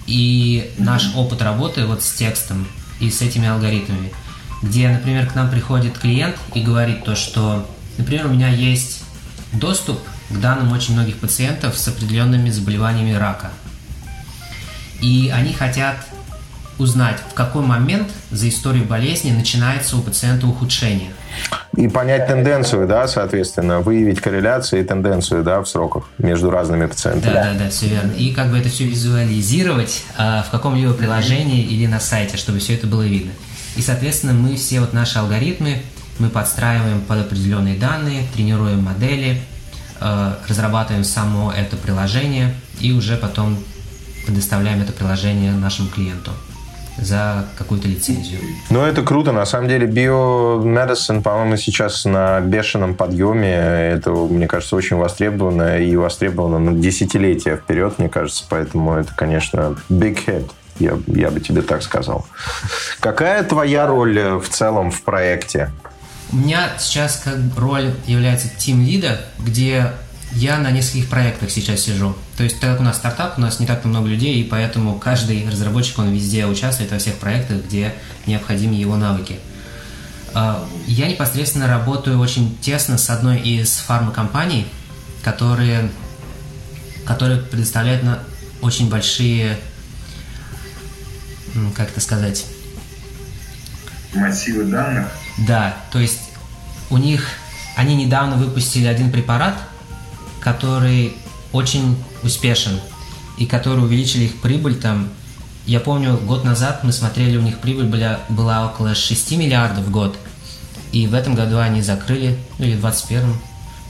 и 0.06 0.72
наш 0.78 1.16
опыт 1.16 1.42
работы 1.42 1.86
вот 1.86 2.04
с 2.04 2.12
текстом 2.12 2.68
и 3.00 3.10
с 3.10 3.22
этими 3.22 3.48
алгоритмами– 3.48 4.12
где, 4.62 4.90
например, 4.90 5.28
к 5.28 5.36
нам 5.36 5.50
приходит 5.50 5.98
клиент 5.98 6.36
и 6.54 6.62
говорит 6.62 7.04
то, 7.04 7.16
что, 7.16 7.68
например, 7.98 8.28
у 8.28 8.30
меня 8.30 8.50
есть 8.50 9.04
доступ 9.54 10.00
данным 10.30 10.72
очень 10.72 10.94
многих 10.94 11.18
пациентов 11.18 11.78
с 11.78 11.88
определенными 11.88 12.50
заболеваниями 12.50 13.14
рака. 13.14 13.52
И 15.02 15.32
они 15.34 15.54
хотят 15.54 15.96
узнать, 16.78 17.18
в 17.30 17.34
какой 17.34 17.66
момент 17.66 18.10
за 18.32 18.48
историю 18.48 18.86
болезни 18.86 19.32
начинается 19.32 19.98
у 19.98 20.02
пациента 20.02 20.48
ухудшение. 20.48 21.12
И 21.76 21.88
понять 21.88 22.28
тенденцию, 22.28 22.88
да, 22.88 23.08
соответственно, 23.08 23.80
выявить 23.80 24.20
корреляцию 24.22 24.82
и 24.82 24.84
тенденцию, 24.84 25.44
да, 25.44 25.62
в 25.62 25.68
сроках 25.68 26.06
между 26.18 26.50
разными 26.50 26.86
пациентами. 26.86 27.34
Да, 27.34 27.54
да, 27.54 27.60
да, 27.66 27.70
все 27.70 27.88
верно. 27.88 28.12
И 28.14 28.34
как 28.34 28.50
бы 28.50 28.58
это 28.58 28.70
все 28.70 28.86
визуализировать 28.86 30.04
а, 30.18 30.44
в 30.44 30.50
каком-либо 30.50 30.94
приложении 30.94 31.64
или 31.64 31.86
на 31.86 32.00
сайте, 32.00 32.38
чтобы 32.38 32.60
все 32.60 32.76
это 32.76 32.88
было 32.88 33.04
видно. 33.04 33.32
И, 33.76 33.82
соответственно, 33.82 34.34
мы 34.34 34.56
все 34.56 34.80
вот 34.80 34.94
наши 34.94 35.20
алгоритмы 35.20 35.82
мы 36.18 36.30
подстраиваем 36.30 37.02
под 37.02 37.20
определенные 37.20 37.78
данные, 37.78 38.24
тренируем 38.34 38.84
модели, 38.84 39.42
разрабатываем 40.48 41.04
само 41.04 41.52
это 41.52 41.78
приложение 41.78 42.54
и 42.80 42.92
уже 42.92 43.18
потом 43.18 43.58
предоставляем 44.26 44.82
это 44.82 44.94
приложение 44.94 45.52
нашему 45.54 45.90
клиенту 45.90 46.32
за 47.02 47.46
какую-то 47.58 47.88
лицензию. 47.88 48.40
Ну, 48.70 48.82
это 48.84 49.02
круто. 49.02 49.32
На 49.32 49.46
самом 49.46 49.68
деле, 49.68 49.88
биомедицин, 49.88 51.24
по-моему, 51.24 51.58
сейчас 51.58 52.06
на 52.06 52.40
бешеном 52.42 52.96
подъеме. 52.96 53.54
Это, 53.54 54.12
мне 54.12 54.48
кажется, 54.48 54.76
очень 54.76 54.98
востребовано 54.98 55.80
и 55.80 55.96
востребовано 55.96 56.60
на 56.60 56.74
десятилетия 56.74 57.56
вперед, 57.56 58.00
мне 58.00 58.10
кажется. 58.10 58.44
Поэтому 58.50 58.94
это, 58.94 59.14
конечно, 59.16 59.78
big 59.90 60.20
hit. 60.26 60.52
Я, 60.80 60.98
я 61.08 61.30
бы 61.30 61.40
тебе 61.42 61.62
так 61.62 61.84
сказал. 61.84 62.26
Какая 63.02 63.44
твоя 63.44 63.86
роль 63.86 64.18
э, 64.18 64.36
в 64.38 64.48
целом 64.48 64.92
в 64.92 65.02
проекте? 65.02 65.72
У 66.32 66.38
меня 66.38 66.72
сейчас 66.78 67.22
как 67.24 67.38
роль 67.58 67.94
является 68.06 68.50
тим 68.50 68.86
лида, 68.86 69.20
где 69.40 69.94
я 70.34 70.60
на 70.60 70.70
нескольких 70.72 71.10
проектах 71.10 71.50
сейчас 71.50 71.82
сижу. 71.82 72.16
То 72.38 72.44
есть, 72.44 72.60
так 72.60 72.72
как 72.72 72.82
у 72.82 72.84
нас 72.84 72.98
стартап, 72.98 73.38
у 73.38 73.42
нас 73.42 73.60
не 73.60 73.66
так 73.66 73.84
много 73.86 74.08
людей, 74.08 74.42
и 74.42 74.44
поэтому 74.44 75.00
каждый 75.00 75.48
разработчик, 75.50 75.98
он 76.00 76.14
везде 76.14 76.46
участвует 76.46 76.92
во 76.92 77.00
всех 77.00 77.16
проектах, 77.16 77.64
где 77.66 77.96
необходимы 78.28 78.76
его 78.76 78.96
навыки. 78.96 79.40
А, 80.36 80.68
я 80.86 81.08
непосредственно 81.08 81.68
работаю 81.68 82.20
очень 82.20 82.56
тесно 82.62 83.00
с 83.00 83.10
одной 83.10 83.40
из 83.40 83.78
фармакомпаний, 83.78 84.68
которые, 85.24 85.90
которые 87.06 87.42
предоставляют 87.42 88.04
на 88.04 88.20
очень 88.62 88.90
большие 88.90 89.58
как 91.76 91.90
это 91.90 92.00
сказать? 92.00 92.46
Массивы 94.14 94.66
данных? 94.66 95.08
Да, 95.48 95.76
то 95.92 96.00
есть 96.00 96.20
у 96.90 96.98
них, 96.98 97.28
они 97.76 97.96
недавно 97.96 98.36
выпустили 98.36 98.88
один 98.88 99.12
препарат, 99.12 99.56
который 100.40 101.16
очень 101.52 102.02
успешен 102.24 102.80
и 103.38 103.46
который 103.46 103.84
увеличили 103.84 104.26
их 104.26 104.42
прибыль 104.42 104.76
там. 104.76 105.10
Я 105.66 105.80
помню, 105.80 106.18
год 106.18 106.44
назад 106.44 106.84
мы 106.84 106.92
смотрели, 106.92 107.38
у 107.38 107.42
них 107.42 107.60
прибыль 107.60 107.86
была, 107.86 108.20
была 108.30 108.66
около 108.66 108.96
6 108.96 109.32
миллиардов 109.32 109.86
в 109.86 109.92
год. 109.92 110.18
И 110.92 111.06
в 111.08 111.14
этом 111.14 111.36
году 111.36 111.60
они 111.60 111.82
закрыли, 111.82 112.38
ну 112.58 112.66
или 112.66 112.76
в 112.76 112.80
21 112.82 113.36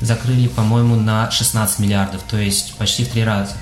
закрыли, 0.01 0.47
по-моему, 0.47 0.95
на 0.95 1.31
16 1.31 1.79
миллиардов, 1.79 2.21
то 2.29 2.37
есть 2.37 2.75
почти 2.75 3.05
в 3.05 3.09
три 3.09 3.23
раза. 3.23 3.53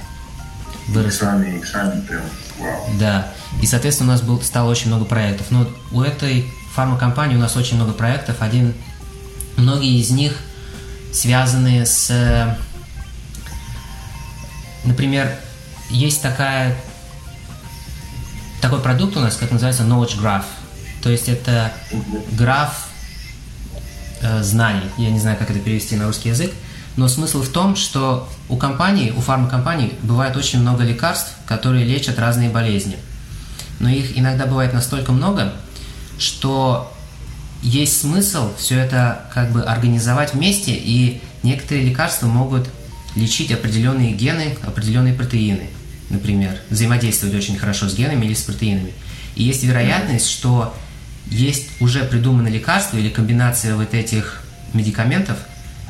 Выросли. 0.88 1.18
Иксами, 1.18 1.58
иксами 1.58 2.02
прям, 2.02 2.22
вау. 2.60 2.90
Да. 3.00 3.34
И, 3.62 3.66
соответственно, 3.66 4.12
у 4.12 4.14
нас 4.14 4.22
был, 4.22 4.42
стало 4.42 4.72
очень 4.72 4.88
много 4.88 5.06
проектов. 5.06 5.48
Но 5.50 5.68
у 5.92 6.02
этой 6.02 6.48
фармакомпании 6.78 7.36
у 7.36 7.40
нас 7.40 7.58
очень 7.58 7.76
много 7.76 7.92
проектов. 7.92 8.36
Один, 8.40 8.76
многие 9.56 10.00
из 10.00 10.12
них 10.12 10.38
связаны 11.12 11.88
с... 11.88 12.56
Например, 14.84 15.36
есть 15.90 16.22
такая, 16.22 16.78
такой 18.62 18.80
продукт 18.80 19.18
у 19.18 19.22
нас, 19.22 19.36
как 19.38 19.50
называется 19.50 19.84
Knowledge 19.84 20.22
Graph. 20.22 20.46
То 21.02 21.10
есть 21.10 21.28
это 21.30 21.72
граф 22.34 22.88
э, 24.22 24.44
знаний. 24.44 24.88
Я 25.00 25.10
не 25.10 25.20
знаю, 25.20 25.36
как 25.38 25.50
это 25.50 25.60
перевести 25.60 25.96
на 25.96 26.06
русский 26.06 26.30
язык. 26.30 26.54
Но 26.96 27.08
смысл 27.08 27.42
в 27.42 27.50
том, 27.50 27.76
что 27.76 28.30
у 28.50 28.58
компаний, 28.58 29.12
у 29.16 29.22
фармакомпаний 29.22 29.96
бывает 30.04 30.38
очень 30.38 30.62
много 30.62 30.84
лекарств, 30.84 31.34
которые 31.48 31.86
лечат 31.86 32.20
разные 32.20 32.50
болезни 32.52 32.98
но 33.80 33.90
их 33.90 34.18
иногда 34.18 34.46
бывает 34.46 34.74
настолько 34.74 35.12
много, 35.12 35.54
что 36.18 36.94
есть 37.62 38.02
смысл 38.02 38.52
все 38.58 38.80
это 38.80 39.26
как 39.34 39.52
бы 39.52 39.64
организовать 39.64 40.34
вместе, 40.34 40.74
и 40.74 41.22
некоторые 41.44 41.88
лекарства 41.88 42.28
могут 42.28 42.70
лечить 43.16 43.52
определенные 43.52 44.14
гены, 44.14 44.58
определенные 44.64 45.14
протеины, 45.14 45.70
например, 46.10 46.60
взаимодействовать 46.70 47.36
очень 47.36 47.58
хорошо 47.58 47.90
с 47.90 47.96
генами 47.96 48.26
или 48.26 48.34
с 48.34 48.44
протеинами. 48.44 48.94
И 49.36 49.44
есть 49.44 49.64
вероятность, 49.64 50.30
что 50.30 50.76
есть 51.30 51.70
уже 51.80 52.04
придуманы 52.04 52.48
лекарства 52.48 52.98
или 52.98 53.10
комбинация 53.10 53.76
вот 53.76 53.94
этих 53.94 54.44
медикаментов, 54.74 55.38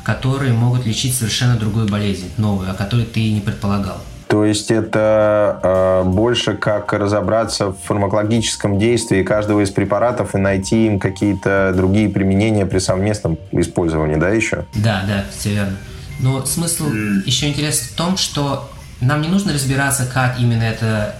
которые 0.04 0.52
могут 0.52 0.86
лечить 0.86 1.14
совершенно 1.14 1.56
другую 1.56 1.86
болезнь, 1.86 2.30
новую, 2.38 2.70
о 2.70 2.74
которой 2.74 3.04
ты 3.04 3.20
и 3.20 3.32
не 3.32 3.40
предполагал. 3.40 4.02
То 4.28 4.44
есть 4.44 4.70
это 4.70 5.58
э, 5.62 6.08
больше 6.08 6.54
как 6.54 6.92
разобраться 6.92 7.68
в 7.68 7.78
фармакологическом 7.84 8.78
действии 8.78 9.22
каждого 9.22 9.62
из 9.62 9.70
препаратов 9.70 10.34
и 10.34 10.38
найти 10.38 10.86
им 10.86 11.00
какие-то 11.00 11.72
другие 11.74 12.10
применения 12.10 12.66
при 12.66 12.78
совместном 12.78 13.38
использовании, 13.52 14.16
да, 14.16 14.28
еще? 14.28 14.66
Да, 14.74 15.02
да, 15.08 15.24
все 15.30 15.54
верно. 15.54 15.76
Но 16.20 16.44
смысл 16.44 16.90
еще 17.24 17.48
интересен 17.48 17.86
в 17.86 17.96
том, 17.96 18.18
что 18.18 18.68
нам 19.00 19.22
не 19.22 19.28
нужно 19.28 19.54
разбираться, 19.54 20.04
как 20.12 20.38
именно 20.38 20.62
это, 20.62 21.14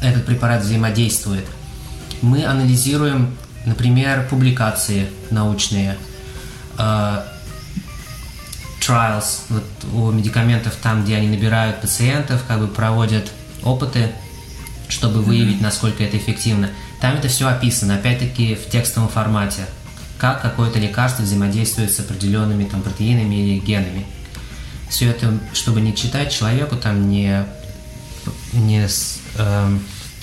этот 0.00 0.24
препарат 0.24 0.62
взаимодействует. 0.62 1.46
Мы 2.22 2.44
анализируем, 2.44 3.36
например, 3.66 4.28
публикации 4.30 5.08
научные, 5.30 5.96
э, 6.78 7.16
trials 8.80 9.40
вот, 9.48 9.64
у 9.92 10.10
медикаментов 10.10 10.74
там, 10.82 11.04
где 11.04 11.16
они 11.16 11.28
набирают 11.28 11.80
пациентов, 11.80 12.42
как 12.46 12.60
бы 12.60 12.68
проводят 12.68 13.30
опыты, 13.62 14.12
чтобы 14.88 15.22
выявить, 15.22 15.60
насколько 15.60 16.04
это 16.04 16.16
эффективно. 16.16 16.70
Там 17.00 17.16
это 17.16 17.28
все 17.28 17.48
описано, 17.48 17.96
опять-таки 17.96 18.54
в 18.54 18.70
текстовом 18.70 19.08
формате. 19.08 19.66
как 20.18 20.40
какое-то 20.40 20.78
лекарство 20.78 21.22
взаимодействует 21.22 21.92
с 21.92 22.00
определенными 22.00 22.64
там 22.64 22.82
протеинами 22.82 23.34
или 23.34 23.58
генами. 23.58 24.06
Все 24.88 25.10
это, 25.10 25.38
чтобы 25.52 25.80
не 25.80 25.94
читать 25.94 26.32
человеку, 26.32 26.76
там 26.76 27.08
не, 27.08 27.44
не 28.52 28.86
э, 29.36 29.78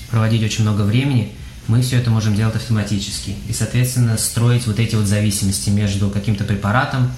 проводить 0.09 0.43
очень 0.43 0.63
много 0.63 0.81
времени, 0.81 1.33
мы 1.67 1.81
все 1.81 1.97
это 1.97 2.09
можем 2.09 2.35
делать 2.35 2.55
автоматически. 2.55 3.35
И, 3.47 3.53
соответственно, 3.53 4.17
строить 4.17 4.65
вот 4.65 4.79
эти 4.79 4.95
вот 4.95 5.05
зависимости 5.05 5.69
между 5.69 6.09
каким-то 6.09 6.43
препаратом 6.43 7.11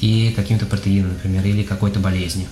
и 0.00 0.32
каким-то 0.34 0.66
протеином, 0.66 1.12
например, 1.12 1.44
или 1.44 1.62
какой-то 1.62 2.00
болезнью. 2.00 2.48